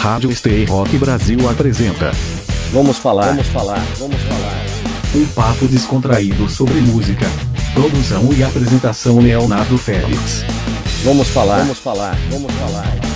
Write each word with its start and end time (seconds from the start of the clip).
Rádio 0.00 0.30
Stay 0.32 0.64
Rock 0.64 0.96
Brasil 0.96 1.46
apresenta. 1.46 2.10
Vamos 2.72 2.96
falar, 2.96 3.26
vamos 3.26 3.46
falar, 3.48 3.86
vamos 3.98 4.16
falar. 4.22 4.64
Um 5.14 5.26
papo 5.26 5.68
descontraído 5.68 6.48
sobre 6.48 6.80
música. 6.80 7.26
Produção 7.74 8.32
e 8.32 8.42
apresentação 8.42 9.18
Leonardo 9.18 9.76
Félix. 9.76 10.42
Vamos 11.04 11.28
falar, 11.28 11.58
vamos 11.58 11.78
falar, 11.80 12.16
vamos 12.30 12.50
falar. 12.50 13.09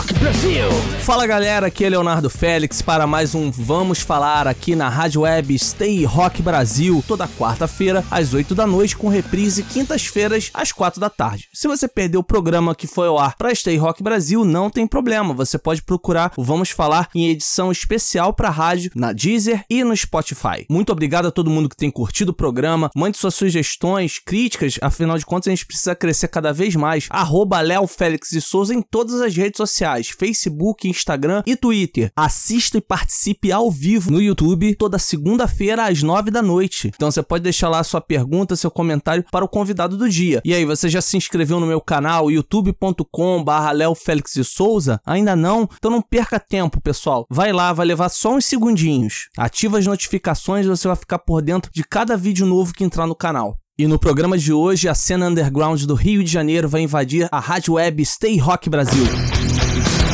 Rock 0.00 0.14
Brasil! 0.14 0.90
Fala 1.00 1.26
galera, 1.26 1.66
aqui 1.66 1.84
é 1.84 1.88
Leonardo 1.88 2.30
Félix 2.30 2.80
para 2.80 3.06
mais 3.06 3.34
um 3.34 3.50
Vamos 3.50 4.00
Falar 4.00 4.46
aqui 4.46 4.76
na 4.76 4.88
Rádio 4.88 5.22
Web 5.22 5.58
Stay 5.58 6.04
Rock 6.04 6.40
Brasil, 6.40 7.04
toda 7.06 7.28
quarta-feira 7.28 8.04
às 8.10 8.32
8 8.32 8.54
da 8.54 8.66
noite, 8.66 8.96
com 8.96 9.08
reprise 9.08 9.62
quintas-feiras 9.62 10.50
às 10.54 10.72
4 10.72 11.00
da 11.00 11.10
tarde. 11.10 11.48
Se 11.52 11.66
você 11.66 11.88
perdeu 11.88 12.20
o 12.20 12.24
programa 12.24 12.74
que 12.74 12.86
foi 12.86 13.08
ao 13.08 13.18
ar 13.18 13.34
para 13.36 13.54
Stay 13.54 13.76
Rock 13.76 14.02
Brasil, 14.02 14.44
não 14.44 14.70
tem 14.70 14.86
problema, 14.86 15.34
você 15.34 15.58
pode 15.58 15.82
procurar 15.82 16.32
o 16.36 16.44
Vamos 16.44 16.70
Falar 16.70 17.08
em 17.14 17.28
edição 17.28 17.72
especial 17.72 18.32
para 18.32 18.48
rádio 18.48 18.92
na 18.94 19.12
Deezer 19.12 19.64
e 19.68 19.84
no 19.84 19.96
Spotify. 19.96 20.64
Muito 20.70 20.92
obrigado 20.92 21.26
a 21.26 21.32
todo 21.32 21.50
mundo 21.50 21.68
que 21.68 21.76
tem 21.76 21.90
curtido 21.90 22.30
o 22.30 22.34
programa, 22.34 22.90
mande 22.96 23.18
suas 23.18 23.34
sugestões, 23.34 24.18
críticas, 24.18 24.78
afinal 24.80 25.18
de 25.18 25.26
contas 25.26 25.48
a 25.48 25.50
gente 25.50 25.66
precisa 25.66 25.94
crescer 25.94 26.28
cada 26.28 26.52
vez 26.52 26.76
mais. 26.76 27.06
Arroba 27.10 27.60
Léo 27.60 27.86
Félix 27.86 28.32
e 28.32 28.40
Souza 28.40 28.72
em 28.72 28.80
todas 28.80 29.20
as 29.20 29.34
redes 29.34 29.56
sociais, 29.56 29.89
Facebook, 29.98 30.88
Instagram 30.88 31.42
e 31.46 31.56
Twitter. 31.56 32.12
Assista 32.16 32.78
e 32.78 32.80
participe 32.80 33.52
ao 33.52 33.70
vivo 33.70 34.10
no 34.10 34.20
YouTube 34.20 34.74
toda 34.74 34.98
segunda-feira 34.98 35.86
às 35.86 36.02
9 36.02 36.30
da 36.30 36.42
noite. 36.42 36.90
Então 36.94 37.10
você 37.10 37.22
pode 37.22 37.44
deixar 37.44 37.68
lá 37.68 37.82
sua 37.82 38.00
pergunta, 38.00 38.56
seu 38.56 38.70
comentário 38.70 39.24
para 39.30 39.44
o 39.44 39.48
convidado 39.48 39.96
do 39.96 40.08
dia. 40.08 40.40
E 40.44 40.54
aí, 40.54 40.64
você 40.64 40.88
já 40.88 41.00
se 41.00 41.16
inscreveu 41.16 41.60
no 41.60 41.66
meu 41.66 41.80
canal 41.80 42.30
youtube.com 42.30 43.42
barra 43.42 43.72
Léo 43.72 43.94
Félix 43.94 44.34
de 44.34 44.44
Souza? 44.44 45.00
Ainda 45.04 45.34
não? 45.34 45.68
Então 45.76 45.90
não 45.90 46.02
perca 46.02 46.38
tempo, 46.38 46.80
pessoal. 46.80 47.26
Vai 47.30 47.52
lá, 47.52 47.72
vai 47.72 47.86
levar 47.86 48.08
só 48.08 48.34
uns 48.34 48.44
segundinhos. 48.44 49.28
Ativa 49.36 49.78
as 49.78 49.86
notificações 49.86 50.66
e 50.66 50.68
você 50.68 50.86
vai 50.86 50.96
ficar 50.96 51.18
por 51.18 51.42
dentro 51.42 51.70
de 51.72 51.84
cada 51.84 52.16
vídeo 52.16 52.46
novo 52.46 52.72
que 52.72 52.84
entrar 52.84 53.06
no 53.06 53.14
canal. 53.14 53.56
E 53.78 53.86
no 53.86 53.98
programa 53.98 54.36
de 54.36 54.52
hoje, 54.52 54.88
a 54.88 54.94
cena 54.94 55.28
underground 55.28 55.82
do 55.84 55.94
Rio 55.94 56.22
de 56.22 56.30
Janeiro 56.30 56.68
vai 56.68 56.82
invadir 56.82 57.26
a 57.32 57.40
rádio 57.40 57.74
web 57.74 58.04
Stay 58.04 58.36
Rock 58.36 58.68
Brasil. 58.68 59.04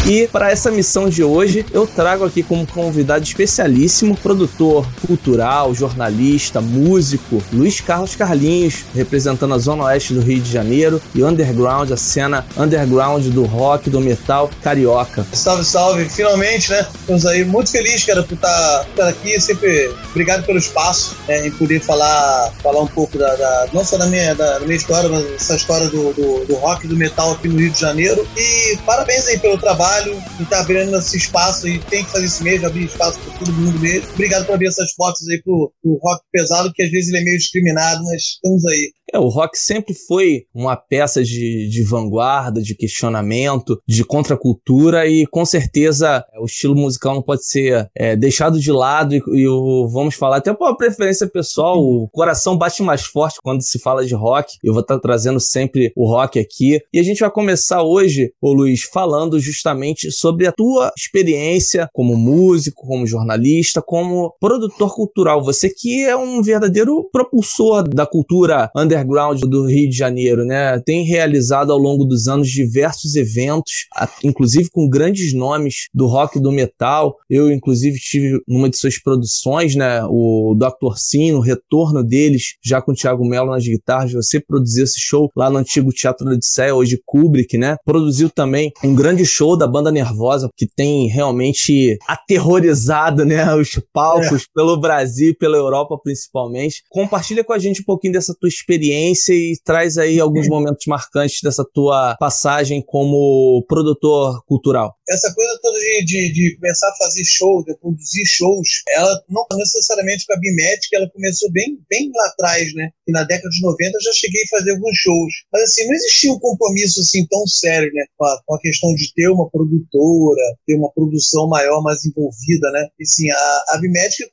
E 0.08 0.28
para 0.28 0.52
essa 0.52 0.70
missão 0.70 1.08
de 1.08 1.24
hoje, 1.24 1.66
eu 1.72 1.84
trago 1.84 2.24
aqui 2.24 2.40
como 2.40 2.64
convidado 2.64 3.24
especialíssimo, 3.24 4.16
produtor 4.16 4.86
cultural, 5.04 5.74
jornalista, 5.74 6.60
músico, 6.60 7.42
Luiz 7.52 7.80
Carlos 7.80 8.14
Carlinhos, 8.14 8.84
representando 8.94 9.52
a 9.52 9.58
Zona 9.58 9.82
Oeste 9.82 10.14
do 10.14 10.20
Rio 10.20 10.40
de 10.40 10.48
Janeiro 10.48 11.02
e 11.12 11.24
underground, 11.24 11.90
a 11.90 11.96
cena 11.96 12.46
underground 12.56 13.26
do 13.26 13.42
rock, 13.46 13.90
do 13.90 14.00
metal 14.00 14.48
carioca. 14.62 15.26
Salve, 15.32 15.64
salve! 15.64 16.08
Finalmente, 16.08 16.70
né? 16.70 16.86
Estamos 17.00 17.26
aí 17.26 17.44
muito 17.44 17.72
felizes, 17.72 18.04
cara, 18.04 18.22
por 18.22 18.34
estar, 18.34 18.86
aqui. 19.08 19.40
Sempre 19.40 19.92
obrigado 20.10 20.46
pelo 20.46 20.58
espaço 20.58 21.16
né, 21.26 21.48
em 21.48 21.50
poder 21.50 21.80
falar, 21.80 22.52
falar 22.62 22.80
um 22.80 22.86
pouco 22.86 23.18
da, 23.18 23.34
da 23.34 23.68
não 23.72 23.84
só 23.84 23.98
da 23.98 24.06
minha, 24.06 24.36
da, 24.36 24.60
da, 24.60 24.66
minha 24.66 24.76
história, 24.76 25.08
mas 25.08 25.26
essa 25.32 25.56
história 25.56 25.88
do, 25.88 26.12
do, 26.12 26.44
do 26.44 26.54
rock 26.54 26.86
e 26.86 26.88
do 26.88 26.96
metal 26.96 27.32
aqui 27.32 27.48
no 27.48 27.58
Rio 27.58 27.72
de 27.72 27.80
Janeiro. 27.80 28.24
E 28.36 28.78
parabéns 28.86 29.26
aí 29.26 29.40
pelo 29.40 29.58
trabalho 29.58 29.95
trabalho 29.96 30.22
e 30.40 30.44
tá 30.44 30.60
abrindo 30.60 30.96
esse 30.96 31.16
espaço 31.16 31.68
e 31.68 31.78
tem 31.78 32.04
que 32.04 32.10
fazer 32.10 32.26
isso 32.26 32.42
mesmo, 32.42 32.66
abrir 32.66 32.84
espaço 32.84 33.18
para 33.20 33.38
todo 33.38 33.52
mundo 33.52 33.78
mesmo. 33.78 34.08
Obrigado 34.12 34.46
por 34.46 34.54
abrir 34.54 34.68
essas 34.68 34.94
portas 34.94 35.26
aí 35.28 35.40
pro, 35.42 35.72
pro 35.82 35.98
rock 36.02 36.22
pesado, 36.32 36.72
que 36.74 36.82
às 36.82 36.90
vezes 36.90 37.08
ele 37.08 37.18
é 37.18 37.24
meio 37.24 37.38
discriminado, 37.38 38.02
mas 38.04 38.22
estamos 38.22 38.64
aí. 38.66 38.92
É, 39.12 39.18
o 39.18 39.28
rock 39.28 39.56
sempre 39.56 39.94
foi 39.94 40.46
uma 40.52 40.76
peça 40.76 41.22
de, 41.22 41.68
de 41.68 41.82
vanguarda, 41.84 42.60
de 42.60 42.74
questionamento, 42.74 43.80
de 43.86 44.04
contracultura 44.04 45.06
e 45.06 45.26
com 45.26 45.44
certeza 45.44 46.24
é, 46.32 46.40
o 46.40 46.44
estilo 46.44 46.74
musical 46.74 47.14
não 47.14 47.22
pode 47.22 47.46
ser 47.46 47.88
é, 47.94 48.16
deixado 48.16 48.58
de 48.58 48.72
lado 48.72 49.14
e, 49.14 49.22
e, 49.28 49.46
o, 49.46 49.86
vamos 49.88 50.16
falar 50.16 50.38
até 50.38 50.52
por 50.52 50.66
uma 50.66 50.76
preferência 50.76 51.28
pessoal, 51.28 51.78
o 51.78 52.08
coração 52.08 52.58
bate 52.58 52.82
mais 52.82 53.02
forte 53.02 53.38
quando 53.42 53.62
se 53.62 53.78
fala 53.78 54.04
de 54.04 54.14
rock. 54.14 54.54
Eu 54.62 54.72
vou 54.72 54.82
estar 54.82 54.98
trazendo 54.98 55.38
sempre 55.38 55.92
o 55.94 56.08
rock 56.08 56.38
aqui 56.40 56.80
e 56.92 56.98
a 56.98 57.02
gente 57.02 57.20
vai 57.20 57.30
começar 57.30 57.82
hoje, 57.82 58.32
ô 58.40 58.52
Luiz, 58.52 58.82
falando 58.82 59.38
justamente 59.38 59.85
sobre 60.10 60.46
a 60.46 60.52
tua 60.52 60.92
experiência 60.96 61.88
como 61.92 62.16
músico, 62.16 62.86
como 62.86 63.06
jornalista, 63.06 63.80
como 63.80 64.34
produtor 64.40 64.94
cultural. 64.94 65.42
Você 65.44 65.70
que 65.70 66.04
é 66.04 66.16
um 66.16 66.42
verdadeiro 66.42 67.08
propulsor 67.12 67.88
da 67.88 68.06
cultura 68.06 68.70
under 68.76 68.96
underground 68.96 69.40
do 69.42 69.66
Rio 69.66 69.88
de 69.88 69.96
Janeiro, 69.96 70.44
né? 70.44 70.80
Tem 70.80 71.04
realizado 71.04 71.70
ao 71.70 71.78
longo 71.78 72.04
dos 72.04 72.26
anos 72.26 72.48
diversos 72.48 73.14
eventos, 73.14 73.86
inclusive 74.24 74.68
com 74.70 74.88
grandes 74.88 75.34
nomes 75.34 75.88
do 75.92 76.06
rock 76.06 76.38
e 76.38 76.42
do 76.42 76.50
metal. 76.50 77.16
Eu, 77.28 77.50
inclusive, 77.50 77.98
tive 77.98 78.40
numa 78.48 78.68
de 78.68 78.76
suas 78.76 79.00
produções, 79.00 79.74
né? 79.74 80.02
O 80.08 80.56
Dr. 80.58 80.96
Sim, 80.96 81.32
o 81.32 81.40
retorno 81.40 82.02
deles, 82.02 82.56
já 82.64 82.80
com 82.80 82.92
o 82.92 82.94
Thiago 82.94 83.24
Mello 83.24 83.50
nas 83.50 83.64
guitarras. 83.64 84.12
Você 84.12 84.40
produziu 84.40 84.84
esse 84.84 84.98
show 84.98 85.30
lá 85.36 85.50
no 85.50 85.58
antigo 85.58 85.92
Teatro 85.92 86.28
Odisseia, 86.28 86.74
hoje 86.74 87.00
Kubrick, 87.04 87.56
né? 87.58 87.76
Produziu 87.84 88.30
também 88.30 88.72
um 88.82 88.94
grande 88.94 89.24
show 89.24 89.56
da 89.56 89.66
banda 89.76 89.92
Nervosa, 89.92 90.48
que 90.56 90.66
tem 90.66 91.06
realmente 91.06 91.98
aterrorizado, 92.08 93.24
né? 93.24 93.44
Os 93.54 93.80
palcos 93.92 94.42
é. 94.42 94.46
pelo 94.54 94.78
Brasil, 94.78 95.34
pela 95.38 95.56
Europa 95.56 95.98
principalmente. 96.02 96.82
Compartilha 96.88 97.44
com 97.44 97.52
a 97.52 97.58
gente 97.58 97.82
um 97.82 97.84
pouquinho 97.84 98.14
dessa 98.14 98.34
tua 98.38 98.48
experiência 98.48 99.32
e 99.32 99.54
traz 99.64 99.98
aí 99.98 100.18
alguns 100.18 100.48
momentos 100.48 100.86
marcantes 100.86 101.40
dessa 101.42 101.64
tua 101.74 102.16
passagem 102.18 102.82
como 102.84 103.64
produtor 103.68 104.42
cultural. 104.46 104.95
Essa 105.08 105.32
coisa 105.34 105.58
toda 105.62 105.78
de, 105.78 106.04
de, 106.04 106.32
de 106.32 106.56
começar 106.56 106.88
a 106.88 106.96
fazer 106.96 107.24
show, 107.24 107.64
de 107.64 107.76
produzir 107.78 108.24
shows, 108.26 108.68
ela 108.90 109.22
não 109.28 109.46
necessariamente 109.56 110.26
com 110.26 110.34
a 110.34 110.38
Bimédica, 110.38 110.96
ela 110.96 111.10
começou 111.10 111.50
bem, 111.52 111.78
bem 111.88 112.10
lá 112.14 112.26
atrás, 112.28 112.74
né? 112.74 112.90
E 113.06 113.12
na 113.12 113.22
década 113.24 113.48
de 113.50 113.62
90 113.62 113.96
eu 113.96 114.02
já 114.02 114.12
cheguei 114.12 114.42
a 114.42 114.58
fazer 114.58 114.72
alguns 114.72 114.96
shows. 114.96 115.32
Mas 115.52 115.62
assim, 115.62 115.86
não 115.86 115.94
existia 115.94 116.32
um 116.32 116.38
compromisso 116.38 117.00
assim 117.00 117.26
tão 117.26 117.46
sério, 117.46 117.92
né? 117.92 118.04
Com 118.16 118.24
a, 118.24 118.42
com 118.44 118.54
a 118.56 118.60
questão 118.60 118.94
de 118.94 119.12
ter 119.14 119.28
uma 119.28 119.48
produtora, 119.50 120.42
ter 120.66 120.74
uma 120.74 120.92
produção 120.92 121.48
maior, 121.48 121.82
mais 121.82 122.04
envolvida, 122.04 122.70
né? 122.72 122.88
E 122.98 123.06
sim, 123.06 123.30
a, 123.30 123.64
a 123.68 123.80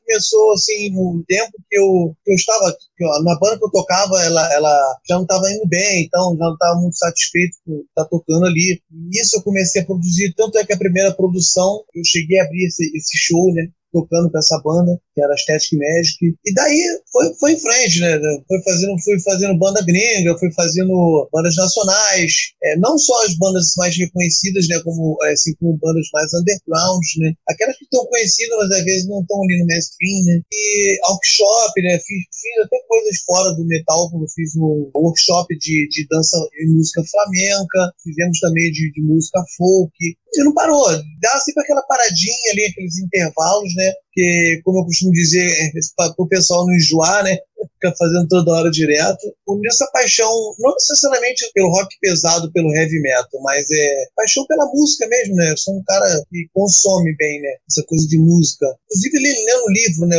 começou 0.05 0.53
assim 0.53 0.89
no 0.91 1.23
tempo 1.27 1.51
que 1.69 1.77
eu, 1.77 2.15
que 2.23 2.31
eu 2.31 2.35
estava, 2.35 2.75
na 3.23 3.37
banda 3.39 3.57
que 3.57 3.65
eu 3.65 3.71
tocava, 3.71 4.21
ela 4.23 4.53
ela, 4.53 4.99
já 5.07 5.15
não 5.15 5.23
estava 5.23 5.49
indo 5.51 5.67
bem, 5.67 6.03
então 6.05 6.35
já 6.37 6.45
não 6.45 6.53
estava 6.53 6.79
muito 6.79 6.97
satisfeito 6.97 7.57
com 7.65 7.79
estar 7.79 8.03
tá 8.03 8.09
tocando 8.09 8.45
ali. 8.45 8.81
E 9.11 9.35
eu 9.35 9.41
comecei 9.41 9.81
a 9.81 9.85
produzir, 9.85 10.33
tanto 10.35 10.57
é 10.57 10.65
que 10.65 10.73
a 10.73 10.77
primeira 10.77 11.13
produção, 11.13 11.83
eu 11.93 12.03
cheguei 12.05 12.39
a 12.39 12.43
abrir 12.43 12.65
esse, 12.65 12.83
esse 12.95 13.17
show, 13.17 13.53
né? 13.53 13.67
Tocando 13.93 14.31
com 14.31 14.37
essa 14.37 14.59
banda, 14.65 14.99
que 15.13 15.23
era 15.23 15.37
Static 15.37 15.77
Magic. 15.77 16.35
E 16.43 16.53
daí 16.53 16.81
foi, 17.11 17.33
foi 17.39 17.51
em 17.53 17.59
frente, 17.59 17.99
né? 17.99 18.19
Foi 18.47 18.61
fazendo, 18.63 19.01
fui 19.03 19.19
fazendo 19.21 19.59
banda 19.59 19.81
gringa, 19.85 20.37
fui 20.39 20.51
fazendo 20.53 21.29
bandas 21.31 21.55
nacionais, 21.55 22.33
é, 22.63 22.77
não 22.77 22.97
só 22.97 23.25
as 23.25 23.37
bandas 23.37 23.73
mais 23.77 23.95
reconhecidas, 23.95 24.67
né? 24.67 24.81
Como, 24.83 25.17
é, 25.23 25.31
assim, 25.31 25.53
como 25.59 25.77
bandas 25.77 26.07
mais 26.11 26.33
underground, 26.33 27.03
né? 27.19 27.33
Aquelas 27.47 27.77
que 27.77 27.85
estão 27.85 28.05
conhecidas, 28.07 28.57
mas 28.57 28.71
às 28.71 28.83
vezes 28.83 29.07
não 29.07 29.21
estão 29.21 29.37
ali 29.43 29.59
no 29.59 29.67
mainstream, 29.67 30.25
né? 30.25 30.41
E 30.51 30.99
workshop, 31.07 31.81
né? 31.81 31.99
Fiz, 31.99 32.23
fiz 32.33 32.65
até 32.65 32.77
coisas 32.87 33.21
fora 33.25 33.55
do 33.55 33.65
metal, 33.65 34.09
como 34.09 34.27
fiz 34.29 34.55
um 34.57 34.89
workshop 34.95 35.47
de, 35.57 35.87
de 35.89 36.07
dança 36.09 36.37
e 36.59 36.67
música 36.73 37.03
flamenca, 37.09 37.93
fizemos 38.03 38.39
também 38.39 38.71
de, 38.71 38.91
de 38.91 39.01
música 39.01 39.39
folk, 39.57 39.93
e 40.35 40.43
não 40.43 40.53
parou. 40.53 40.85
Dá 41.21 41.39
sempre 41.39 41.63
aquela 41.63 41.81
paradinha 41.83 42.51
ali, 42.51 42.65
aqueles 42.65 42.97
intervalos, 42.99 43.73
né? 43.75 43.91
Que, 44.13 44.61
como 44.63 44.79
eu 44.79 44.85
costumo 44.85 45.11
dizer, 45.11 45.45
é, 45.45 45.71
para 45.95 46.13
o 46.17 46.27
pessoal 46.27 46.65
não 46.65 46.73
enjoar, 46.75 47.23
né? 47.23 47.37
Fica 47.75 47.93
fazendo 47.97 48.27
toda 48.27 48.51
hora 48.51 48.69
direto. 48.69 49.33
Uniu 49.47 49.69
essa 49.69 49.87
paixão, 49.91 50.29
não 50.59 50.73
necessariamente 50.73 51.49
pelo 51.53 51.69
rock 51.69 51.95
pesado, 52.01 52.51
pelo 52.51 52.73
heavy 52.75 52.99
metal, 53.01 53.41
mas 53.41 53.65
é 53.71 54.05
paixão 54.15 54.45
pela 54.47 54.65
música 54.67 55.07
mesmo, 55.07 55.35
né? 55.35 55.51
Eu 55.51 55.57
sou 55.57 55.75
um 55.75 55.83
cara 55.83 56.05
que 56.29 56.47
consome 56.53 57.15
bem, 57.15 57.41
né? 57.41 57.49
Essa 57.69 57.83
coisa 57.87 58.07
de 58.07 58.17
música. 58.17 58.65
Inclusive, 58.85 59.17
lendo 59.19 59.69
livro, 59.69 60.07
né? 60.07 60.17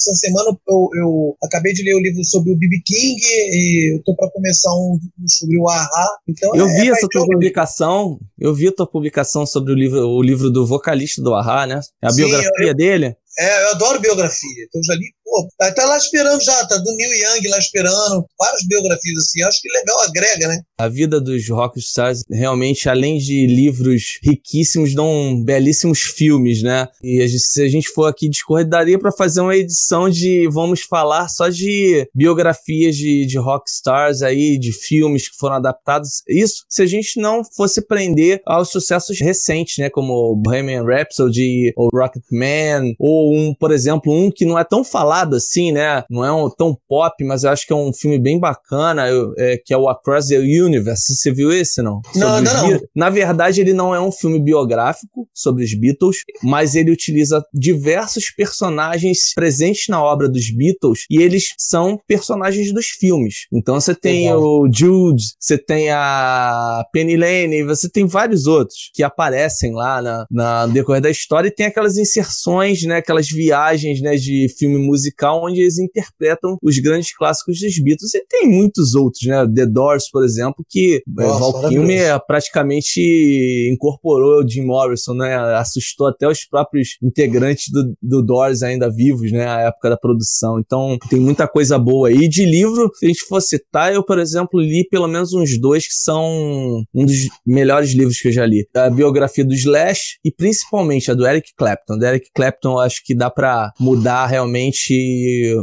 Essa 0.00 0.14
semana 0.14 0.56
eu, 0.68 0.88
eu, 0.94 1.36
acabei 1.42 1.74
de 1.74 1.82
ler 1.82 1.94
o 1.94 2.00
livro 2.00 2.24
sobre 2.24 2.52
o 2.52 2.56
B.B. 2.56 2.80
King 2.86 3.20
e 3.22 3.94
eu 3.94 4.02
tô 4.02 4.16
para 4.16 4.30
começar 4.30 4.72
um, 4.72 4.98
sobre 5.28 5.58
o 5.58 5.68
Ahá. 5.68 6.08
Então, 6.26 6.54
eu 6.56 6.66
é, 6.66 6.80
vi 6.80 6.88
é 6.88 6.92
essa 6.92 7.06
tua 7.10 7.26
publicação, 7.26 8.18
eu 8.38 8.54
vi 8.54 8.68
a 8.68 8.72
tua 8.72 8.86
publicação 8.86 9.44
sobre 9.44 9.72
o 9.72 9.76
livro, 9.76 10.00
o 10.08 10.22
livro 10.22 10.50
do 10.50 10.66
vocalista 10.66 11.20
do 11.20 11.34
Ahá, 11.34 11.66
né? 11.66 11.80
É 12.02 12.06
a 12.06 12.10
Sim, 12.10 12.16
biografia 12.16 12.68
eu, 12.68 12.74
dele. 12.74 13.09
É, 13.38 13.64
eu 13.64 13.70
adoro 13.70 14.00
biografia, 14.00 14.64
então 14.64 14.82
já 14.84 14.94
li 14.94 15.14
Pô, 15.30 15.48
tá, 15.56 15.72
tá 15.72 15.86
lá 15.86 15.96
esperando 15.96 16.42
já, 16.42 16.66
tá 16.66 16.76
do 16.76 16.96
Neil 16.96 17.12
Young 17.12 17.48
lá 17.50 17.58
esperando, 17.58 18.26
várias 18.36 18.66
biografias 18.66 19.16
assim, 19.18 19.42
acho 19.44 19.62
que 19.62 19.68
legal, 19.68 20.00
agrega, 20.00 20.48
né? 20.48 20.60
A 20.76 20.88
vida 20.88 21.20
dos 21.20 21.48
rockstars, 21.48 22.22
realmente, 22.28 22.88
além 22.88 23.16
de 23.16 23.46
livros 23.46 24.18
riquíssimos, 24.24 24.92
dão 24.92 25.40
belíssimos 25.44 26.00
filmes, 26.00 26.64
né? 26.64 26.88
E 27.00 27.22
a 27.22 27.28
gente, 27.28 27.42
se 27.42 27.62
a 27.62 27.68
gente 27.68 27.90
for 27.90 28.06
aqui 28.06 28.28
discorrer, 28.28 28.68
daria 28.68 28.98
para 28.98 29.12
fazer 29.12 29.40
uma 29.40 29.54
edição 29.54 30.10
de, 30.10 30.48
vamos 30.50 30.80
falar, 30.80 31.28
só 31.28 31.48
de 31.48 32.08
biografias 32.12 32.96
de, 32.96 33.24
de 33.24 33.38
rockstars 33.38 34.22
aí, 34.22 34.58
de 34.58 34.72
filmes 34.72 35.28
que 35.28 35.36
foram 35.36 35.56
adaptados. 35.56 36.22
Isso 36.28 36.64
se 36.68 36.82
a 36.82 36.86
gente 36.86 37.20
não 37.20 37.42
fosse 37.44 37.86
prender 37.86 38.42
aos 38.44 38.70
sucessos 38.70 39.20
recentes, 39.20 39.78
né? 39.78 39.88
Como 39.88 40.34
Bohemian 40.34 40.82
Rhapsody, 40.82 41.72
ou 41.76 41.88
Rocketman, 41.94 42.96
ou 42.98 43.32
um, 43.32 43.54
por 43.54 43.70
exemplo, 43.70 44.12
um 44.12 44.28
que 44.28 44.44
não 44.44 44.58
é 44.58 44.64
tão 44.64 44.82
falado 44.82 45.19
assim, 45.36 45.72
né? 45.72 46.02
Não 46.10 46.24
é 46.24 46.32
um, 46.32 46.48
tão 46.50 46.76
pop, 46.88 47.22
mas 47.24 47.44
eu 47.44 47.50
acho 47.50 47.66
que 47.66 47.72
é 47.72 47.76
um 47.76 47.92
filme 47.92 48.18
bem 48.18 48.38
bacana, 48.38 49.04
é, 49.38 49.58
que 49.64 49.72
é 49.72 49.76
o 49.76 49.88
Across 49.88 50.28
the 50.28 50.38
Universe. 50.38 51.14
Você 51.14 51.32
viu 51.32 51.52
esse, 51.52 51.82
não? 51.82 52.00
Não, 52.14 52.36
ainda 52.36 52.54
não. 52.54 52.80
Na 52.94 53.10
verdade, 53.10 53.60
ele 53.60 53.72
não 53.72 53.94
é 53.94 54.00
um 54.00 54.12
filme 54.12 54.40
biográfico 54.40 55.28
sobre 55.34 55.64
os 55.64 55.74
Beatles, 55.78 56.18
mas 56.42 56.74
ele 56.74 56.90
utiliza 56.90 57.42
diversos 57.52 58.30
personagens 58.30 59.32
presentes 59.34 59.88
na 59.88 60.02
obra 60.02 60.28
dos 60.28 60.50
Beatles 60.50 61.04
e 61.10 61.20
eles 61.22 61.48
são 61.58 61.98
personagens 62.06 62.72
dos 62.72 62.86
filmes. 62.86 63.46
Então 63.52 63.80
você 63.80 63.94
tem 63.94 64.32
o 64.32 64.68
Jude, 64.72 65.22
você 65.38 65.58
tem 65.58 65.90
a 65.90 66.84
Penny 66.92 67.16
Lane, 67.16 67.64
você 67.64 67.88
tem 67.88 68.06
vários 68.06 68.46
outros 68.46 68.90
que 68.94 69.02
aparecem 69.02 69.72
lá 69.72 70.00
na, 70.00 70.26
na 70.30 70.60
no 70.66 70.72
decorrer 70.72 71.02
da 71.02 71.10
história 71.10 71.48
e 71.48 71.54
tem 71.54 71.66
aquelas 71.66 71.96
inserções, 71.96 72.82
né, 72.82 72.96
aquelas 72.96 73.28
viagens, 73.28 74.00
né, 74.00 74.16
de 74.16 74.46
filme 74.58 74.78
musical 74.78 75.09
onde 75.22 75.60
eles 75.60 75.78
interpretam 75.78 76.56
os 76.62 76.78
grandes 76.78 77.14
clássicos 77.16 77.58
dos 77.60 77.82
Beatles. 77.82 78.14
E 78.14 78.24
tem 78.26 78.48
muitos 78.48 78.94
outros, 78.94 79.26
né, 79.26 79.46
The 79.54 79.66
Doors, 79.66 80.10
por 80.10 80.24
exemplo, 80.24 80.64
que 80.68 81.02
é, 81.18 81.22
Nossa, 81.22 81.38
Val 81.38 81.68
Kilmer 81.68 82.20
praticamente 82.26 83.70
incorporou 83.72 84.42
o 84.42 84.48
Jim 84.48 84.64
Morrison, 84.64 85.14
né, 85.14 85.34
assustou 85.54 86.08
até 86.08 86.28
os 86.28 86.44
próprios 86.44 86.96
integrantes 87.02 87.70
do, 87.70 87.94
do 88.02 88.22
Doors 88.22 88.62
ainda 88.62 88.90
vivos, 88.90 89.30
né, 89.32 89.46
à 89.46 89.60
época 89.62 89.90
da 89.90 89.96
produção. 89.96 90.58
Então 90.58 90.98
tem 91.08 91.20
muita 91.20 91.46
coisa 91.46 91.78
boa 91.78 92.08
aí. 92.08 92.28
De 92.28 92.44
livro, 92.44 92.90
se 92.94 93.06
a 93.06 93.08
gente 93.08 93.24
for 93.26 93.40
citar, 93.40 93.92
eu, 93.92 94.04
por 94.04 94.18
exemplo, 94.18 94.60
li 94.60 94.86
pelo 94.90 95.08
menos 95.08 95.32
uns 95.32 95.58
dois 95.60 95.86
que 95.86 95.94
são 95.94 96.84
um 96.94 97.04
dos 97.04 97.16
melhores 97.46 97.92
livros 97.92 98.18
que 98.18 98.28
eu 98.28 98.32
já 98.32 98.46
li. 98.46 98.66
A 98.74 98.90
biografia 98.90 99.44
do 99.44 99.54
Slash 99.54 100.18
e 100.24 100.32
principalmente 100.32 101.10
a 101.10 101.14
do 101.14 101.26
Eric 101.26 101.50
Clapton. 101.56 101.98
Do 101.98 102.06
Eric 102.06 102.28
Clapton, 102.34 102.72
eu 102.72 102.78
acho 102.80 103.02
que 103.04 103.14
dá 103.14 103.30
para 103.30 103.72
mudar 103.78 104.26
realmente 104.26 104.89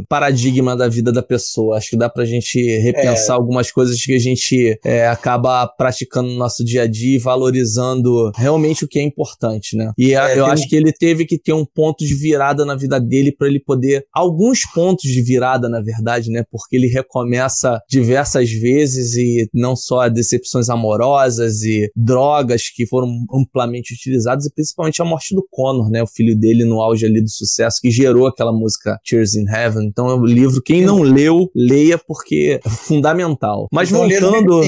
paradigma 0.07 0.75
da 0.75 0.87
vida 0.87 1.11
da 1.11 1.23
pessoa. 1.23 1.77
Acho 1.77 1.91
que 1.91 1.97
dá 1.97 2.09
pra 2.09 2.25
gente 2.25 2.59
repensar 2.79 3.33
é. 3.33 3.35
algumas 3.35 3.71
coisas 3.71 3.99
que 4.01 4.13
a 4.13 4.19
gente 4.19 4.79
é, 4.83 5.07
acaba 5.07 5.67
praticando 5.67 6.29
no 6.29 6.37
nosso 6.37 6.63
dia 6.63 6.83
a 6.83 6.87
dia 6.87 7.15
e 7.15 7.19
valorizando 7.19 8.31
realmente 8.35 8.85
o 8.85 8.87
que 8.87 8.99
é 8.99 9.03
importante, 9.03 9.75
né? 9.75 9.91
E 9.97 10.13
é, 10.13 10.37
eu 10.37 10.45
acho 10.45 10.67
que 10.67 10.75
ele 10.75 10.91
teve 10.91 11.25
que 11.25 11.37
ter 11.37 11.53
um 11.53 11.65
ponto 11.65 12.05
de 12.05 12.13
virada 12.15 12.65
na 12.65 12.75
vida 12.75 12.99
dele 12.99 13.31
para 13.31 13.47
ele 13.47 13.59
poder 13.59 14.05
alguns 14.13 14.61
pontos 14.73 15.09
de 15.09 15.21
virada, 15.21 15.69
na 15.69 15.81
verdade, 15.81 16.29
né? 16.29 16.43
Porque 16.49 16.75
ele 16.75 16.87
recomeça 16.87 17.79
diversas 17.89 18.51
vezes 18.51 19.15
e 19.15 19.49
não 19.53 19.75
só 19.75 20.07
decepções 20.09 20.69
amorosas 20.69 21.61
e 21.63 21.89
drogas 21.95 22.69
que 22.69 22.85
foram 22.85 23.09
amplamente 23.33 23.93
utilizadas 23.93 24.45
e 24.45 24.53
principalmente 24.53 25.01
a 25.01 25.05
morte 25.05 25.35
do 25.35 25.45
Connor, 25.49 25.89
né? 25.89 26.01
O 26.03 26.07
filho 26.07 26.37
dele 26.37 26.65
no 26.65 26.81
auge 26.81 27.05
ali 27.05 27.21
do 27.21 27.29
sucesso 27.29 27.79
que 27.81 27.91
gerou 27.91 28.27
aquela 28.27 28.51
música 28.51 28.99
Tears 29.17 29.35
in 29.35 29.45
Heaven. 29.47 29.87
Então 29.87 30.09
é 30.09 30.15
um 30.15 30.25
livro, 30.25 30.61
quem 30.61 30.81
não 30.81 31.01
leu, 31.01 31.49
leia 31.55 31.97
porque 31.97 32.59
é 32.63 32.69
fundamental. 32.69 33.67
Mas 33.71 33.89
não 33.89 34.07
voltando, 34.07 34.61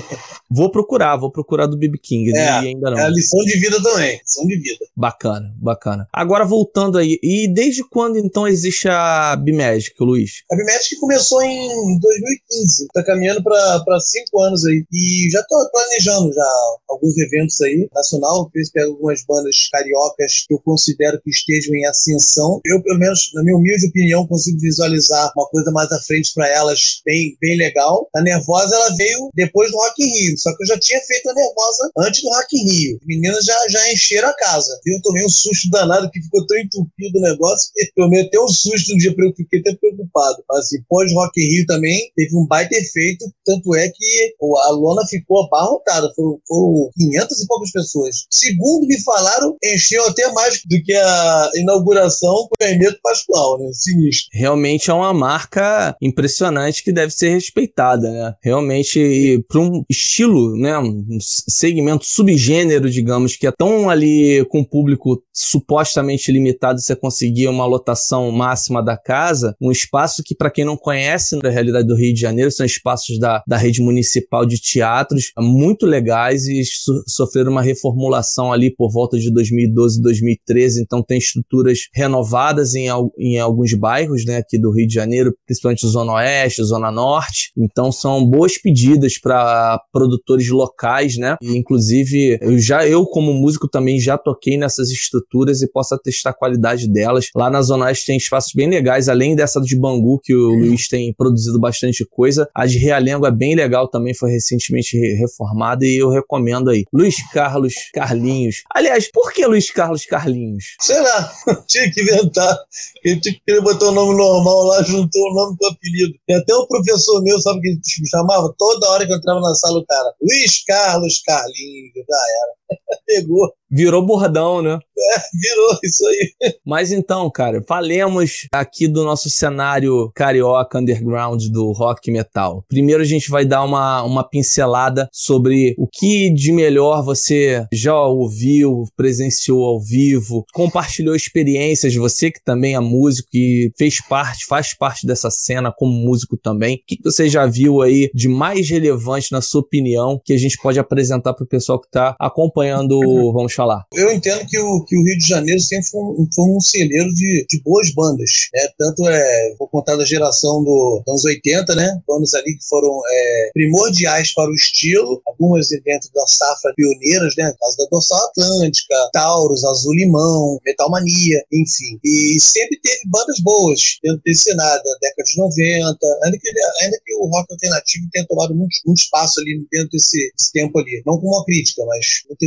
vou 0.50 0.70
procurar, 0.70 1.16
vou 1.16 1.30
procurar 1.30 1.66
do 1.66 1.76
BB 1.76 1.98
King, 1.98 2.30
é, 2.34 2.48
ainda 2.50 2.90
não. 2.90 2.98
É 2.98 3.04
a 3.04 3.08
lição 3.08 3.40
de 3.44 3.58
vida 3.58 3.82
também, 3.82 4.18
lição 4.18 4.46
de 4.46 4.56
vida. 4.56 4.86
Bacana, 4.96 5.54
bacana. 5.56 6.08
Agora 6.12 6.44
voltando 6.44 6.98
aí, 6.98 7.18
e 7.22 7.52
desde 7.52 7.84
quando 7.88 8.18
então 8.18 8.48
existe 8.48 8.88
a 8.88 9.36
Bimagic, 9.36 9.94
Luiz? 10.00 10.42
A 10.50 10.56
Bimagic 10.56 10.96
começou 10.96 11.42
em 11.42 11.98
2015, 11.98 12.86
tá 12.94 13.04
caminhando 13.04 13.42
para 13.42 14.00
cinco 14.00 14.40
anos 14.42 14.64
aí. 14.64 14.84
E 14.92 15.28
já 15.30 15.42
tô 15.42 15.70
planejando 15.70 16.32
já 16.32 16.50
alguns 16.88 17.16
eventos 17.18 17.60
aí, 17.60 17.88
nacional, 17.94 18.50
pego 18.72 18.92
algumas 18.92 19.24
bandas 19.26 19.56
cariocas 19.70 20.44
que 20.46 20.54
eu 20.54 20.58
considero 20.58 21.20
que 21.22 21.30
estejam 21.30 21.74
em 21.74 21.86
ascensão. 21.86 22.60
Eu, 22.64 22.82
pelo 22.82 22.98
menos, 22.98 23.30
na 23.34 23.42
minha 23.42 23.56
humilde 23.56 23.89
opinião, 23.90 24.26
consigo 24.26 24.58
visualizar 24.58 25.32
uma 25.36 25.48
coisa 25.48 25.70
mais 25.70 25.90
à 25.92 26.00
frente 26.00 26.32
para 26.34 26.48
elas 26.48 26.80
bem, 27.04 27.36
bem 27.40 27.56
legal. 27.56 28.08
A 28.14 28.22
Nervosa, 28.22 28.74
ela 28.74 28.96
veio 28.96 29.30
depois 29.34 29.70
do 29.70 29.76
Rock 29.76 30.02
in 30.02 30.10
Rio, 30.10 30.38
só 30.38 30.54
que 30.56 30.62
eu 30.62 30.66
já 30.68 30.78
tinha 30.80 31.00
feito 31.00 31.28
a 31.28 31.34
Nervosa 31.34 31.90
antes 31.98 32.22
do 32.22 32.28
Rock 32.28 32.56
in 32.56 32.70
Rio. 32.70 32.98
Meninas 33.04 33.44
já, 33.44 33.68
já 33.68 33.92
encheram 33.92 34.28
a 34.28 34.36
casa. 34.36 34.78
Eu 34.86 35.00
tomei 35.02 35.24
um 35.24 35.28
susto 35.28 35.68
danado 35.70 36.10
que 36.10 36.22
ficou 36.22 36.46
tão 36.46 36.58
entupido 36.58 37.18
o 37.18 37.22
negócio 37.22 37.70
que 37.74 37.92
tomei 37.94 38.22
até 38.22 38.40
um 38.40 38.48
susto 38.48 38.94
um 38.94 38.96
dia, 38.96 39.14
eu 39.16 39.34
fiquei 39.34 39.60
até 39.60 39.74
preocupado. 39.74 40.42
Assim, 40.52 40.78
pós 40.88 41.12
Rock 41.12 41.40
in 41.40 41.48
Rio 41.48 41.66
também 41.66 42.10
teve 42.16 42.36
um 42.36 42.46
baita 42.46 42.74
efeito, 42.74 43.24
tanto 43.44 43.74
é 43.74 43.88
que 43.88 44.34
a 44.40 44.70
lona 44.70 45.06
ficou 45.06 45.44
abarrotada, 45.44 46.10
foram, 46.14 46.40
foram 46.46 46.90
500 46.96 47.40
e 47.40 47.46
poucas 47.46 47.70
pessoas. 47.72 48.16
Segundo 48.30 48.86
me 48.86 49.00
falaram, 49.02 49.56
encheu 49.64 50.04
até 50.06 50.30
mais 50.32 50.60
do 50.64 50.82
que 50.82 50.94
a 50.94 51.50
inauguração 51.56 52.48
com 52.48 52.56
o 52.60 52.66
Hermeto 52.66 52.98
Pascoal, 53.02 53.58
né? 53.58 53.70
Sinistro. 53.82 54.28
Realmente 54.32 54.90
é 54.90 54.94
uma 54.94 55.12
marca 55.12 55.94
impressionante 56.00 56.82
que 56.82 56.92
deve 56.92 57.12
ser 57.12 57.30
respeitada, 57.30 58.10
né? 58.10 58.34
Realmente, 58.42 59.44
para 59.48 59.60
um 59.60 59.82
estilo, 59.88 60.56
né? 60.56 60.78
Um 60.78 61.18
segmento 61.20 62.04
subgênero, 62.04 62.90
digamos, 62.90 63.36
que 63.36 63.46
é 63.46 63.52
tão 63.52 63.88
ali 63.88 64.44
com 64.48 64.64
público 64.64 65.22
supostamente 65.32 66.30
limitado, 66.30 66.80
você 66.80 66.94
conseguir 66.94 67.48
uma 67.48 67.66
lotação 67.66 68.30
máxima 68.30 68.84
da 68.84 68.96
casa, 68.96 69.54
um 69.60 69.70
espaço 69.70 70.22
que, 70.24 70.34
para 70.34 70.50
quem 70.50 70.64
não 70.64 70.76
conhece 70.76 71.36
na 71.42 71.48
realidade 71.48 71.86
do 71.86 71.96
Rio 71.96 72.14
de 72.14 72.20
Janeiro, 72.20 72.50
são 72.50 72.66
espaços 72.66 73.18
da, 73.18 73.42
da 73.46 73.56
rede 73.56 73.80
municipal 73.80 74.44
de 74.44 74.60
teatros 74.60 75.32
muito 75.38 75.86
legais 75.86 76.46
e 76.46 76.64
so, 76.64 77.02
sofreram 77.06 77.50
uma 77.50 77.62
reformulação 77.62 78.52
ali 78.52 78.74
por 78.74 78.90
volta 78.90 79.18
de 79.18 79.32
2012, 79.32 80.00
2013, 80.02 80.82
então 80.82 81.02
tem 81.02 81.18
estruturas 81.18 81.78
renovadas 81.94 82.74
em, 82.74 82.88
em 83.18 83.38
alguns 83.38 83.69
bairros, 83.74 84.24
né, 84.24 84.38
aqui 84.38 84.58
do 84.58 84.72
Rio 84.72 84.86
de 84.86 84.94
Janeiro, 84.94 85.34
principalmente 85.46 85.86
Zona 85.86 86.14
Oeste, 86.14 86.62
Zona 86.64 86.90
Norte, 86.90 87.52
então 87.56 87.90
são 87.90 88.24
boas 88.24 88.58
pedidas 88.58 89.18
para 89.18 89.80
produtores 89.92 90.48
locais, 90.48 91.16
né, 91.16 91.36
e 91.42 91.56
inclusive 91.56 92.38
eu 92.40 92.58
já, 92.58 92.86
eu 92.86 93.04
como 93.06 93.32
músico 93.32 93.68
também 93.68 94.00
já 94.00 94.16
toquei 94.16 94.56
nessas 94.56 94.90
estruturas 94.90 95.62
e 95.62 95.70
posso 95.70 95.94
atestar 95.94 96.32
a 96.32 96.36
qualidade 96.36 96.90
delas. 96.90 97.26
Lá 97.34 97.50
na 97.50 97.62
Zona 97.62 97.86
Oeste 97.86 98.06
tem 98.06 98.16
espaços 98.16 98.52
bem 98.54 98.68
legais, 98.68 99.08
além 99.08 99.34
dessa 99.34 99.60
de 99.60 99.78
Bangu, 99.78 100.20
que 100.22 100.34
o 100.34 100.48
Luiz 100.54 100.88
tem 100.88 101.12
produzido 101.14 101.58
bastante 101.58 102.04
coisa, 102.08 102.48
a 102.54 102.66
de 102.66 102.78
Realengo 102.78 103.26
é 103.26 103.30
bem 103.30 103.54
legal 103.54 103.88
também, 103.88 104.14
foi 104.14 104.30
recentemente 104.30 104.96
reformada 105.16 105.84
e 105.84 105.96
eu 106.00 106.10
recomendo 106.10 106.70
aí. 106.70 106.84
Luiz 106.92 107.16
Carlos 107.32 107.74
Carlinhos. 107.92 108.62
Aliás, 108.74 109.10
por 109.10 109.32
que 109.32 109.46
Luiz 109.46 109.70
Carlos 109.70 110.04
Carlinhos? 110.04 110.76
Sei 110.80 111.00
lá, 111.00 111.32
tinha 111.66 111.90
que 111.90 112.02
inventar. 112.02 112.56
Ele 113.04 113.20
tinha 113.20 113.34
que 113.34 113.40
botar 113.62 113.86
o 113.86 113.92
nome 113.92 114.16
normal 114.16 114.64
lá, 114.64 114.82
juntou 114.82 115.22
o 115.22 115.34
nome 115.34 115.56
com 115.58 115.66
o 115.66 115.68
apelido. 115.68 116.18
Tem 116.26 116.36
até 116.36 116.54
um 116.54 116.66
professor 116.66 117.22
meu, 117.22 117.40
sabe 117.40 117.60
que 117.60 117.68
ele 117.68 117.76
me 117.76 118.08
chamava? 118.08 118.54
Toda 118.58 118.90
hora 118.90 119.06
que 119.06 119.12
eu 119.12 119.16
entrava 119.16 119.40
na 119.40 119.54
sala, 119.54 119.78
o 119.78 119.86
cara, 119.86 120.14
Luiz 120.20 120.64
Carlos 120.64 121.20
Carlinhos, 121.24 121.92
já 121.94 122.16
era. 122.44 122.59
Pegou. 123.06 123.50
Virou 123.72 124.04
bordão, 124.04 124.60
né? 124.60 124.78
É, 124.98 125.18
virou, 125.32 125.78
isso 125.82 126.06
aí. 126.06 126.54
Mas 126.66 126.90
então, 126.90 127.30
cara, 127.30 127.62
falemos 127.66 128.46
aqui 128.52 128.88
do 128.88 129.04
nosso 129.04 129.30
cenário 129.30 130.10
carioca 130.14 130.78
underground 130.78 131.44
do 131.46 131.70
rock 131.72 132.10
metal. 132.10 132.64
Primeiro 132.68 133.02
a 133.02 133.06
gente 133.06 133.30
vai 133.30 133.44
dar 133.44 133.64
uma, 133.64 134.02
uma 134.02 134.28
pincelada 134.28 135.08
sobre 135.12 135.74
o 135.78 135.86
que 135.86 136.32
de 136.32 136.52
melhor 136.52 137.04
você 137.04 137.64
já 137.72 137.96
ouviu, 138.00 138.84
presenciou 138.96 139.64
ao 139.64 139.80
vivo, 139.80 140.44
compartilhou 140.52 141.14
experiências, 141.14 141.94
você 141.94 142.30
que 142.30 142.42
também 142.42 142.74
é 142.74 142.80
músico 142.80 143.28
e 143.32 143.72
fez 143.78 144.00
parte, 144.04 144.46
faz 144.46 144.76
parte 144.76 145.06
dessa 145.06 145.30
cena 145.30 145.72
como 145.72 145.92
músico 145.92 146.36
também. 146.36 146.76
O 146.76 146.78
que 146.86 146.98
você 147.04 147.28
já 147.28 147.46
viu 147.46 147.82
aí 147.82 148.10
de 148.12 148.28
mais 148.28 148.68
relevante, 148.68 149.30
na 149.30 149.40
sua 149.40 149.60
opinião, 149.60 150.20
que 150.24 150.32
a 150.32 150.38
gente 150.38 150.58
pode 150.60 150.78
apresentar 150.78 151.34
para 151.34 151.44
o 151.44 151.48
pessoal 151.48 151.80
que 151.80 151.86
está 151.86 152.16
acompanhando 152.18 152.59
acompanhando 152.60 153.32
Vamos 153.32 153.54
Falar? 153.54 153.86
Eu 153.94 154.12
entendo 154.12 154.46
que 154.46 154.58
o, 154.58 154.84
que 154.84 154.96
o 154.96 155.04
Rio 155.04 155.18
de 155.18 155.26
Janeiro 155.26 155.60
sempre 155.60 155.88
foi 155.88 156.00
um, 156.00 156.28
foi 156.34 156.44
um 156.44 156.60
celeiro 156.60 157.12
de, 157.14 157.46
de 157.48 157.62
boas 157.62 157.92
bandas, 157.94 158.30
né? 158.54 158.68
Tanto 158.78 159.08
é, 159.08 159.54
vou 159.58 159.68
contar 159.68 159.96
da 159.96 160.04
geração 160.04 160.62
do, 160.62 161.02
dos 161.06 161.12
anos 161.12 161.24
80, 161.24 161.74
né? 161.74 162.00
Bandas 162.06 162.34
ali 162.34 162.56
que 162.56 162.68
foram 162.68 163.00
é, 163.08 163.50
primordiais 163.52 164.32
para 164.34 164.50
o 164.50 164.54
estilo, 164.54 165.20
algumas 165.26 165.68
dentro 165.68 166.10
da 166.14 166.26
safra 166.26 166.72
pioneiras, 166.76 167.34
né? 167.36 167.52
Caso 167.58 167.76
da 167.78 167.86
Dorsal 167.90 168.26
Atlântica, 168.28 168.94
Taurus, 169.12 169.64
Azul 169.64 169.94
Limão, 169.94 170.58
Metal 170.64 170.90
Mania, 170.90 171.42
enfim. 171.52 171.98
E 172.04 172.38
sempre 172.40 172.78
teve 172.82 173.00
bandas 173.06 173.40
boas 173.40 173.80
dentro 174.02 174.20
desse 174.24 174.42
cenário, 174.42 174.82
da 174.82 175.08
década 175.08 175.24
de 175.24 175.38
90, 175.38 175.98
ainda 176.24 176.38
que, 176.38 176.48
ainda 176.82 176.98
que 177.04 177.14
o 177.14 177.26
rock 177.26 177.52
alternativo 177.52 178.06
tenha 178.12 178.26
tomado 178.26 178.54
muito, 178.54 178.74
muito 178.86 178.98
espaço 178.98 179.40
ali 179.40 179.66
dentro 179.70 179.90
desse, 179.90 180.32
desse 180.36 180.52
tempo 180.52 180.78
ali. 180.78 181.02
Não 181.06 181.18
como 181.18 181.34
uma 181.34 181.44
crítica, 181.44 181.84
mas 181.86 182.06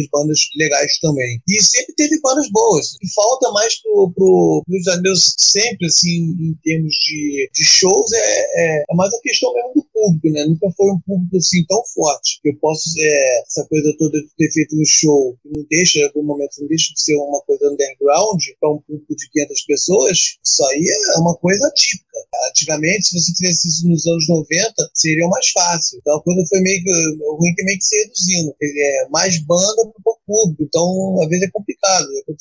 bandas 0.09 0.39
legais 0.57 0.97
também. 0.99 1.41
E 1.47 1.61
sempre 1.61 1.93
teve 1.95 2.19
bandas 2.21 2.49
boas. 2.51 2.95
E 3.01 3.13
falta 3.13 3.51
mais 3.51 3.81
pro, 3.81 4.11
pro 4.15 4.63
de 4.67 4.81
Janeiro 4.83 5.17
sempre, 5.37 5.87
assim, 5.87 6.33
em 6.39 6.55
termos 6.63 6.93
de, 6.93 7.49
de 7.53 7.65
shows, 7.65 8.11
é, 8.11 8.19
é, 8.19 8.83
é 8.89 8.95
mais 8.95 9.13
a 9.13 9.19
questão 9.21 9.53
mesmo 9.53 9.73
do 9.75 9.87
público, 9.93 10.29
né? 10.29 10.45
Nunca 10.45 10.67
foi 10.75 10.91
um 10.91 10.99
público 11.05 11.37
assim 11.37 11.65
tão 11.67 11.81
forte. 11.93 12.39
Eu 12.43 12.55
posso, 12.59 12.89
é, 12.99 13.41
essa 13.41 13.65
coisa 13.67 13.93
toda 13.97 14.19
de 14.19 14.29
ter 14.37 14.51
feito 14.51 14.75
um 14.75 14.85
show 14.85 15.37
que 15.41 15.49
não 15.49 15.65
deixa, 15.69 15.99
em 15.99 16.03
algum 16.03 16.23
momento, 16.23 16.59
não 16.59 16.67
deixa 16.67 16.93
de 16.93 17.01
ser 17.01 17.15
uma 17.15 17.41
coisa 17.41 17.69
underground 17.69 18.41
para 18.59 18.71
um 18.71 18.81
público 18.81 19.15
de 19.15 19.29
500 19.29 19.61
pessoas, 19.65 20.17
isso 20.43 20.65
aí 20.65 20.85
é 21.15 21.19
uma 21.19 21.35
coisa 21.37 21.71
típica. 21.75 22.12
Antigamente, 22.49 23.07
se 23.07 23.19
você 23.19 23.33
tivesse 23.33 23.67
isso 23.67 23.87
nos 23.87 24.05
anos 24.05 24.27
90, 24.27 24.73
seria 24.93 25.27
mais 25.27 25.49
fácil. 25.49 25.99
Então 25.99 26.17
a 26.17 26.23
coisa 26.23 26.43
foi 26.49 26.59
meio 26.61 26.83
que 26.83 26.91
ruim 27.37 27.53
que 27.55 27.63
meio 27.63 27.77
que 27.77 27.85
se 27.85 27.97
reduzindo. 28.03 28.55
É 28.61 29.09
mais 29.09 29.37
banda 29.39 29.91
para 29.91 30.03
pouco 30.03 30.23
público. 30.25 30.63
Então, 30.63 31.21
às 31.21 31.29
vezes 31.29 31.47
é 31.47 31.51
complicado. 31.51 32.07
Eu, 32.27 32.35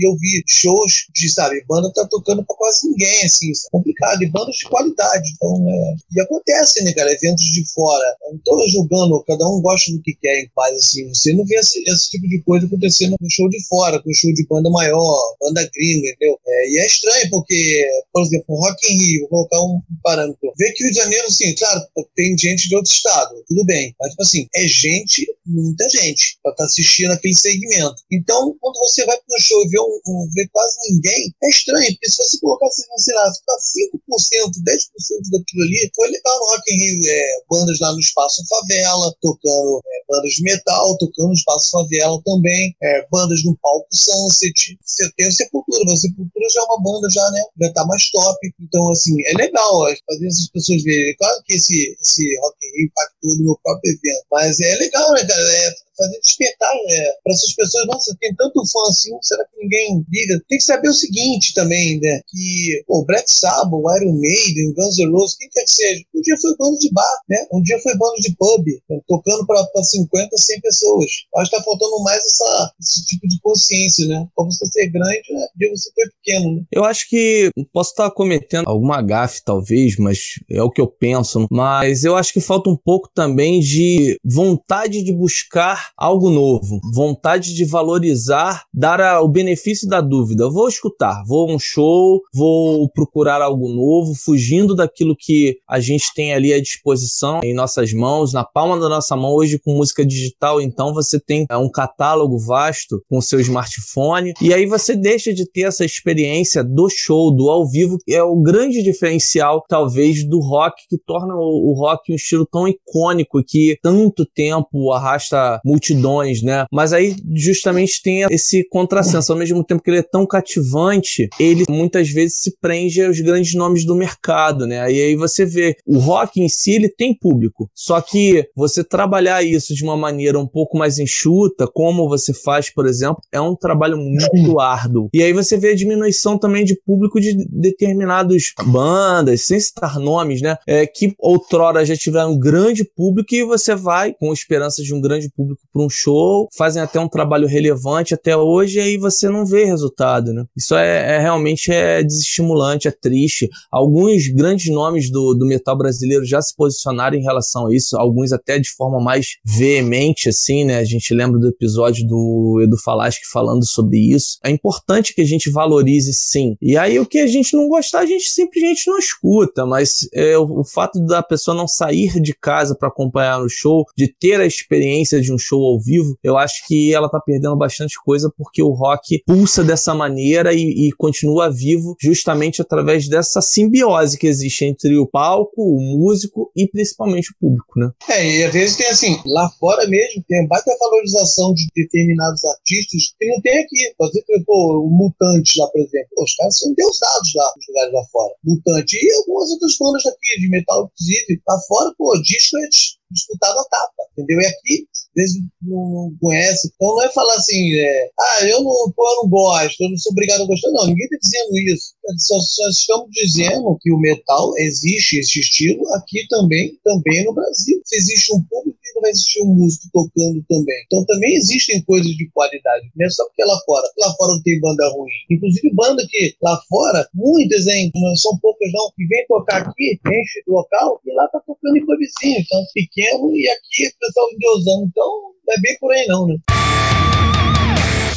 eu 0.00 0.16
vi 0.18 0.42
shows 0.48 1.06
de, 1.14 1.28
sabe, 1.30 1.64
banda 1.66 1.92
tá 1.92 2.06
tocando 2.08 2.44
para 2.44 2.56
quase 2.56 2.88
ninguém, 2.88 3.24
assim, 3.24 3.50
é 3.50 3.70
complicado. 3.70 4.22
E 4.22 4.30
bandas 4.30 4.56
de 4.56 4.68
qualidade. 4.68 5.32
Então, 5.34 5.68
é... 5.68 5.94
E 6.12 6.20
acontece, 6.20 6.84
né, 6.84 6.92
cara? 6.92 7.12
Eventos 7.12 7.44
de 7.44 7.64
fora. 7.72 8.04
Eu 8.26 8.32
não 8.32 8.40
tô 8.44 8.68
julgando, 8.68 9.24
cada 9.24 9.46
um 9.48 9.60
gosta 9.60 9.90
do 9.92 10.02
que 10.02 10.14
quer 10.20 10.40
em 10.40 10.50
paz, 10.54 10.76
assim. 10.76 11.08
Você 11.08 11.32
não 11.32 11.44
vê 11.46 11.56
esse, 11.56 11.82
esse 11.88 12.10
tipo 12.10 12.26
de 12.28 12.42
coisa 12.42 12.66
acontecendo 12.66 13.16
com 13.18 13.28
show 13.28 13.48
de 13.48 13.64
fora, 13.66 14.02
com 14.02 14.12
show 14.12 14.32
de 14.32 14.46
banda 14.46 14.70
maior, 14.70 15.36
banda 15.40 15.68
gringa, 15.74 16.08
entendeu? 16.08 16.38
É, 16.46 16.70
e 16.70 16.78
é 16.78 16.86
estranho, 16.86 17.30
porque, 17.30 17.86
por 18.12 18.22
exemplo, 18.22 18.56
Rock 18.56 18.92
in 18.92 18.98
Rio, 18.98 19.11
vou 19.20 19.28
colocar 19.28 19.60
um 19.62 19.80
parâmetro. 20.02 20.52
Vê 20.58 20.72
que 20.72 20.84
Rio 20.84 20.92
de 20.92 20.98
Janeiro, 20.98 21.26
assim, 21.26 21.54
claro, 21.54 21.80
tem 22.14 22.36
gente 22.38 22.68
de 22.68 22.76
outro 22.76 22.90
estado, 22.90 23.34
tudo 23.46 23.64
bem. 23.64 23.94
Mas, 24.00 24.10
tipo 24.10 24.22
assim, 24.22 24.46
é 24.54 24.66
gente, 24.66 25.26
muita 25.46 25.88
gente, 25.88 26.38
pra 26.42 26.52
estar 26.52 26.64
tá 26.64 26.66
assistindo 26.66 27.12
aquele 27.12 27.34
segmento. 27.34 28.02
Então, 28.10 28.54
quando 28.60 28.78
você 28.78 29.04
vai 29.04 29.16
um 29.16 29.40
show 29.40 29.62
e 29.64 29.68
vê, 29.68 29.80
um, 29.80 30.00
um, 30.06 30.28
vê 30.34 30.46
quase 30.52 30.76
ninguém, 30.90 31.34
é 31.42 31.48
estranho, 31.48 31.92
porque 31.92 32.10
se 32.10 32.16
você 32.16 32.38
colocasse, 32.40 32.82
sei 32.98 33.14
lá, 33.14 33.30
5%, 33.30 34.52
10% 34.64 34.82
daquilo 35.30 35.62
ali, 35.62 35.90
foi 35.94 36.08
legal 36.10 36.38
no 36.38 36.46
Rock 36.46 36.72
in 36.72 36.78
Rio, 36.78 37.00
é, 37.06 37.28
bandas 37.50 37.78
lá 37.80 37.92
no 37.92 38.00
Espaço 38.00 38.42
Favela, 38.48 39.14
tocando 39.20 39.80
é, 39.84 40.02
bandas 40.08 40.32
de 40.32 40.42
metal, 40.42 40.98
tocando 40.98 41.28
no 41.28 41.34
Espaço 41.34 41.70
Favela 41.70 42.20
também, 42.24 42.76
é, 42.82 43.06
bandas 43.10 43.42
no 43.44 43.56
palco 43.58 43.86
Sunset, 43.92 44.78
você 44.84 45.10
tem 45.16 45.26
a 45.26 45.32
Sepultura, 45.32 45.92
a 45.92 45.96
Sepultura 45.96 46.46
já 46.52 46.60
é 46.60 46.64
uma 46.64 46.82
banda 46.82 47.08
já, 47.10 47.30
né, 47.30 47.42
já 47.60 47.72
tá 47.72 47.86
mais 47.86 48.10
top, 48.10 48.38
então, 48.60 48.90
assim, 48.90 49.01
é 49.26 49.34
legal 49.36 49.86
fazer 50.06 50.26
essas 50.26 50.48
pessoas 50.50 50.82
verem, 50.82 51.16
claro 51.16 51.42
que 51.46 51.54
esse, 51.54 51.96
esse 52.00 52.38
Rock 52.40 52.56
in 52.66 52.76
Rio 52.76 52.86
impactou 52.86 53.36
no 53.36 53.44
meu 53.44 53.60
próprio 53.62 53.90
evento, 53.90 54.26
mas 54.30 54.60
é 54.60 54.76
legal, 54.76 55.12
né, 55.12 55.24
cara, 55.26 55.40
é 55.40 55.74
fazer 56.02 56.20
despertar 56.20 56.74
né, 56.74 57.04
para 57.22 57.32
essas 57.32 57.54
pessoas. 57.54 57.86
Nossa, 57.86 58.16
tem 58.20 58.34
tanto 58.34 58.62
fã 58.66 58.80
assim, 58.88 59.10
será 59.22 59.44
que 59.44 59.62
ninguém 59.62 60.04
liga? 60.10 60.42
Tem 60.48 60.58
que 60.58 60.64
saber 60.64 60.88
o 60.88 60.94
seguinte 60.94 61.54
também, 61.54 62.00
né? 62.00 62.20
Que 62.28 62.82
o 62.88 63.04
Black 63.04 63.30
Sabbath, 63.30 63.80
Iron 64.00 64.18
Maiden, 64.18 64.74
Guns 64.74 64.98
N' 64.98 65.12
Roses, 65.12 65.36
quem 65.36 65.48
quer 65.50 65.64
que 65.64 65.70
seja, 65.70 66.02
um 66.14 66.20
dia 66.20 66.36
foi 66.40 66.56
bando 66.56 66.78
de 66.78 66.90
bar, 66.92 67.16
né? 67.28 67.46
Um 67.52 67.62
dia 67.62 67.78
foi 67.80 67.96
bando 67.96 68.16
de 68.20 68.34
pub, 68.36 68.64
né? 68.90 69.00
tocando 69.08 69.46
para 69.46 69.82
50, 69.82 70.36
100 70.36 70.60
pessoas. 70.60 71.10
Acho 71.36 71.50
que 71.50 71.56
tá 71.56 71.62
faltando 71.62 72.02
mais 72.02 72.24
essa, 72.24 72.72
esse 72.80 73.06
tipo 73.06 73.26
de 73.28 73.38
consciência, 73.40 74.06
né? 74.06 74.26
Pra 74.34 74.44
você 74.44 74.66
ser 74.66 74.88
grande, 74.88 75.32
né? 75.32 75.46
Um 75.54 75.58
dia 75.58 75.70
você 75.70 75.90
foi 75.94 76.04
pequeno, 76.10 76.56
né? 76.56 76.62
Eu 76.72 76.84
acho 76.84 77.08
que 77.08 77.50
posso 77.72 77.90
estar 77.90 78.10
cometendo 78.10 78.64
alguma 78.66 79.02
gafe, 79.02 79.42
talvez, 79.44 79.96
mas 79.96 80.40
é 80.50 80.62
o 80.62 80.70
que 80.70 80.80
eu 80.80 80.86
penso. 80.86 81.46
Mas 81.50 82.04
eu 82.04 82.16
acho 82.16 82.32
que 82.32 82.40
falta 82.40 82.70
um 82.70 82.76
pouco 82.76 83.10
também 83.14 83.60
de 83.60 84.18
vontade 84.24 85.02
de 85.02 85.12
buscar 85.12 85.91
algo 85.96 86.30
novo, 86.30 86.80
vontade 86.94 87.54
de 87.54 87.64
valorizar, 87.64 88.64
dar 88.72 89.00
a, 89.00 89.22
o 89.22 89.28
benefício 89.28 89.88
da 89.88 90.00
dúvida. 90.00 90.50
vou 90.50 90.68
escutar, 90.68 91.22
vou 91.26 91.48
a 91.48 91.54
um 91.54 91.58
show, 91.58 92.20
vou 92.34 92.90
procurar 92.90 93.40
algo 93.40 93.68
novo, 93.68 94.14
fugindo 94.14 94.74
daquilo 94.74 95.16
que 95.18 95.56
a 95.68 95.80
gente 95.80 96.12
tem 96.14 96.32
ali 96.32 96.52
à 96.52 96.60
disposição 96.60 97.40
em 97.42 97.54
nossas 97.54 97.92
mãos, 97.92 98.32
na 98.32 98.44
palma 98.44 98.78
da 98.78 98.88
nossa 98.88 99.16
mão 99.16 99.32
hoje 99.32 99.58
com 99.58 99.74
música 99.74 100.04
digital, 100.04 100.60
então 100.60 100.92
você 100.92 101.20
tem 101.20 101.46
é, 101.50 101.56
um 101.56 101.70
catálogo 101.70 102.38
vasto 102.38 103.02
com 103.08 103.20
seu 103.20 103.40
smartphone 103.40 104.32
e 104.40 104.52
aí 104.52 104.66
você 104.66 104.96
deixa 104.96 105.32
de 105.32 105.50
ter 105.50 105.62
essa 105.62 105.84
experiência 105.84 106.64
do 106.64 106.88
show, 106.88 107.34
do 107.34 107.48
ao 107.48 107.68
vivo, 107.68 107.98
que 108.04 108.14
é 108.14 108.22
o 108.22 108.40
grande 108.40 108.82
diferencial 108.82 109.62
talvez 109.68 110.26
do 110.26 110.40
rock 110.40 110.82
que 110.88 110.98
torna 110.98 111.34
o, 111.34 111.70
o 111.70 111.74
rock 111.74 112.12
um 112.12 112.16
estilo 112.16 112.46
tão 112.50 112.66
icônico 112.66 113.42
que 113.46 113.76
tanto 113.82 114.26
tempo 114.34 114.92
arrasta 114.92 115.60
multidões, 115.72 116.42
né? 116.42 116.66
Mas 116.70 116.92
aí 116.92 117.16
justamente 117.34 118.02
tem 118.02 118.22
esse 118.30 118.66
contrassenso. 118.68 119.32
Ao 119.32 119.38
mesmo 119.38 119.64
tempo 119.64 119.82
que 119.82 119.90
ele 119.90 119.98
é 119.98 120.02
tão 120.02 120.26
cativante, 120.26 121.28
ele 121.40 121.64
muitas 121.68 122.10
vezes 122.10 122.38
se 122.38 122.56
prende 122.60 123.02
aos 123.02 123.18
grandes 123.20 123.54
nomes 123.54 123.84
do 123.86 123.94
mercado, 123.94 124.66
né? 124.66 124.92
E 124.92 125.00
aí 125.00 125.16
você 125.16 125.46
vê, 125.46 125.76
o 125.86 125.98
rock 125.98 126.40
em 126.40 126.48
si 126.48 126.72
ele 126.72 126.88
tem 126.88 127.16
público. 127.16 127.70
Só 127.74 128.00
que 128.00 128.46
você 128.54 128.84
trabalhar 128.84 129.42
isso 129.42 129.74
de 129.74 129.82
uma 129.82 129.96
maneira 129.96 130.38
um 130.38 130.46
pouco 130.46 130.76
mais 130.76 130.98
enxuta, 130.98 131.66
como 131.66 132.08
você 132.08 132.34
faz, 132.34 132.70
por 132.70 132.86
exemplo, 132.86 133.22
é 133.32 133.40
um 133.40 133.56
trabalho 133.56 133.96
muito 133.96 134.60
árduo. 134.60 135.08
E 135.14 135.22
aí 135.22 135.32
você 135.32 135.56
vê 135.56 135.70
a 135.70 135.74
diminuição 135.74 136.38
também 136.38 136.64
de 136.64 136.78
público 136.84 137.20
de 137.20 137.34
determinadas 137.48 138.52
bandas, 138.66 139.42
sem 139.42 139.58
citar 139.58 139.98
nomes, 139.98 140.42
né? 140.42 140.56
É, 140.66 140.86
que 140.86 141.14
outrora 141.18 141.84
já 141.84 141.96
tiveram 141.96 142.32
um 142.32 142.38
grande 142.38 142.84
público 142.84 143.34
e 143.34 143.44
você 143.44 143.74
vai 143.74 144.12
com 144.12 144.32
esperança 144.32 144.82
de 144.82 144.94
um 144.94 145.00
grande 145.00 145.30
público 145.30 145.62
para 145.72 145.82
um 145.82 145.88
show, 145.90 146.48
fazem 146.56 146.82
até 146.82 147.00
um 147.00 147.08
trabalho 147.08 147.48
relevante 147.48 148.14
até 148.14 148.36
hoje 148.36 148.78
e 148.78 148.80
aí 148.80 148.96
você 148.96 149.28
não 149.28 149.46
vê 149.46 149.64
resultado, 149.64 150.32
né? 150.32 150.44
Isso 150.56 150.74
é, 150.74 151.16
é 151.16 151.18
realmente 151.18 151.72
é 151.72 152.02
desestimulante, 152.02 152.88
é 152.88 152.90
triste. 152.90 153.48
Alguns 153.70 154.28
grandes 154.28 154.72
nomes 154.72 155.10
do, 155.10 155.34
do 155.34 155.46
metal 155.46 155.76
brasileiro 155.76 156.24
já 156.24 156.40
se 156.42 156.54
posicionaram 156.54 157.16
em 157.16 157.22
relação 157.22 157.66
a 157.66 157.74
isso, 157.74 157.96
alguns 157.96 158.32
até 158.32 158.58
de 158.58 158.70
forma 158.70 159.00
mais 159.00 159.36
veemente, 159.44 160.28
assim, 160.28 160.64
né? 160.64 160.78
A 160.78 160.84
gente 160.84 161.14
lembra 161.14 161.40
do 161.40 161.48
episódio 161.48 162.06
do 162.06 162.60
Edu 162.62 162.76
Falaschi 162.78 163.20
falando 163.32 163.66
sobre 163.66 163.98
isso. 163.98 164.38
É 164.44 164.50
importante 164.50 165.14
que 165.14 165.22
a 165.22 165.26
gente 165.26 165.50
valorize 165.50 166.12
sim. 166.12 166.56
E 166.60 166.76
aí 166.76 166.98
o 166.98 167.06
que 167.06 167.18
a 167.18 167.26
gente 167.26 167.56
não 167.56 167.68
gostar, 167.68 168.00
a 168.00 168.06
gente 168.06 168.24
simplesmente 168.24 168.88
não 168.88 168.98
escuta, 168.98 169.64
mas 169.64 170.08
é, 170.12 170.36
o, 170.36 170.60
o 170.60 170.64
fato 170.64 171.00
da 171.04 171.22
pessoa 171.22 171.56
não 171.56 171.66
sair 171.66 172.20
de 172.20 172.34
casa 172.34 172.74
para 172.74 172.88
acompanhar 172.88 173.40
o 173.40 173.48
show, 173.48 173.84
de 173.96 174.08
ter 174.08 174.40
a 174.40 174.46
experiência 174.46 175.20
de 175.20 175.32
um 175.32 175.38
show 175.38 175.61
ao 175.64 175.80
vivo, 175.80 176.16
eu 176.22 176.36
acho 176.36 176.66
que 176.66 176.94
ela 176.94 177.08
tá 177.08 177.20
perdendo 177.20 177.56
bastante 177.56 177.94
coisa 178.04 178.32
porque 178.36 178.62
o 178.62 178.70
rock 178.70 179.22
pulsa 179.26 179.64
dessa 179.64 179.94
maneira 179.94 180.52
e, 180.52 180.88
e 180.88 180.92
continua 180.92 181.50
vivo 181.50 181.96
justamente 182.00 182.60
através 182.62 183.08
dessa 183.08 183.40
simbiose 183.40 184.18
que 184.18 184.26
existe 184.26 184.64
entre 184.64 184.96
o 184.96 185.06
palco, 185.06 185.62
o 185.62 185.80
músico 185.80 186.50
e 186.56 186.68
principalmente 186.68 187.30
o 187.32 187.36
público, 187.38 187.78
né? 187.78 187.90
É, 188.08 188.38
e 188.38 188.44
às 188.44 188.52
vezes 188.52 188.76
tem 188.76 188.88
assim, 188.88 189.18
lá 189.26 189.50
fora 189.58 189.86
mesmo, 189.86 190.22
tem 190.28 190.46
baita 190.46 190.70
valorização 190.80 191.54
de 191.54 191.66
determinados 191.74 192.44
artistas 192.44 193.14
que 193.18 193.26
não 193.26 193.40
tem 193.40 193.58
aqui. 193.60 193.94
Por 193.96 194.08
exemplo, 194.08 194.86
o 194.86 194.90
Mutante 194.90 195.58
lá, 195.58 195.66
por 195.68 195.80
exemplo, 195.80 196.08
os 196.18 196.34
caras 196.36 196.58
são 196.58 196.74
deusados 196.74 197.30
lá 197.34 197.52
nos 197.56 197.66
lugares 197.68 197.92
lá 197.94 198.04
fora. 198.10 198.34
Mutante 198.44 198.96
e 198.96 199.14
algumas 199.20 199.50
outras 199.50 199.76
bandas 199.78 200.02
daqui, 200.04 200.40
de 200.40 200.48
metal, 200.50 200.90
inclusive, 200.92 201.42
lá 201.46 201.58
fora, 201.68 201.94
pô, 201.96 202.20
disco 202.22 202.56
é 202.58 202.68
disputado 203.12 203.58
a 203.58 203.64
tapa, 203.64 204.02
entendeu? 204.12 204.40
E 204.40 204.46
aqui, 204.46 204.86
às 204.92 205.14
vezes 205.14 205.42
não 205.62 206.14
conhece. 206.20 206.72
Então 206.74 206.88
não 206.88 207.02
é 207.02 207.10
falar 207.12 207.34
assim, 207.34 207.74
é, 207.74 208.10
ah, 208.18 208.44
eu 208.48 208.62
não, 208.62 208.92
pô, 208.94 209.08
eu 209.08 209.22
não 209.22 209.30
gosto, 209.30 209.80
eu 209.82 209.90
não 209.90 209.98
sou 209.98 210.12
obrigado 210.12 210.42
a 210.42 210.46
gostar. 210.46 210.70
Não, 210.72 210.86
ninguém 210.86 211.06
está 211.06 211.18
dizendo 211.20 211.58
isso. 211.72 211.94
Só, 212.18 212.40
só, 212.40 212.68
estamos 212.68 213.10
dizendo 213.10 213.76
que 213.80 213.92
o 213.92 213.98
metal 213.98 214.52
existe 214.58 215.18
esse 215.18 215.40
estilo 215.40 215.82
aqui 215.94 216.26
também, 216.28 216.78
também 216.84 217.24
no 217.24 217.34
Brasil. 217.34 217.80
Se 217.84 217.96
existe 217.96 218.34
um 218.34 218.42
público, 218.42 218.78
vai 219.02 219.10
existir 219.10 219.42
um 219.42 219.54
músico 219.54 219.84
tocando 219.92 220.42
também. 220.48 220.76
Então 220.86 221.04
também 221.04 221.34
existem 221.34 221.82
coisas 221.82 222.10
de 222.12 222.30
qualidade, 222.30 222.90
não 222.96 223.06
é 223.06 223.10
só 223.10 223.24
porque 223.26 223.44
lá 223.44 223.58
fora. 223.66 223.86
Lá 223.98 224.14
fora 224.16 224.32
não 224.32 224.42
tem 224.42 224.60
banda 224.60 224.88
ruim. 224.94 225.10
Inclusive 225.30 225.74
banda 225.74 226.06
que 226.08 226.34
lá 226.40 226.58
fora, 226.68 227.06
muitas, 227.12 227.66
hein, 227.66 227.90
não 227.94 228.16
são 228.16 228.38
poucas 228.38 228.70
não, 228.72 228.90
que 228.96 229.04
vem 229.06 229.26
tocar 229.26 229.62
aqui, 229.62 229.98
enche 230.06 230.42
o 230.46 230.54
local 230.54 231.00
e 231.04 231.12
lá 231.12 231.28
tá 231.28 231.40
tocando 231.44 231.76
em 231.76 231.84
pubzinho. 231.84 232.38
Então 232.38 232.64
pequeno 232.72 233.01
e 233.02 233.48
aqui 233.48 233.88
o 233.88 233.98
pessoal 233.98 234.26
endeusando. 234.32 234.86
Então 234.86 235.06
não 235.46 235.54
é 235.54 235.60
bem 235.60 235.76
por 235.80 235.92
aí 235.92 236.06
não, 236.06 236.26
né? 236.26 236.36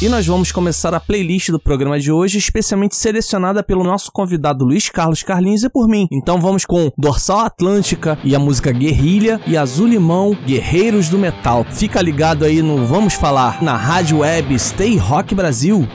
E 0.02 0.10
nós 0.10 0.26
vamos 0.26 0.52
começar 0.52 0.92
a 0.92 1.00
playlist 1.00 1.48
do 1.48 1.58
programa 1.58 1.98
de 1.98 2.12
hoje, 2.12 2.36
especialmente 2.36 2.94
selecionada 2.94 3.62
pelo 3.62 3.82
nosso 3.82 4.12
convidado 4.12 4.62
Luiz 4.62 4.90
Carlos 4.90 5.22
Carlinhos 5.22 5.64
e 5.64 5.70
por 5.70 5.88
mim. 5.88 6.06
Então 6.12 6.38
vamos 6.38 6.66
com 6.66 6.92
Dorsal 6.98 7.40
Atlântica 7.40 8.18
e 8.22 8.34
a 8.34 8.38
música 8.38 8.70
Guerrilha 8.72 9.40
e 9.46 9.56
Azul 9.56 9.86
Limão, 9.86 10.36
Guerreiros 10.44 11.08
do 11.08 11.18
Metal. 11.18 11.64
Fica 11.70 12.02
ligado 12.02 12.44
aí 12.44 12.60
no 12.60 12.84
Vamos 12.84 13.14
Falar 13.14 13.62
na 13.62 13.74
rádio 13.74 14.18
web 14.18 14.58
Stay 14.58 14.98
Rock 14.98 15.34
Brasil. 15.34 15.88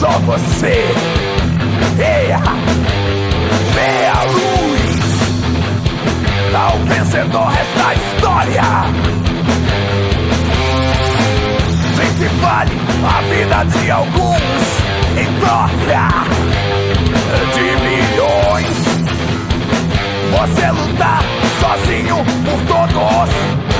Só 0.00 0.08
você. 0.20 0.84
Eia, 1.98 2.40
vê 3.74 4.06
a 4.06 4.22
luz. 4.24 4.96
Tá 6.50 6.68
Tal 6.70 6.78
vencedor 6.78 7.46
resta 7.48 7.94
história. 7.94 8.62
De 11.94 12.06
que 12.18 12.28
vale 12.40 12.72
a 13.04 13.20
vida 13.22 13.64
de 13.78 13.90
alguns 13.90 14.40
em 15.18 15.28
troca 15.40 16.08
de 17.54 17.66
milhões? 17.84 18.76
Você 20.32 20.70
lutar 20.70 21.22
sozinho 21.60 22.24
por 22.44 22.60
todos. 22.66 23.75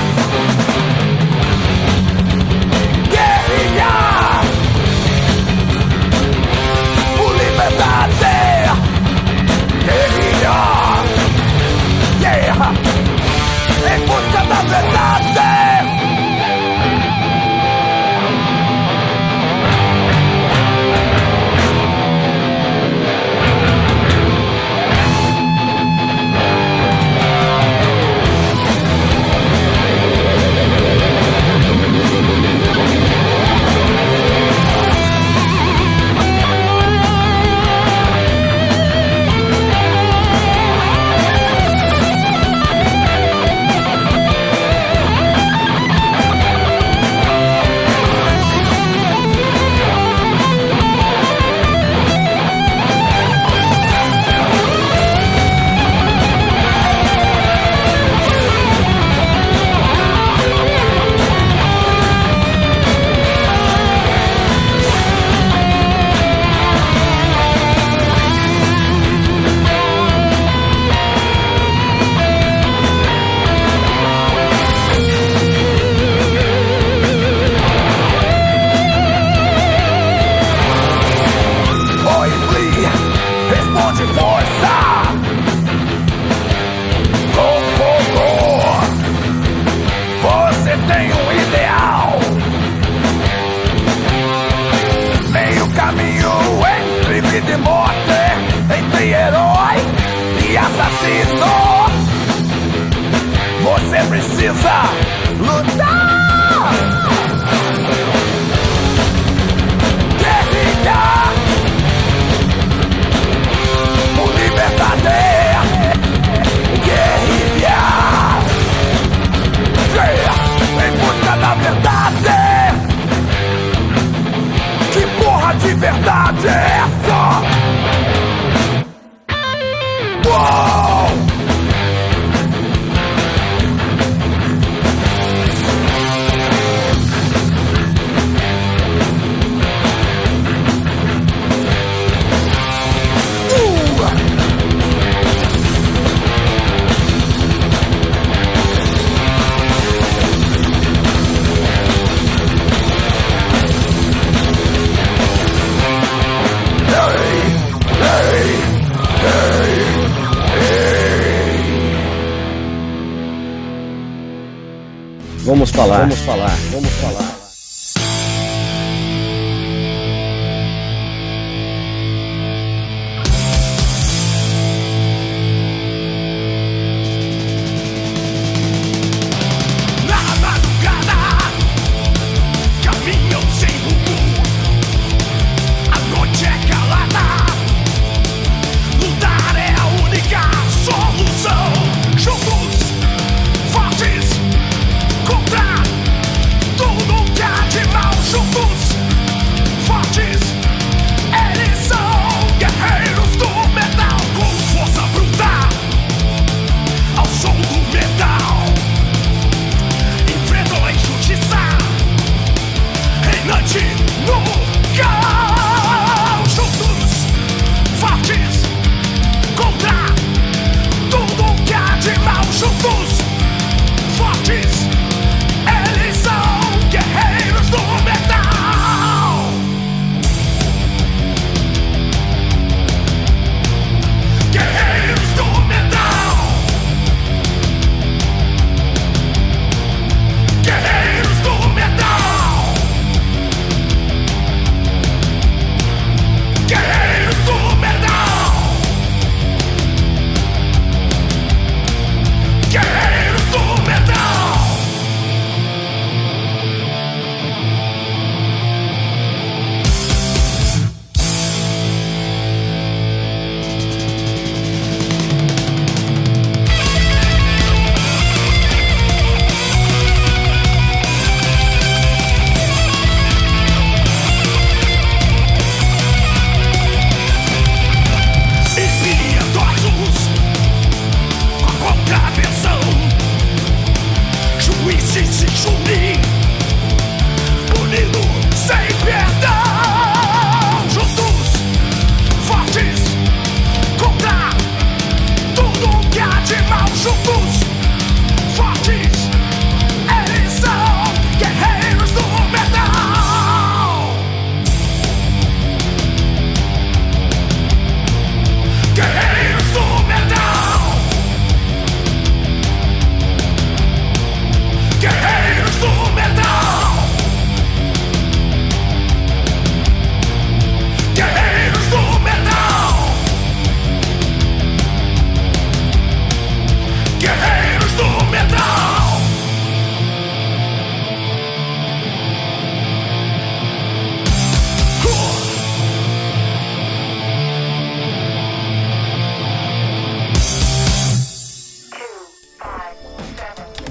Vamos 104.17 105.06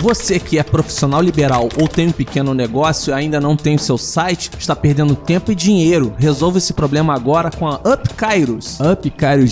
Você 0.06 0.38
que 0.38 0.56
é 0.56 0.62
profissional 0.62 1.20
liberal 1.20 1.68
ou 1.80 1.88
tem 1.88 2.06
um 2.06 2.12
pequeno 2.12 2.54
negócio 2.54 3.10
e 3.10 3.12
ainda 3.12 3.40
não 3.40 3.56
tem 3.56 3.74
o 3.74 3.78
seu 3.78 3.98
site, 3.98 4.52
está 4.56 4.76
perdendo 4.76 5.16
tempo 5.16 5.50
e 5.50 5.54
dinheiro. 5.56 6.14
Resolva 6.16 6.58
esse 6.58 6.72
problema 6.72 7.12
agora 7.12 7.50
com 7.50 7.66
a 7.66 7.74
Up 7.74 8.14
Kairos. 8.14 8.80
A 8.80 8.92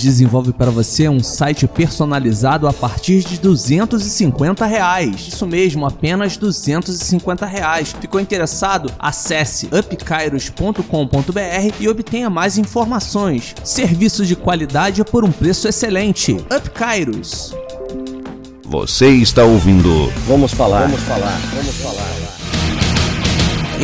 desenvolve 0.01 0.53
para 0.53 0.71
você 0.71 1.09
um 1.09 1.19
site 1.19 1.67
personalizado 1.67 2.69
a 2.69 2.73
partir 2.73 3.25
de 3.25 3.37
250 3.37 4.65
reais. 4.65 5.27
Isso 5.27 5.45
mesmo, 5.45 5.87
apenas 5.87 6.37
250 6.37 7.45
reais. 7.47 7.93
Ficou 8.01 8.21
interessado? 8.21 8.93
Acesse 8.97 9.69
upkairos.com.br 9.77 11.75
e 11.81 11.89
obtenha 11.89 12.31
mais 12.31 12.59
informações. 12.59 13.57
Serviço 13.65 14.25
de 14.25 14.37
qualidade 14.37 15.03
por 15.03 15.25
um 15.25 15.33
preço 15.33 15.67
excelente. 15.67 16.35
Up 16.35 16.71
Kairos. 16.71 17.64
Você 18.75 19.07
está 19.11 19.45
ouvindo. 19.45 20.13
Vamos 20.27 20.53
falar. 20.53 20.89
Vamos 20.89 21.01
falar. 21.03 21.39
Vamos 21.55 21.77
falar. 21.77 22.14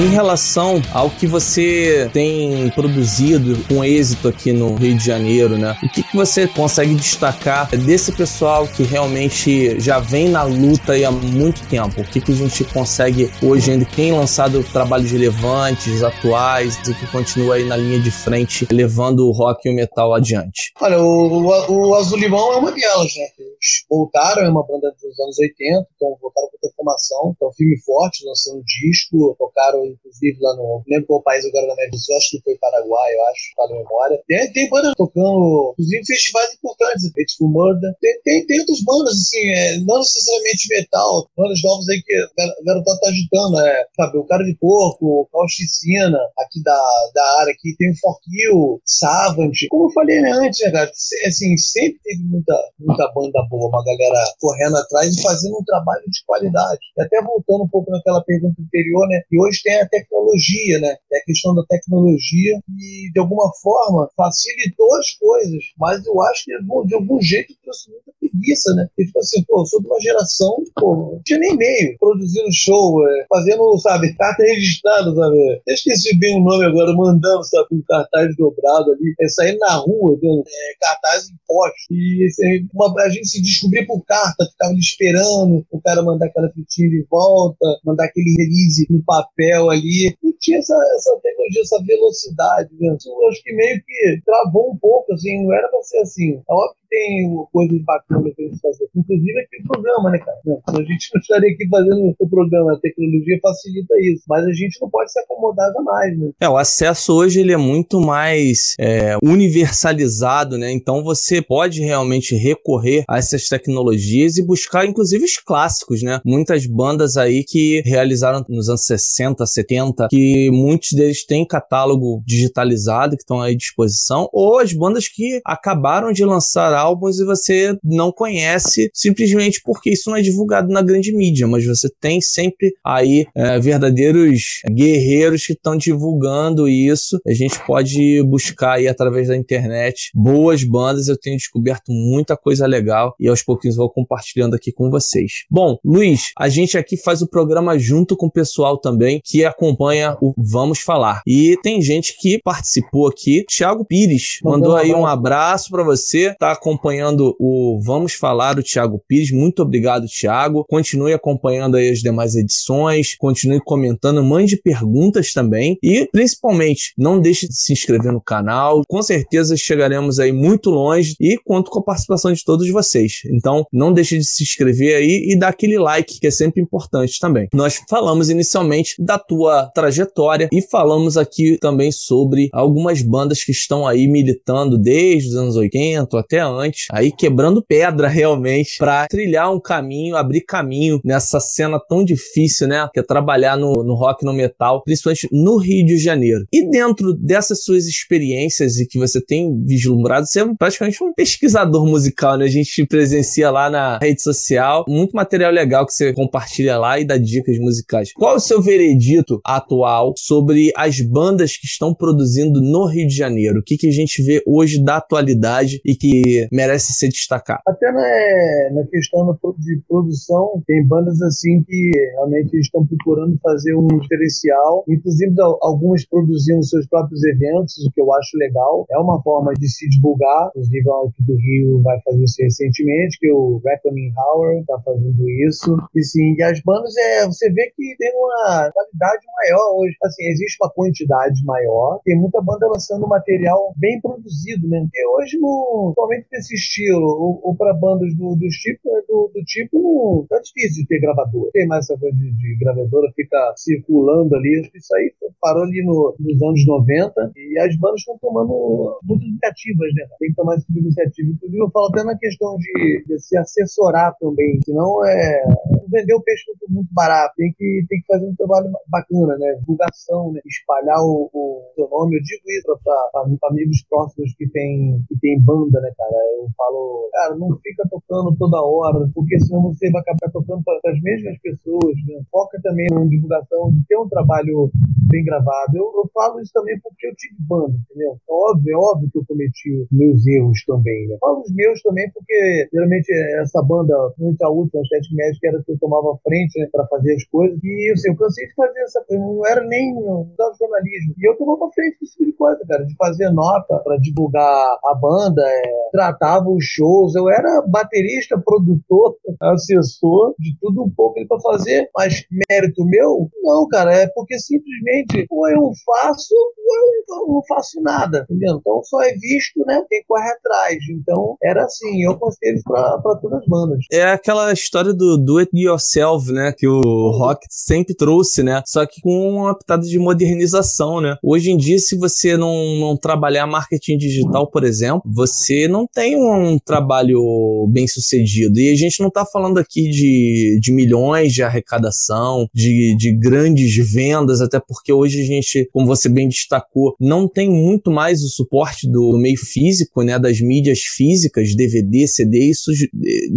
Em 0.00 0.08
relação 0.08 0.80
ao 0.94 1.10
que 1.10 1.26
você 1.26 2.08
tem 2.10 2.70
produzido 2.70 3.62
com 3.68 3.84
êxito 3.84 4.28
aqui 4.28 4.50
no 4.50 4.74
Rio 4.74 4.96
de 4.96 5.04
Janeiro, 5.04 5.58
né? 5.58 5.76
O 5.82 5.88
que, 5.90 6.02
que 6.02 6.16
você 6.16 6.48
consegue 6.48 6.94
destacar 6.94 7.68
desse 7.76 8.10
pessoal 8.10 8.66
que 8.66 8.82
realmente 8.82 9.78
já 9.78 9.98
vem 9.98 10.30
na 10.30 10.42
luta 10.42 10.94
há 11.06 11.10
muito 11.10 11.68
tempo? 11.68 12.00
O 12.00 12.04
que, 12.04 12.18
que 12.18 12.32
a 12.32 12.34
gente 12.34 12.64
consegue 12.64 13.30
hoje 13.42 13.72
ainda 13.72 13.84
tem 13.84 14.10
lançado 14.10 14.64
trabalhos 14.72 15.10
relevantes, 15.10 16.02
atuais 16.02 16.76
e 16.88 16.94
que 16.94 17.06
continua 17.08 17.56
aí 17.56 17.64
na 17.64 17.76
linha 17.76 18.00
de 18.00 18.10
frente, 18.10 18.66
levando 18.70 19.28
o 19.28 19.32
rock 19.32 19.68
e 19.68 19.70
o 19.70 19.74
metal 19.74 20.14
adiante? 20.14 20.72
Olha, 20.80 20.98
o, 20.98 21.44
o, 21.44 21.88
o 21.88 21.94
Azul 21.94 22.16
Limão 22.16 22.54
é 22.54 22.56
uma 22.56 22.72
delas, 22.72 23.14
né? 23.16 23.26
Eles 23.38 23.84
voltaram, 23.90 24.46
é 24.46 24.48
uma 24.48 24.66
banda 24.66 24.90
dos 24.92 25.20
anos 25.20 25.38
80, 25.38 25.88
então 25.94 26.16
voltaram 26.22 26.48
com 26.48 26.68
a 26.68 26.72
formação, 26.74 27.36
é 27.38 27.44
um 27.44 27.52
filme 27.52 27.78
forte, 27.82 28.24
lançando 28.24 28.60
um 28.60 28.62
disco, 28.62 29.36
tocaram 29.38 29.89
inclusive, 29.92 30.38
lá 30.40 30.54
no. 30.56 30.60
Não 30.60 30.84
lembro 30.88 31.06
qual 31.06 31.22
país 31.22 31.44
agora 31.44 31.66
na 31.66 31.90
do 31.90 31.98
Sul, 31.98 32.16
acho 32.16 32.30
que 32.30 32.42
foi 32.42 32.58
Paraguai, 32.58 33.14
eu 33.14 33.26
acho, 33.26 33.42
para 33.56 33.76
memória. 33.76 34.22
Tem, 34.26 34.52
tem 34.52 34.68
bandas 34.70 34.94
tocando, 34.96 35.72
inclusive, 35.72 36.06
festivais 36.06 36.54
importantes, 36.54 37.12
Beautiful 37.12 37.48
Murder. 37.48 37.92
Tem, 38.00 38.20
tem, 38.22 38.46
tem 38.46 38.60
outras 38.60 38.82
bandas, 38.84 39.14
assim, 39.14 39.50
é, 39.50 39.78
não 39.78 39.98
necessariamente 39.98 40.68
metal, 40.68 41.28
bandas 41.36 41.60
novas 41.62 41.88
aí 41.88 42.02
que 42.02 42.14
a 42.14 42.64
garota 42.64 42.98
tá 43.00 43.08
agitando, 43.08 43.60
é, 43.60 43.84
sabe, 43.96 44.18
o 44.18 44.24
Cara 44.24 44.44
de 44.44 44.56
Porco, 44.56 45.28
Causticina, 45.32 46.18
aqui 46.38 46.62
da, 46.62 46.78
da 47.14 47.40
área 47.40 47.52
aqui, 47.52 47.74
tem 47.76 47.90
o 47.90 47.98
Forkill, 47.98 48.80
Savant. 48.84 49.56
Como 49.70 49.86
eu 49.88 49.92
falei 49.92 50.20
né, 50.20 50.30
antes, 50.32 50.60
né, 50.60 50.70
cara, 50.70 50.90
assim, 51.26 51.56
sempre 51.56 52.00
teve 52.02 52.22
muita, 52.24 52.54
muita 52.78 53.10
banda 53.14 53.40
boa, 53.50 53.68
uma 53.68 53.84
galera 53.84 54.24
correndo 54.40 54.76
atrás 54.76 55.14
e 55.14 55.22
fazendo 55.22 55.58
um 55.58 55.64
trabalho 55.64 56.02
de 56.06 56.24
qualidade. 56.26 56.80
E 56.96 57.02
até 57.02 57.22
voltando 57.22 57.64
um 57.64 57.68
pouco 57.68 57.90
naquela 57.90 58.22
pergunta 58.24 58.60
anterior, 58.60 59.06
né, 59.08 59.22
e 59.30 59.40
hoje 59.40 59.60
tem 59.62 59.69
a 59.82 59.88
tecnologia, 59.88 60.78
né? 60.80 60.96
É 61.12 61.18
a 61.18 61.24
questão 61.24 61.54
da 61.54 61.64
tecnologia 61.68 62.60
e, 62.78 63.10
de 63.12 63.20
alguma 63.20 63.50
forma, 63.62 64.08
facilitou 64.16 64.94
as 64.96 65.12
coisas, 65.12 65.62
mas 65.78 66.04
eu 66.06 66.20
acho 66.22 66.44
que, 66.44 66.52
de 66.86 66.94
algum 66.94 67.20
jeito, 67.20 67.54
trouxe 67.62 67.90
muita 67.90 68.12
preguiça, 68.20 68.74
né? 68.74 68.86
Porque, 68.88 69.06
tipo 69.06 69.18
assim, 69.18 69.44
pô, 69.46 69.60
eu 69.60 69.66
sou 69.66 69.80
de 69.80 69.86
uma 69.86 70.00
geração, 70.00 70.56
pô, 70.74 70.96
não 70.96 71.22
tinha 71.24 71.38
nem 71.38 71.56
meio, 71.56 71.98
produzindo 71.98 72.52
show, 72.52 73.06
é, 73.08 73.26
fazendo, 73.28 73.78
sabe, 73.78 74.14
carta 74.16 74.42
registrada, 74.42 75.14
sabe? 75.14 75.62
Eu 75.66 75.74
esqueci 75.74 76.18
bem 76.18 76.36
o 76.36 76.44
nome 76.44 76.64
agora, 76.64 76.92
mandando, 76.94 77.44
sabe, 77.44 77.68
um 77.72 77.82
cartaz 77.86 78.34
dobrado 78.36 78.92
ali, 78.92 79.14
é, 79.20 79.28
saindo 79.28 79.58
na 79.58 79.74
rua, 79.76 80.18
dando 80.20 80.44
é, 80.46 80.74
cartaz 80.80 81.28
em 81.28 81.36
poste. 81.46 81.86
E 81.90 82.26
assim, 82.26 82.68
uma, 82.74 82.92
a 83.02 83.08
gente 83.08 83.28
se 83.28 83.42
descobria 83.42 83.86
por 83.86 84.04
carta, 84.04 84.46
ficava 84.50 84.74
esperando 84.74 85.64
o 85.70 85.80
cara 85.80 86.02
mandar 86.02 86.26
aquela 86.26 86.50
fitinha 86.50 86.88
de 86.88 87.06
volta, 87.10 87.66
mandar 87.84 88.04
aquele 88.04 88.34
release 88.36 88.86
no 88.90 89.02
papel 89.04 89.59
ali. 89.68 90.16
Não 90.22 90.32
tinha 90.40 90.58
essa, 90.58 90.74
essa 90.96 91.20
tecnologia, 91.22 91.60
essa 91.62 91.82
velocidade, 91.84 92.70
né? 92.78 92.96
Isso, 92.96 93.10
acho 93.28 93.42
que 93.42 93.52
meio 93.52 93.82
que 93.84 94.22
travou 94.24 94.72
um 94.72 94.78
pouco, 94.78 95.12
assim, 95.12 95.44
não 95.44 95.52
era 95.52 95.68
pra 95.68 95.82
ser 95.82 95.98
assim. 95.98 96.36
É 96.36 96.52
óbvio 96.52 96.79
tem 96.90 97.46
coisas 97.52 97.80
bacanas 97.84 98.34
pra 98.34 98.44
gente 98.44 98.60
fazer. 98.60 98.88
Inclusive 98.94 99.40
aqui 99.40 99.62
o 99.62 99.68
programa, 99.68 100.10
né, 100.10 100.18
cara? 100.18 100.38
A 100.66 100.82
gente 100.82 101.08
não 101.14 101.20
estaria 101.20 101.50
aqui 101.50 101.68
fazendo 101.68 102.14
o 102.18 102.28
programa, 102.28 102.74
a 102.74 102.80
tecnologia 102.80 103.38
facilita 103.40 103.94
isso. 104.00 104.24
Mas 104.28 104.44
a 104.44 104.52
gente 104.52 104.78
não 104.80 104.90
pode 104.90 105.12
se 105.12 105.20
acomodar 105.20 105.72
jamais, 105.72 106.18
né? 106.18 106.30
É, 106.40 106.48
o 106.48 106.56
acesso 106.56 107.14
hoje 107.14 107.40
ele 107.40 107.52
é 107.52 107.56
muito 107.56 108.00
mais 108.00 108.74
é, 108.78 109.16
universalizado, 109.22 110.58
né? 110.58 110.72
Então 110.72 111.04
você 111.04 111.40
pode 111.40 111.80
realmente 111.80 112.34
recorrer 112.34 113.04
a 113.08 113.18
essas 113.18 113.46
tecnologias 113.46 114.36
e 114.36 114.44
buscar, 114.44 114.84
inclusive, 114.84 115.24
os 115.24 115.36
clássicos, 115.36 116.02
né? 116.02 116.20
Muitas 116.24 116.66
bandas 116.66 117.16
aí 117.16 117.44
que 117.46 117.82
realizaram 117.84 118.44
nos 118.48 118.68
anos 118.68 118.84
60, 118.84 119.46
70, 119.46 120.08
que 120.10 120.50
muitos 120.50 120.90
deles 120.90 121.24
têm 121.24 121.46
catálogo 121.46 122.22
digitalizado, 122.26 123.16
que 123.16 123.22
estão 123.22 123.40
à 123.40 123.52
disposição, 123.54 124.28
ou 124.32 124.58
as 124.58 124.72
bandas 124.72 125.06
que 125.06 125.40
acabaram 125.44 126.12
de 126.12 126.24
lançar 126.24 126.79
álbuns 126.80 127.18
e 127.18 127.24
você 127.24 127.76
não 127.82 128.12
conhece 128.12 128.90
simplesmente 128.94 129.60
porque 129.64 129.90
isso 129.90 130.10
não 130.10 130.16
é 130.16 130.22
divulgado 130.22 130.68
na 130.68 130.82
grande 130.82 131.14
mídia, 131.14 131.46
mas 131.46 131.64
você 131.66 131.88
tem 132.00 132.20
sempre 132.20 132.72
aí 132.84 133.26
é, 133.34 133.58
verdadeiros 133.58 134.62
guerreiros 134.70 135.46
que 135.46 135.52
estão 135.52 135.76
divulgando 135.76 136.68
isso. 136.68 137.18
A 137.26 137.32
gente 137.32 137.58
pode 137.66 138.22
buscar 138.24 138.72
aí 138.74 138.88
através 138.88 139.28
da 139.28 139.36
internet 139.36 140.10
boas 140.14 140.64
bandas. 140.64 141.08
Eu 141.08 141.18
tenho 141.18 141.36
descoberto 141.36 141.90
muita 141.92 142.36
coisa 142.36 142.66
legal 142.66 143.14
e 143.18 143.28
aos 143.28 143.42
pouquinhos 143.42 143.76
vou 143.76 143.90
compartilhando 143.90 144.54
aqui 144.54 144.72
com 144.72 144.90
vocês. 144.90 145.44
Bom, 145.50 145.78
Luiz, 145.84 146.32
a 146.38 146.48
gente 146.48 146.76
aqui 146.78 146.96
faz 146.96 147.22
o 147.22 147.28
programa 147.28 147.78
junto 147.78 148.16
com 148.16 148.26
o 148.26 148.32
pessoal 148.32 148.78
também 148.78 149.20
que 149.24 149.44
acompanha 149.44 150.16
o 150.20 150.32
Vamos 150.36 150.80
Falar. 150.80 151.22
E 151.26 151.56
tem 151.62 151.82
gente 151.82 152.16
que 152.18 152.40
participou 152.42 153.08
aqui. 153.08 153.44
Thiago 153.48 153.84
Pires 153.84 154.38
mandou 154.42 154.76
aí 154.76 154.94
um 154.94 155.06
abraço 155.06 155.70
para 155.70 155.82
você. 155.82 156.34
Tá 156.38 156.56
acompanhando 156.70 157.34
o 157.38 157.80
Vamos 157.82 158.12
Falar, 158.12 158.58
o 158.58 158.62
Thiago 158.62 159.02
Pires. 159.08 159.32
Muito 159.32 159.62
obrigado, 159.62 160.06
Thiago. 160.06 160.64
Continue 160.68 161.12
acompanhando 161.12 161.76
aí 161.76 161.90
as 161.90 161.98
demais 161.98 162.36
edições, 162.36 163.16
continue 163.18 163.60
comentando, 163.60 164.22
mande 164.22 164.56
perguntas 164.56 165.32
também 165.32 165.76
e, 165.82 166.08
principalmente, 166.12 166.92
não 166.96 167.20
deixe 167.20 167.48
de 167.48 167.56
se 167.56 167.72
inscrever 167.72 168.12
no 168.12 168.20
canal. 168.20 168.82
Com 168.88 169.02
certeza 169.02 169.56
chegaremos 169.56 170.20
aí 170.20 170.32
muito 170.32 170.70
longe 170.70 171.16
e 171.20 171.36
conto 171.44 171.70
com 171.70 171.80
a 171.80 171.84
participação 171.84 172.32
de 172.32 172.44
todos 172.44 172.68
vocês. 172.70 173.20
Então, 173.32 173.64
não 173.72 173.92
deixe 173.92 174.16
de 174.16 174.24
se 174.24 174.44
inscrever 174.44 174.96
aí 174.96 175.30
e 175.30 175.38
dar 175.38 175.48
aquele 175.48 175.78
like, 175.78 176.20
que 176.20 176.26
é 176.26 176.30
sempre 176.30 176.62
importante 176.62 177.18
também. 177.18 177.48
Nós 177.52 177.80
falamos 177.88 178.30
inicialmente 178.30 178.94
da 178.98 179.18
tua 179.18 179.66
trajetória 179.74 180.48
e 180.52 180.62
falamos 180.62 181.16
aqui 181.16 181.58
também 181.60 181.90
sobre 181.90 182.48
algumas 182.52 183.02
bandas 183.02 183.42
que 183.42 183.50
estão 183.50 183.86
aí 183.86 184.06
militando 184.06 184.78
desde 184.78 185.30
os 185.30 185.34
anos 185.34 185.56
80 185.56 186.18
até 186.18 186.40
antes, 186.40 186.59
aí 186.92 187.12
quebrando 187.12 187.64
pedra 187.66 188.08
realmente 188.08 188.76
para 188.78 189.06
trilhar 189.06 189.52
um 189.52 189.60
caminho, 189.60 190.16
abrir 190.16 190.42
caminho 190.42 191.00
nessa 191.04 191.40
cena 191.40 191.78
tão 191.78 192.04
difícil, 192.04 192.68
né? 192.68 192.88
Que 192.92 193.00
é 193.00 193.02
trabalhar 193.02 193.56
no, 193.56 193.84
no 193.84 193.94
rock, 193.94 194.24
no 194.24 194.32
metal, 194.32 194.82
principalmente 194.82 195.28
no 195.32 195.56
Rio 195.56 195.86
de 195.86 195.98
Janeiro. 195.98 196.44
E 196.52 196.68
dentro 196.68 197.14
dessas 197.14 197.62
suas 197.62 197.86
experiências 197.86 198.78
e 198.78 198.86
que 198.86 198.98
você 198.98 199.20
tem 199.20 199.62
vislumbrado, 199.64 200.26
você 200.26 200.40
é 200.40 200.54
praticamente 200.58 201.02
um 201.02 201.12
pesquisador 201.12 201.86
musical, 201.86 202.36
né? 202.36 202.44
A 202.44 202.48
gente 202.48 202.86
presencia 202.86 203.50
lá 203.50 203.70
na 203.70 203.98
rede 203.98 204.22
social, 204.22 204.84
muito 204.88 205.14
material 205.14 205.52
legal 205.52 205.86
que 205.86 205.92
você 205.92 206.12
compartilha 206.12 206.78
lá 206.78 206.98
e 206.98 207.04
dá 207.04 207.16
dicas 207.16 207.58
musicais. 207.58 208.12
Qual 208.12 208.36
o 208.36 208.40
seu 208.40 208.60
veredito 208.60 209.40
atual 209.44 210.14
sobre 210.16 210.72
as 210.76 211.00
bandas 211.00 211.56
que 211.56 211.66
estão 211.66 211.94
produzindo 211.94 212.60
no 212.60 212.86
Rio 212.86 213.06
de 213.06 213.14
Janeiro? 213.14 213.60
O 213.60 213.62
que, 213.62 213.76
que 213.76 213.88
a 213.88 213.92
gente 213.92 214.22
vê 214.22 214.42
hoje 214.46 214.82
da 214.82 214.96
atualidade 214.96 215.80
e 215.84 215.94
que 215.94 216.48
merece 216.50 216.92
ser 216.92 217.08
destacado. 217.08 217.60
Até 217.66 217.90
na, 217.92 218.80
na 218.80 218.86
questão 218.86 219.38
de 219.58 219.82
produção, 219.88 220.62
tem 220.66 220.86
bandas 220.86 221.20
assim 221.22 221.62
que 221.62 221.90
realmente 222.14 222.58
estão 222.58 222.86
procurando 222.86 223.38
fazer 223.42 223.74
um 223.74 223.86
diferencial, 223.86 224.84
inclusive 224.88 225.34
algumas 225.62 226.04
produzindo 226.06 226.62
seus 226.64 226.86
próprios 226.88 227.22
eventos, 227.24 227.78
o 227.86 227.92
que 227.92 228.00
eu 228.00 228.12
acho 228.14 228.36
legal. 228.36 228.86
É 228.90 228.98
uma 228.98 229.22
forma 229.22 229.52
de 229.54 229.68
se 229.68 229.88
divulgar, 229.88 230.48
inclusive 230.48 230.80
aqui 230.80 231.22
do 231.24 231.36
Rio 231.36 231.82
vai 231.82 232.00
fazer 232.02 232.22
isso 232.22 232.42
recentemente, 232.42 233.18
que 233.20 233.30
o 233.30 233.60
Reckoning 233.64 234.12
Hour 234.16 234.60
está 234.60 234.78
fazendo 234.84 235.28
isso. 235.48 235.76
E 235.94 236.02
sim, 236.02 236.34
e 236.36 236.42
as 236.42 236.60
bandas, 236.62 236.96
é, 236.96 237.26
você 237.26 237.50
vê 237.52 237.72
que 237.76 237.96
tem 237.98 238.10
uma 238.14 238.70
qualidade 238.72 239.26
maior 239.36 239.76
hoje. 239.76 239.96
Assim, 240.02 240.24
existe 240.24 240.56
uma 240.60 240.70
quantidade 240.70 241.44
maior, 241.44 242.00
tem 242.04 242.18
muita 242.18 242.40
banda 242.40 242.66
lançando 242.66 243.06
material 243.06 243.72
bem 243.76 244.00
produzido, 244.00 244.68
né? 244.68 244.80
Porque 244.80 245.06
hoje, 245.06 245.38
no, 245.38 245.92
principalmente 246.00 246.26
desse 246.40 246.54
estilo 246.54 247.04
ou, 247.04 247.40
ou 247.44 247.54
para 247.54 247.74
bandas 247.74 248.14
do, 248.16 248.34
do, 248.34 248.48
tipo, 248.48 248.88
do, 249.06 249.30
do 249.32 249.44
tipo, 249.44 250.26
tá 250.28 250.40
difícil 250.40 250.82
de 250.82 250.88
ter 250.88 251.00
gravadora. 251.00 251.50
Tem 251.52 251.66
mais 251.66 251.84
essa 251.84 251.98
coisa 252.00 252.16
de, 252.16 252.32
de 252.32 252.56
gravadora, 252.58 253.12
fica 253.14 253.52
circulando 253.56 254.34
ali. 254.34 254.68
Isso 254.74 254.94
aí 254.96 255.12
parou 255.40 255.62
ali 255.62 255.84
no, 255.84 256.14
nos 256.18 256.42
anos 256.42 256.66
90 256.66 257.32
e 257.36 257.58
as 257.58 257.76
bandas 257.76 258.00
estão 258.00 258.18
tomando 258.18 258.98
muitas 259.04 259.28
iniciativas, 259.28 259.88
né? 259.94 260.06
Tem 260.18 260.30
que 260.30 260.34
tomar 260.34 260.54
esse 260.56 260.66
tipo 260.66 260.78
de 260.78 260.84
iniciativa. 260.86 261.30
Inclusive, 261.30 261.62
eu 261.62 261.70
falo 261.70 261.86
até 261.88 262.04
na 262.04 262.16
questão 262.16 262.56
de, 262.56 263.04
de 263.06 263.18
se 263.18 263.36
assessorar 263.36 264.16
também, 264.18 264.58
senão 264.64 265.04
é 265.04 265.42
vender 265.88 266.14
o 266.14 266.22
peixe 266.22 266.44
muito 266.68 266.88
barato. 266.92 267.34
Tem 267.36 267.52
que, 267.52 267.84
tem 267.88 268.00
que 268.00 268.06
fazer 268.06 268.26
um 268.26 268.34
trabalho 268.34 268.70
bacana, 268.88 269.36
né? 269.38 269.54
Divulgação, 269.60 270.32
né? 270.32 270.40
Espalhar 270.46 271.00
o, 271.00 271.30
o 271.32 271.72
seu 271.74 271.88
nome. 271.88 272.16
Eu 272.16 272.22
digo 272.22 272.42
isso 272.48 272.78
para 272.84 273.48
amigos 273.50 273.84
próximos 273.88 274.34
que 274.36 274.48
tem, 274.48 275.02
que 275.08 275.18
tem 275.20 275.40
banda, 275.40 275.80
né, 275.80 275.90
cara? 275.96 276.29
Eu 276.40 276.48
falo, 276.56 277.10
cara, 277.12 277.36
não 277.36 277.56
fica 277.62 277.86
tocando 277.90 278.34
toda 278.38 278.62
hora, 278.62 279.08
porque 279.14 279.38
senão 279.40 279.62
você 279.62 279.90
vai 279.90 280.00
acabar 280.00 280.32
tocando 280.32 280.62
para 280.64 280.80
as 280.90 281.00
mesmas 281.02 281.38
pessoas. 281.42 281.94
Né? 282.06 282.22
Foca 282.30 282.58
também 282.62 282.86
na 282.90 283.04
divulgação, 283.04 283.70
de 283.72 283.84
ter 283.86 283.98
um 283.98 284.08
trabalho 284.08 284.70
bem 285.10 285.24
gravado. 285.24 285.74
Eu, 285.74 285.84
eu 285.84 286.10
falo 286.14 286.40
isso 286.40 286.52
também 286.52 286.78
porque 286.80 287.06
eu 287.06 287.14
tive 287.16 287.36
banda, 287.40 287.74
entendeu? 287.90 288.12
É 288.14 288.32
óbvio, 288.32 288.72
é 288.72 288.78
óbvio 288.78 289.10
que 289.10 289.18
eu 289.18 289.24
cometi 289.26 289.86
meus 289.90 290.26
erros 290.26 290.64
também, 290.64 291.08
né? 291.08 291.16
Falo 291.20 291.40
os 291.40 291.52
meus 291.54 291.82
também 291.82 292.10
porque, 292.14 292.68
geralmente, 292.72 293.12
essa 293.40 293.62
banda, 293.62 293.94
principalmente 294.16 294.44
a 294.44 294.48
última, 294.48 294.82
Estética 294.82 295.14
Médica, 295.14 295.48
era 295.48 295.62
que 295.62 295.72
eu 295.72 295.78
tomava 295.78 296.18
frente 296.22 296.60
né, 296.60 296.68
para 296.72 296.86
fazer 296.86 297.14
as 297.14 297.24
coisas. 297.24 297.58
E, 297.62 297.92
assim, 297.92 298.10
eu 298.10 298.16
cansei 298.16 298.46
de 298.46 298.54
fazer 298.54 298.80
essa 298.80 299.04
coisa. 299.06 299.22
Não 299.22 299.46
era 299.46 299.64
nem 299.64 299.94
no 299.94 300.28
jornalismo. 300.58 301.14
E 301.18 301.28
eu 301.28 301.36
tomava 301.36 301.70
frente 301.72 301.98
desse 302.00 302.12
tipo 302.12 302.26
de 302.26 302.32
coisa, 302.36 302.60
cara, 302.66 302.84
de 302.84 302.94
fazer 302.96 303.30
nota 303.30 303.78
para 303.78 303.96
divulgar 303.98 304.78
a 304.86 304.94
banda, 304.94 305.42
é, 305.46 305.62
tratava 305.92 306.48
os 306.48 306.64
shows. 306.64 307.14
Eu 307.14 307.28
era 307.28 307.62
baterista, 307.66 308.40
produtor, 308.44 309.16
assessor, 309.40 310.34
de 310.38 310.56
tudo 310.60 310.84
um 310.84 310.90
pouco 310.90 311.20
para 311.26 311.40
fazer. 311.40 311.88
Mas 311.94 312.24
mérito 312.48 312.84
meu? 312.84 313.28
Não, 313.42 313.66
cara, 313.68 313.94
é 313.94 314.06
porque 314.14 314.38
simplesmente 314.38 314.99
ou 315.30 315.48
eu 315.48 315.70
faço 315.84 316.34
ou 316.34 317.26
eu 317.26 317.28
não 317.28 317.42
faço 317.48 317.80
nada, 317.82 318.26
entendeu? 318.28 318.56
Então 318.58 318.82
só 318.84 319.02
é 319.02 319.12
visto, 319.12 319.64
né? 319.66 319.82
Quem 319.88 320.02
corre 320.06 320.28
atrás. 320.30 320.78
Então 320.90 321.36
era 321.42 321.64
assim, 321.64 322.04
eu 322.04 322.18
conselho 322.18 322.60
para 322.64 322.98
todas 323.20 323.40
as 323.40 323.46
bandas. 323.46 323.78
É 323.92 324.04
aquela 324.12 324.52
história 324.52 324.92
do 324.92 325.16
do 325.16 325.38
it 325.38 325.50
yourself, 325.54 326.30
né? 326.32 326.52
Que 326.56 326.66
o 326.66 327.10
rock 327.10 327.46
sempre 327.50 327.94
trouxe, 327.94 328.42
né? 328.42 328.62
Só 328.66 328.86
que 328.86 329.00
com 329.00 329.30
uma 329.36 329.56
pitada 329.56 329.82
de 329.82 329.98
modernização, 329.98 331.00
né? 331.00 331.16
Hoje 331.22 331.50
em 331.50 331.56
dia, 331.56 331.78
se 331.78 331.96
você 331.96 332.36
não, 332.36 332.78
não 332.78 332.96
trabalhar 332.96 333.46
marketing 333.46 333.96
digital, 333.96 334.50
por 334.50 334.64
exemplo, 334.64 335.02
você 335.04 335.68
não 335.68 335.86
tem 335.86 336.16
um 336.16 336.58
trabalho 336.58 337.68
bem 337.72 337.86
sucedido. 337.86 338.58
E 338.58 338.70
a 338.70 338.76
gente 338.76 339.00
não 339.00 339.10
tá 339.10 339.24
falando 339.24 339.58
aqui 339.58 339.88
de, 339.88 340.58
de 340.60 340.72
milhões 340.72 341.32
de 341.32 341.42
arrecadação, 341.42 342.46
de, 342.54 342.96
de 342.96 343.16
grandes 343.16 343.74
vendas, 343.92 344.40
até 344.40 344.60
porque 344.60 344.89
hoje 344.92 345.20
a 345.20 345.24
gente, 345.24 345.68
como 345.72 345.86
você 345.86 346.08
bem 346.08 346.28
destacou, 346.28 346.94
não 347.00 347.28
tem 347.28 347.48
muito 347.48 347.90
mais 347.90 348.22
o 348.22 348.28
suporte 348.28 348.90
do 348.90 349.18
meio 349.18 349.38
físico, 349.38 350.02
né? 350.02 350.18
Das 350.18 350.40
mídias 350.40 350.80
físicas, 350.80 351.54
DVD, 351.54 352.06
CD, 352.06 352.50
isso 352.50 352.70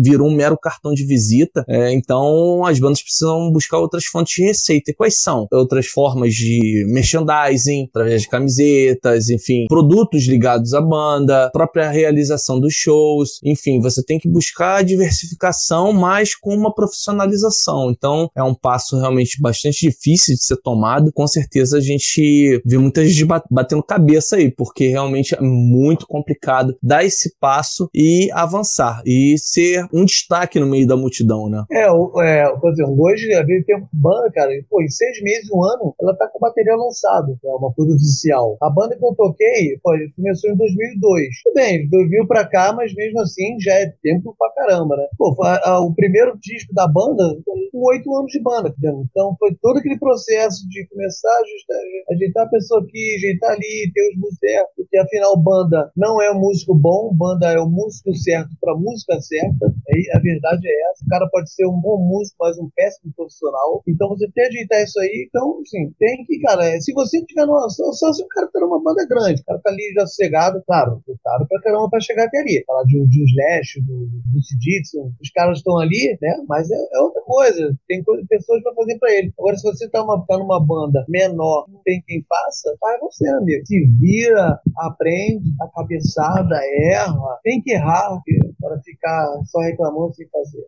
virou 0.02 0.30
um 0.30 0.36
mero 0.36 0.58
cartão 0.58 0.94
de 0.94 1.06
visita. 1.06 1.64
É, 1.68 1.92
então 1.94 2.66
as 2.66 2.80
bandas 2.80 3.02
precisam 3.02 3.52
buscar 3.52 3.80
outras 3.80 4.06
fontes 4.06 4.36
de 4.36 4.44
receita. 4.44 4.92
E 4.92 4.94
quais 4.94 5.20
são? 5.20 5.48
Outras 5.52 5.88
formas 5.88 6.34
de 6.34 6.86
merchandising, 6.88 7.88
através 7.90 8.24
de 8.24 8.30
camisetas, 8.30 9.30
enfim, 9.30 9.66
produtos 9.68 10.24
ligados 10.24 10.74
à 10.74 10.82
banda, 10.82 11.50
própria 11.52 11.90
realização 11.90 12.60
dos 12.60 12.74
shows, 12.74 13.40
enfim, 13.44 13.80
você 13.80 14.04
tem 14.04 14.20
que 14.20 14.30
buscar 14.30 14.84
diversificação, 14.84 15.94
mas 15.94 16.36
com 16.36 16.54
uma 16.56 16.74
profissionalização. 16.74 17.92
Então 17.92 18.30
é 18.36 18.44
um 18.44 18.56
passo 18.56 18.98
realmente 18.98 19.40
bastante 19.42 19.88
difícil 19.88 20.36
de 20.36 20.44
ser 20.44 20.58
tomado. 20.58 21.12
Com 21.14 21.28
certeza 21.28 21.43
a 21.74 21.80
gente 21.80 22.62
vê 22.66 22.78
muita 22.78 23.06
gente 23.06 23.26
batendo 23.50 23.84
cabeça 23.84 24.36
aí, 24.36 24.52
porque 24.52 24.88
realmente 24.88 25.36
é 25.36 25.42
muito 25.42 26.06
complicado 26.08 26.76
dar 26.82 27.04
esse 27.04 27.36
passo 27.40 27.90
e 27.94 28.30
avançar 28.34 29.02
e 29.06 29.36
ser 29.38 29.86
um 29.94 30.06
destaque 30.06 30.60
no 30.60 30.68
meio 30.68 30.88
da 30.88 30.98
multidão, 30.98 31.50
né? 31.50 31.64
É, 31.72 31.86
é 31.86 32.56
por 32.58 32.72
exemplo, 32.72 32.96
hoje, 33.00 33.34
às 33.34 33.46
vezes 33.46 33.66
tem 33.66 33.76
uma 33.76 33.90
banda, 33.94 34.32
cara, 34.32 34.52
pô, 34.70 34.82
em 34.82 34.90
seis 34.90 35.22
meses, 35.22 35.50
um 35.52 35.64
ano, 35.64 35.96
ela 36.02 36.16
tá 36.16 36.28
com 36.28 36.40
material 36.40 36.78
lançado, 36.78 37.38
é 37.44 37.50
uma 37.50 37.74
coisa 37.74 37.94
oficial. 37.94 38.58
A 38.62 38.70
banda 38.70 38.96
que 38.96 39.06
eu 39.06 39.16
toquei, 39.16 39.78
pô, 39.82 39.92
começou 40.16 40.50
em 40.52 40.58
2002. 40.58 41.28
Tudo 41.44 41.54
bem, 41.54 41.90
2000 41.90 42.28
pra 42.28 42.46
cá, 42.46 42.74
mas 42.74 42.94
mesmo 42.94 43.20
assim 43.22 43.60
já 43.60 43.74
é 43.74 43.94
tempo 44.02 44.36
pra 44.38 44.52
caramba, 44.52 44.96
né? 44.96 45.06
Pô, 45.18 45.36
a, 45.44 45.70
a, 45.70 45.80
o 45.82 45.94
primeiro 45.94 46.38
disco 46.40 46.74
da 46.74 46.88
banda 46.88 47.24
com 47.46 47.88
oito 47.88 48.16
anos 48.16 48.32
de 48.32 48.42
banda, 48.42 48.70
entendeu? 48.70 49.06
Então 49.10 49.36
foi 49.40 49.56
todo 49.62 49.78
aquele 49.78 49.98
processo 49.98 50.68
de 50.70 50.88
começar 50.88 51.33
a 51.34 51.42
ajustar, 51.42 51.78
ajeitar 52.12 52.46
a 52.46 52.50
pessoa 52.50 52.82
aqui, 52.82 53.16
ajeitar 53.18 53.52
ali, 53.52 53.92
ter 53.94 54.10
os 54.10 54.20
músicos 54.20 54.40
certos, 54.40 54.76
porque 54.76 54.98
afinal 54.98 55.38
banda 55.38 55.92
não 55.96 56.22
é 56.22 56.32
um 56.32 56.40
músico 56.40 56.76
bom, 56.76 57.14
banda 57.14 57.52
é 57.52 57.60
o 57.60 57.70
músico 57.70 58.14
certo 58.16 58.50
pra 58.60 58.76
música 58.76 59.20
certa, 59.22 59.74
aí 59.90 60.04
a 60.14 60.20
verdade 60.20 60.68
é 60.68 60.92
essa. 60.92 61.06
O 61.06 61.10
cara 61.10 61.28
pode 61.30 61.52
ser 61.54 61.66
um 61.66 61.80
bom 61.80 61.98
músico, 61.98 62.38
mas 62.40 62.58
um 62.58 62.70
péssimo 62.76 63.14
profissional. 63.16 63.84
Então 63.88 64.10
você 64.10 64.26
tem 64.32 64.34
que 64.34 64.42
ajeitar 64.42 64.84
isso 64.84 65.00
aí. 65.00 65.28
Então, 65.28 65.60
assim, 65.62 65.92
tem 66.00 66.26
que, 66.26 66.40
cara, 66.40 66.66
é, 66.66 66.80
se 66.80 66.94
você 66.94 67.24
tiver 67.26 67.46
numa. 67.46 67.70
Só, 67.70 67.92
só 67.94 68.14
se 68.14 68.24
o 68.24 68.28
cara 68.28 68.50
tá 68.52 68.60
numa 68.60 68.82
banda 68.82 69.06
grande, 69.08 69.42
o 69.42 69.46
cara 69.46 69.60
tá 69.60 69.70
ali 69.70 69.94
já 69.96 70.06
sossegado, 70.06 70.64
claro, 70.66 71.02
lutado 71.08 71.48
pra 71.48 71.62
caramba 71.62 71.90
pra 71.90 72.00
chegar 72.00 72.26
até 72.26 72.40
ali. 72.40 72.64
Falar 72.66 72.84
de, 72.84 72.94
de 73.10 73.22
um 73.22 73.26
Slash, 73.26 73.82
do, 73.82 74.08
do 74.32 74.42
Ciditson, 74.42 75.12
os 75.22 75.30
caras 75.32 75.58
estão 75.58 75.78
ali, 75.80 76.18
né? 76.22 76.36
Mas 76.48 76.70
é, 76.70 76.76
é 76.76 77.00
outra 77.00 77.22
coisa. 77.22 77.76
Tem 77.88 78.04
coisa, 78.04 78.26
pessoas 78.28 78.62
pra 78.64 78.74
fazer 78.74 78.98
pra 79.00 79.12
ele. 79.12 79.34
Agora, 79.38 79.58
se 79.58 79.64
você 79.64 79.90
tá, 79.90 80.04
uma, 80.04 80.26
tá 80.26 80.38
numa 80.38 80.60
banda 80.64 81.06
menor, 81.28 81.66
não 81.70 81.82
tem 81.84 82.02
quem 82.06 82.24
faça, 82.28 82.76
faz 82.80 83.00
você, 83.00 83.28
amigo. 83.30 83.66
Se 83.66 83.86
vira, 84.00 84.60
aprende, 84.78 85.52
a 85.62 85.68
cabeçada, 85.68 86.56
erra. 86.92 87.40
Tem 87.44 87.62
que 87.62 87.74
errar, 87.74 88.20
para 88.60 88.80
ficar 88.82 89.42
só 89.46 89.60
reclamando 89.60 90.14
sem 90.14 90.28
fazer. 90.30 90.64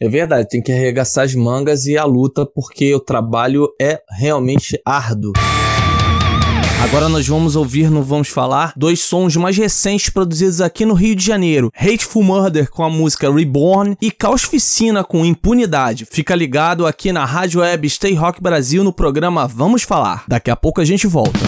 É 0.00 0.08
verdade, 0.08 0.48
tem 0.48 0.62
que 0.62 0.72
arregaçar 0.72 1.24
as 1.24 1.34
mangas 1.34 1.86
e 1.86 1.96
a 1.96 2.04
luta, 2.04 2.46
porque 2.46 2.94
o 2.94 3.00
trabalho 3.00 3.68
é 3.80 4.00
realmente 4.10 4.80
árduo. 4.84 5.32
Agora 6.82 7.10
nós 7.10 7.28
vamos 7.28 7.56
ouvir 7.56 7.90
no 7.90 8.02
Vamos 8.02 8.28
Falar 8.28 8.72
dois 8.74 9.00
sons 9.00 9.36
mais 9.36 9.56
recentes 9.56 10.08
produzidos 10.08 10.62
aqui 10.62 10.86
no 10.86 10.94
Rio 10.94 11.14
de 11.14 11.24
Janeiro: 11.24 11.70
Hateful 11.76 12.24
Murder 12.24 12.70
com 12.70 12.82
a 12.82 12.88
música 12.88 13.30
Reborn 13.30 13.96
e 14.00 14.10
Causficina 14.10 15.04
com 15.04 15.24
Impunidade. 15.24 16.06
Fica 16.10 16.34
ligado 16.34 16.86
aqui 16.86 17.12
na 17.12 17.24
Rádio 17.24 17.60
Web 17.60 17.88
Stay 17.88 18.14
Rock 18.14 18.42
Brasil 18.42 18.82
no 18.82 18.94
programa 18.94 19.46
Vamos 19.46 19.82
Falar. 19.82 20.24
Daqui 20.26 20.50
a 20.50 20.56
pouco 20.56 20.80
a 20.80 20.84
gente 20.84 21.06
volta. 21.06 21.38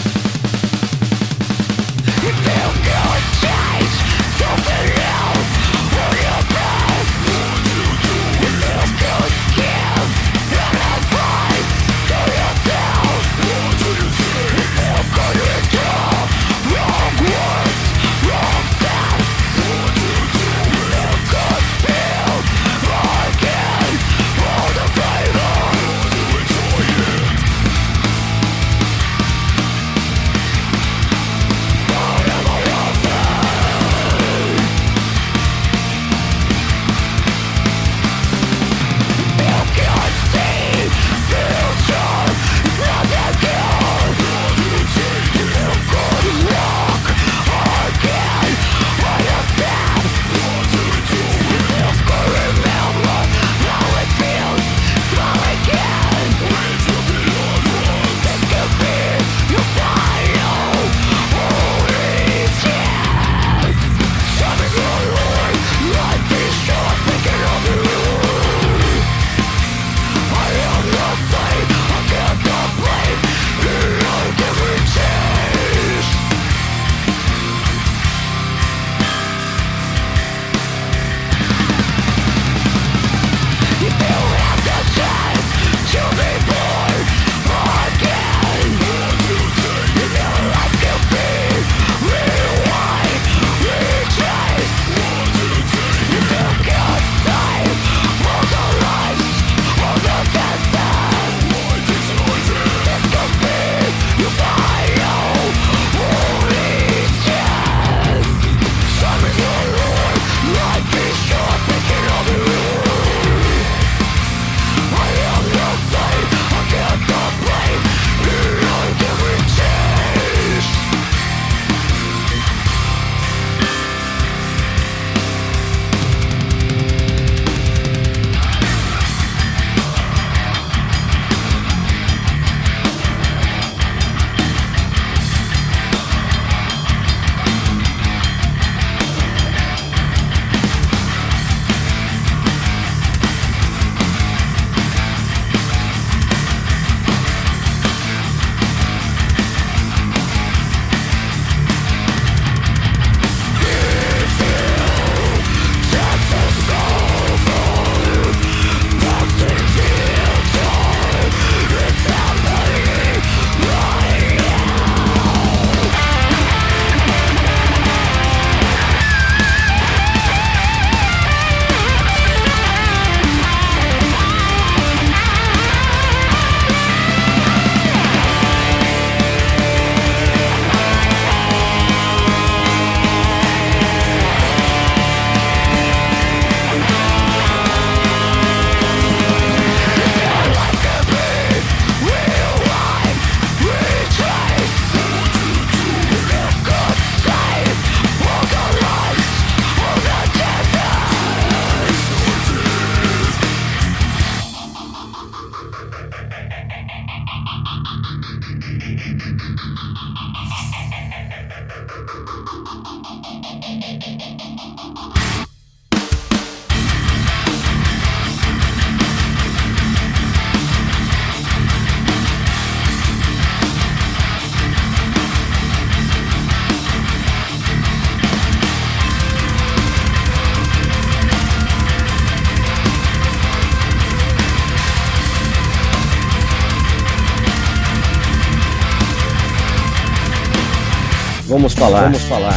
Vamos 241.52 241.74
falar, 241.74 242.04
vamos 242.04 242.22
falar. 242.22 242.54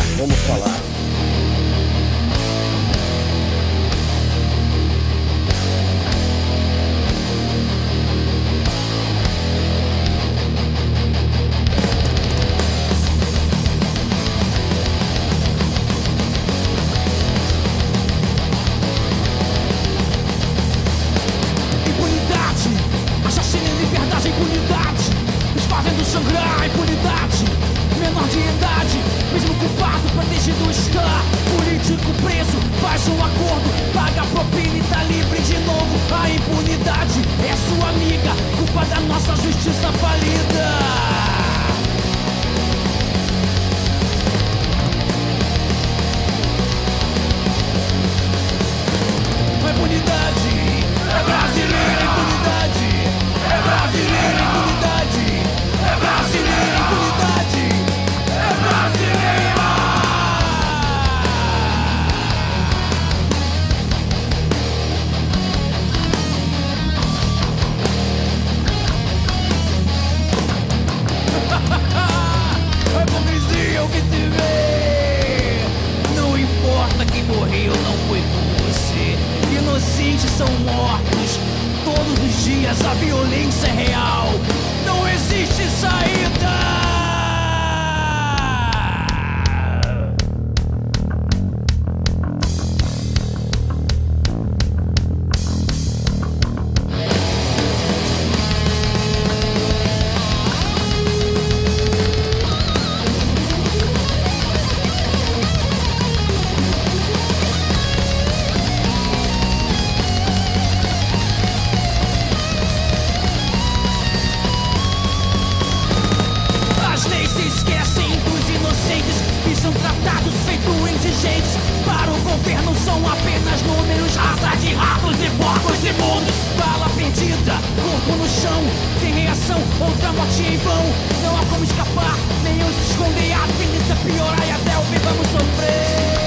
mundo 120.66 120.89
indigentes 120.89 121.57
para 121.86 122.11
o 122.11 122.20
governo 122.22 122.76
são 122.84 122.97
apenas 123.07 123.61
números, 123.61 124.16
raça 124.16 124.57
de 124.57 124.74
ratos 124.74 125.16
e 125.22 125.30
porcos 125.38 125.84
imundos. 125.84 126.36
Bala 126.57 126.89
perdida, 126.89 127.53
corpo 127.76 128.18
no 128.18 128.28
chão, 128.28 128.63
sem 128.99 129.13
reação, 129.13 129.61
outra 129.80 130.11
morte 130.13 130.41
em 130.41 130.57
vão. 130.57 130.86
Não 131.24 131.39
há 131.39 131.45
como 131.45 131.63
escapar, 131.63 132.16
nem 132.43 132.53
onde 132.63 132.76
se 132.76 132.91
esconder. 132.91 133.34
A 133.34 133.47
tendência 133.57 133.93
é 133.93 133.95
piorar 134.03 134.47
e 134.47 134.51
até 134.51 134.78
o 134.78 134.82
fim 134.84 134.99
vamos 134.99 135.28
sofrer. 135.28 136.26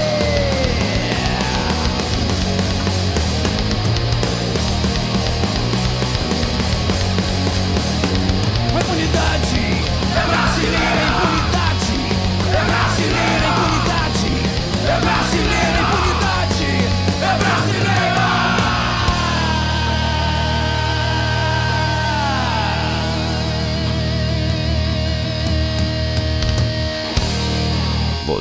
A 8.75 8.79
impunidade 8.79 9.59
é 10.15 10.27
brasileira. 10.27 11.08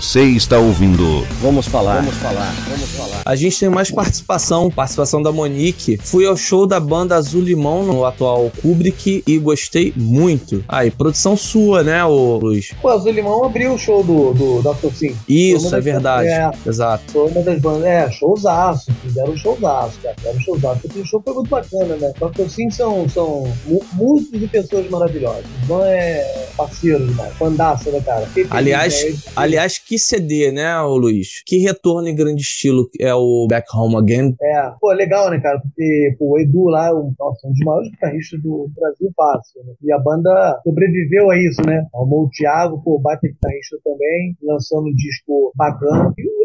Você 0.01 0.23
está 0.23 0.61
ouvindo. 0.61 1.27
Vamos 1.43 1.67
falar. 1.67 1.97
Vamos 1.97 2.15
falar. 2.19 2.55
Vamos 2.69 2.89
falar. 2.91 3.23
A 3.25 3.35
gente 3.35 3.59
tem 3.59 3.69
mais 3.69 3.91
participação, 3.91 4.71
participação 4.71 5.21
da 5.21 5.33
Monique. 5.33 5.99
Fui 6.01 6.25
ao 6.25 6.37
show 6.37 6.69
da 6.69 6.79
banda 6.79 7.17
Azul 7.17 7.43
Limão 7.43 7.83
no 7.83 8.05
atual 8.05 8.49
Kubrick 8.63 9.25
e 9.27 9.39
gostei 9.39 9.93
muito. 9.97 10.65
Aí, 10.69 10.89
ah, 10.89 10.93
produção 10.97 11.37
sua, 11.37 11.83
né, 11.83 12.05
ô 12.05 12.39
Luiz? 12.39 12.71
O 12.81 12.89
Azul 12.89 13.11
Limão 13.11 13.45
abriu 13.45 13.75
o 13.75 13.79
show 13.79 14.05
do, 14.05 14.33
do 14.35 14.63
Dr. 14.63 14.95
Sim. 14.95 15.17
Isso, 15.29 15.75
é 15.75 15.81
verdade. 15.81 16.29
É, 16.29 16.49
Exato. 16.65 17.03
Foi 17.11 17.29
uma 17.33 17.43
das 17.43 17.61
bandas. 17.61 17.85
É, 17.85 18.09
showzaço. 18.13 18.93
Fizeram 19.03 19.33
um 19.33 19.37
showzaço, 19.37 19.99
cara. 20.01 20.15
Fizeram 20.17 20.39
um 20.39 20.41
showzaço. 20.41 20.81
O 20.95 21.05
show 21.05 21.21
foi 21.25 21.35
muito 21.35 21.51
bacana, 21.51 21.97
né? 21.97 22.13
Dr. 22.21 22.49
Sim 22.49 22.71
são, 22.71 23.09
são 23.09 23.53
músicos 23.95 24.43
e 24.43 24.47
pessoas 24.47 24.89
maravilhosas. 24.89 25.45
Então 25.65 25.85
é 25.85 26.47
parceiro 26.57 27.05
demais. 27.05 27.35
Fandaça, 27.35 27.91
né, 27.91 28.01
cara? 28.01 28.29
aliás, 28.51 29.05
né? 29.05 29.19
aliás, 29.35 29.88
que 29.89 29.99
CD, 29.99 30.53
né, 30.53 30.79
o 30.83 30.99
Luiz? 30.99 31.43
Que 31.47 31.57
retorno 31.61 32.07
em 32.09 32.15
grande 32.15 32.43
estilo 32.43 32.91
é 33.01 33.15
o 33.15 33.47
Back 33.49 33.67
Home 33.75 33.97
Again. 33.97 34.37
É, 34.39 34.71
pô, 34.79 34.93
legal, 34.93 35.31
né, 35.31 35.41
cara? 35.41 35.59
Porque 35.61 36.15
pô, 36.19 36.35
o 36.35 36.39
Edu 36.39 36.65
lá, 36.65 36.95
um, 36.95 37.15
nossa, 37.19 37.49
um 37.49 37.53
dos 37.53 37.65
maiores 37.65 37.91
guitarristas 37.91 38.43
do 38.43 38.71
Brasil 38.77 39.11
fácil, 39.17 39.65
né? 39.65 39.73
E 39.83 39.91
a 39.91 39.99
banda 39.99 40.61
sobreviveu 40.63 41.31
a 41.31 41.39
isso, 41.39 41.63
né? 41.63 41.87
Arrumou 41.95 42.27
o 42.27 42.31
Thiago, 42.31 42.83
pô, 42.85 42.99
baita 42.99 43.27
guitarrista 43.27 43.79
também, 43.83 44.37
lançando 44.43 44.89
um 44.89 44.95
disco 44.95 45.53
bacana. 45.57 46.13
E 46.19 46.38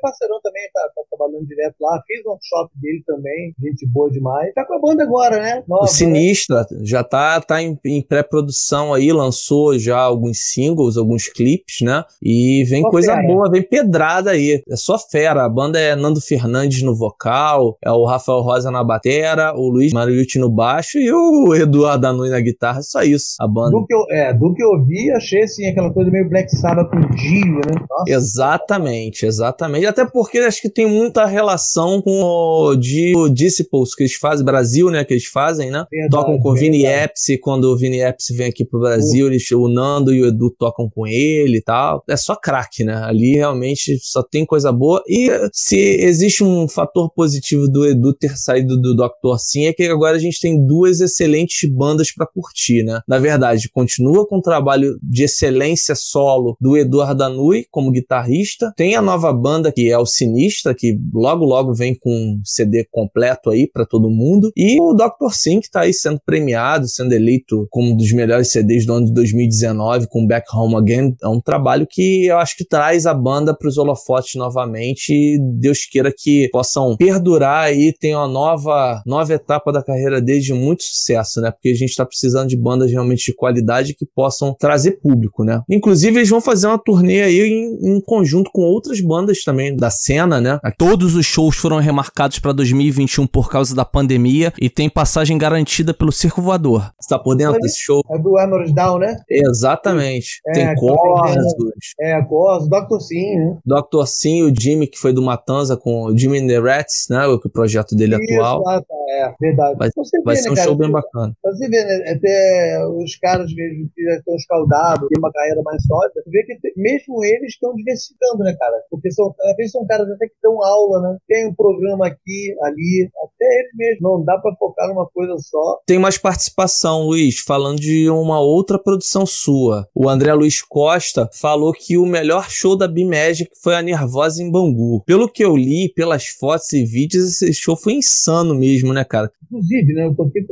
parceirão 0.00 0.40
também, 0.42 0.62
tá, 0.72 0.80
tá 0.94 1.02
trabalhando 1.10 1.46
direto 1.46 1.76
lá. 1.80 2.02
Fiz 2.06 2.20
um 2.26 2.38
shop 2.42 2.70
dele 2.80 3.02
também, 3.06 3.54
gente 3.60 3.86
boa 3.86 4.10
demais. 4.10 4.52
Tá 4.54 4.64
com 4.64 4.74
a 4.74 4.80
banda 4.80 5.02
agora, 5.02 5.40
né? 5.40 5.64
Nova, 5.68 5.82
o 5.82 5.86
né? 5.86 5.90
Sinistra, 5.90 6.66
né? 6.70 6.78
já 6.82 7.04
tá, 7.04 7.40
tá 7.40 7.62
em, 7.62 7.78
em 7.84 8.02
pré-produção 8.02 8.94
aí, 8.94 9.12
lançou 9.12 9.78
já 9.78 9.98
alguns 9.98 10.38
singles, 10.52 10.96
alguns 10.96 11.28
clipes, 11.28 11.80
né? 11.82 12.04
E 12.22 12.64
vem 12.68 12.82
coisa 12.82 13.16
boa, 13.22 13.50
vem 13.50 13.62
pedrada 13.62 14.30
aí. 14.32 14.62
É 14.68 14.76
só 14.76 14.98
fera. 14.98 15.44
A 15.44 15.48
banda 15.48 15.78
é 15.78 15.94
Nando 15.94 16.20
Fernandes 16.20 16.82
no 16.82 16.94
vocal, 16.94 17.76
é 17.84 17.90
o 17.90 18.04
Rafael 18.04 18.40
Rosa 18.40 18.70
na 18.70 18.84
batera, 18.84 19.54
o 19.54 19.68
Luiz 19.68 19.92
Mariucci 19.92 20.38
no 20.38 20.50
baixo 20.50 20.98
e 20.98 21.12
o 21.12 21.54
Eduardo 21.54 22.06
Anui 22.06 22.30
na 22.30 22.40
guitarra. 22.40 22.82
Só 22.82 23.02
isso, 23.02 23.36
a 23.40 23.46
banda. 23.46 23.70
Do 23.70 23.86
que 23.86 23.94
eu, 23.94 24.04
é, 24.10 24.32
do 24.32 24.54
que 24.54 24.62
eu 24.62 24.84
vi, 24.84 25.10
achei 25.10 25.42
assim, 25.42 25.68
aquela 25.68 25.92
coisa 25.92 26.10
meio 26.10 26.28
Black 26.28 26.50
Sabbath 26.56 26.90
com 26.90 27.00
Dio, 27.14 27.56
né? 27.56 27.86
Nossa. 27.88 28.10
Exatamente, 28.10 29.26
exatamente. 29.26 29.86
Até 29.90 30.04
porque 30.04 30.38
acho 30.38 30.62
que 30.62 30.70
tem 30.70 30.86
muita 30.86 31.26
relação 31.26 32.00
com 32.00 32.22
o 32.22 32.76
Dio 32.76 33.28
Disciples 33.28 33.94
que 33.94 34.04
eles 34.04 34.14
fazem, 34.14 34.44
Brasil, 34.44 34.90
né? 34.90 35.04
Que 35.04 35.14
eles 35.14 35.26
fazem, 35.26 35.70
né? 35.70 35.84
Verdade, 35.90 36.10
tocam 36.10 36.38
com 36.38 36.50
o 36.50 36.54
Vini 36.54 36.84
Epsi, 36.86 37.38
quando 37.38 37.64
o 37.64 37.76
Vini 37.76 38.00
Epsi 38.00 38.34
vem 38.34 38.48
aqui 38.48 38.64
pro 38.64 38.80
Brasil, 38.80 39.26
eles, 39.26 39.50
o 39.50 39.68
Nando 39.68 40.12
e 40.14 40.22
o 40.22 40.26
Edu 40.26 40.50
tocam 40.58 40.88
com 40.88 41.06
ele 41.06 41.58
e 41.58 41.62
tal. 41.62 42.02
É 42.08 42.16
só 42.16 42.34
craque, 42.36 42.84
né? 42.84 42.94
Ali 43.04 43.34
realmente 43.34 43.98
só 44.00 44.22
tem 44.22 44.44
coisa 44.46 44.72
boa. 44.72 45.02
E 45.08 45.28
se 45.52 45.76
existe 45.76 46.42
um 46.42 46.68
fator 46.68 47.12
positivo 47.12 47.68
do 47.68 47.86
Edu 47.86 48.14
ter 48.14 48.36
saído 48.36 48.80
do 48.80 48.94
Dr. 48.94 49.38
Sim, 49.38 49.66
é 49.66 49.72
que 49.72 49.84
agora 49.84 50.16
a 50.16 50.20
gente 50.20 50.40
tem 50.40 50.64
duas 50.66 51.00
excelentes 51.00 51.68
bandas 51.70 52.12
para 52.12 52.26
curtir, 52.26 52.82
né? 52.82 53.00
Na 53.06 53.18
verdade, 53.18 53.68
continua 53.70 54.26
com 54.26 54.38
o 54.38 54.42
trabalho 54.42 54.98
de 55.02 55.24
excelência 55.24 55.94
solo 55.94 56.56
do 56.60 56.76
Eduardo 56.76 57.20
Danui 57.20 57.66
como 57.70 57.90
guitarrista. 57.90 58.72
Tem 58.76 58.94
a 58.94 59.02
nova 59.02 59.32
banda 59.32 59.70
que 59.70 59.79
que 59.80 59.90
é 59.90 59.96
o 59.96 60.04
Sinistra, 60.04 60.74
que 60.74 60.98
logo 61.14 61.44
logo 61.44 61.72
vem 61.72 61.94
com 61.98 62.10
um 62.10 62.40
CD 62.44 62.86
completo 62.90 63.48
aí 63.48 63.66
para 63.66 63.86
todo 63.86 64.10
mundo. 64.10 64.50
E 64.54 64.78
o 64.78 64.92
Dr. 64.92 65.32
Sim, 65.32 65.60
que 65.60 65.70
tá 65.70 65.80
aí 65.80 65.94
sendo 65.94 66.20
premiado, 66.24 66.86
sendo 66.86 67.14
eleito 67.14 67.66
como 67.70 67.92
um 67.92 67.96
dos 67.96 68.12
melhores 68.12 68.52
CDs 68.52 68.84
do 68.84 68.92
ano 68.92 69.06
de 69.06 69.14
2019 69.14 70.06
com 70.08 70.26
Back 70.26 70.46
Home 70.54 70.76
Again. 70.76 71.14
É 71.22 71.28
um 71.28 71.40
trabalho 71.40 71.86
que 71.88 72.26
eu 72.26 72.36
acho 72.36 72.56
que 72.56 72.64
traz 72.64 73.06
a 73.06 73.14
banda 73.14 73.56
para 73.56 73.68
os 73.68 73.78
holofotes 73.78 74.34
novamente 74.34 75.12
e 75.12 75.38
Deus 75.58 75.86
queira 75.86 76.12
que 76.14 76.48
possam 76.52 76.96
perdurar 76.96 77.64
aí, 77.64 77.94
tem 77.98 78.14
uma 78.14 78.28
nova, 78.28 79.02
nova 79.06 79.32
etapa 79.32 79.72
da 79.72 79.82
carreira 79.82 80.20
deles 80.20 80.44
de 80.44 80.52
muito 80.52 80.82
sucesso, 80.82 81.40
né? 81.40 81.50
Porque 81.50 81.70
a 81.70 81.74
gente 81.74 81.90
está 81.90 82.04
precisando 82.04 82.48
de 82.48 82.56
bandas 82.56 82.90
realmente 82.90 83.24
de 83.26 83.34
qualidade 83.34 83.94
que 83.94 84.04
possam 84.04 84.54
trazer 84.58 85.00
público, 85.00 85.42
né? 85.44 85.62
Inclusive, 85.70 86.18
eles 86.18 86.28
vão 86.28 86.40
fazer 86.40 86.66
uma 86.66 86.78
turnê 86.78 87.22
aí 87.22 87.40
em, 87.40 87.96
em 87.96 88.00
conjunto 88.00 88.50
com 88.52 88.62
outras 88.62 89.00
bandas 89.00 89.42
também 89.42 89.69
da 89.76 89.90
cena, 89.90 90.40
né? 90.40 90.58
Todos 90.78 91.14
os 91.14 91.26
shows 91.26 91.56
foram 91.56 91.78
remarcados 91.78 92.38
para 92.38 92.52
2021 92.52 93.26
por 93.26 93.50
causa 93.50 93.74
da 93.74 93.84
pandemia 93.84 94.52
e 94.60 94.68
tem 94.68 94.88
passagem 94.88 95.36
garantida 95.36 95.92
pelo 95.94 96.12
Circo 96.12 96.42
Voador. 96.42 96.90
Você 97.00 97.08
tá 97.08 97.18
por 97.18 97.34
dentro 97.36 97.60
desse 97.60 97.80
show? 97.80 98.02
É 98.10 98.18
do 98.18 98.38
Emerald 98.38 98.72
Down, 98.72 98.98
né? 98.98 99.16
Exatamente. 99.28 100.40
É, 100.48 100.52
tem 100.52 100.74
Corsos. 100.74 101.54
É, 102.00 102.22
Corsos, 102.22 102.68
Dr. 102.68 103.00
Sim, 103.00 103.36
né? 103.36 103.58
Dr. 103.64 104.06
Sim, 104.06 104.42
o 104.42 104.54
Jimmy, 104.54 104.86
que 104.86 104.98
foi 104.98 105.12
do 105.12 105.22
Matanza 105.22 105.76
com 105.76 106.04
o 106.04 106.16
Jimmy 106.16 106.40
and 106.40 106.46
the 106.46 106.58
Rats, 106.58 107.06
né? 107.10 107.26
O 107.26 107.38
projeto 107.50 107.94
dele 107.94 108.16
Isso, 108.16 108.34
atual. 108.34 108.68
Ah, 108.68 108.80
tá, 108.80 108.94
é, 109.10 109.34
verdade. 109.40 109.76
Vai, 109.78 109.90
vai 110.24 110.36
ser 110.36 110.50
um 110.50 110.54
né, 110.54 110.62
show 110.62 110.76
bem 110.76 110.90
bacana. 110.90 111.34
Você 111.44 111.68
vê, 111.68 111.84
né? 111.84 112.10
Até 112.10 112.86
os 112.86 113.16
caras 113.16 113.52
mesmo 113.54 113.90
que 113.94 114.02
já 114.04 114.16
estão 114.16 114.34
escaldados, 114.36 115.08
têm 115.08 115.18
uma 115.18 115.32
carreira 115.32 115.62
mais 115.62 115.82
sólida, 115.84 116.22
vê 116.26 116.42
que 116.44 116.58
mesmo 116.76 117.24
eles 117.24 117.52
estão 117.52 117.74
diversificando, 117.74 118.44
né, 118.44 118.54
cara? 118.58 118.76
Porque 118.90 119.10
são, 119.10 119.34
vezes 119.60 119.72
são 119.72 119.86
caras 119.86 120.08
até 120.10 120.26
que 120.26 120.34
dão 120.42 120.62
aula, 120.62 121.00
né? 121.02 121.18
Tem 121.28 121.46
um 121.46 121.54
programa 121.54 122.06
aqui, 122.06 122.54
ali, 122.62 123.10
até 123.24 123.44
eles 123.44 123.72
mesmos. 123.74 124.00
Não 124.00 124.24
dá 124.24 124.38
pra 124.38 124.54
focar 124.58 124.88
numa 124.88 125.06
coisa 125.06 125.36
só. 125.38 125.80
Tem 125.86 125.98
mais 125.98 126.16
participação, 126.16 127.06
Luiz, 127.06 127.38
falando 127.38 127.78
de 127.78 128.08
uma 128.08 128.40
outra 128.40 128.78
produção 128.78 129.26
sua. 129.26 129.86
O 129.94 130.08
André 130.08 130.32
Luiz 130.32 130.62
Costa 130.62 131.28
falou 131.32 131.72
que 131.72 131.98
o 131.98 132.06
melhor 132.06 132.48
show 132.48 132.76
da 132.76 132.88
B-Magic 132.88 133.50
foi 133.62 133.76
a 133.76 133.82
Nervosa 133.82 134.42
em 134.42 134.50
Bangu. 134.50 135.02
Pelo 135.04 135.30
que 135.30 135.44
eu 135.44 135.56
li, 135.56 135.92
pelas 135.94 136.26
fotos 136.26 136.72
e 136.72 136.84
vídeos, 136.84 137.42
esse 137.42 137.60
show 137.60 137.76
foi 137.76 137.94
insano 137.94 138.54
mesmo, 138.54 138.92
né, 138.92 139.04
cara? 139.04 139.30
Inclusive, 139.44 139.92
né, 139.94 140.06
eu 140.06 140.14
toquei, 140.14 140.42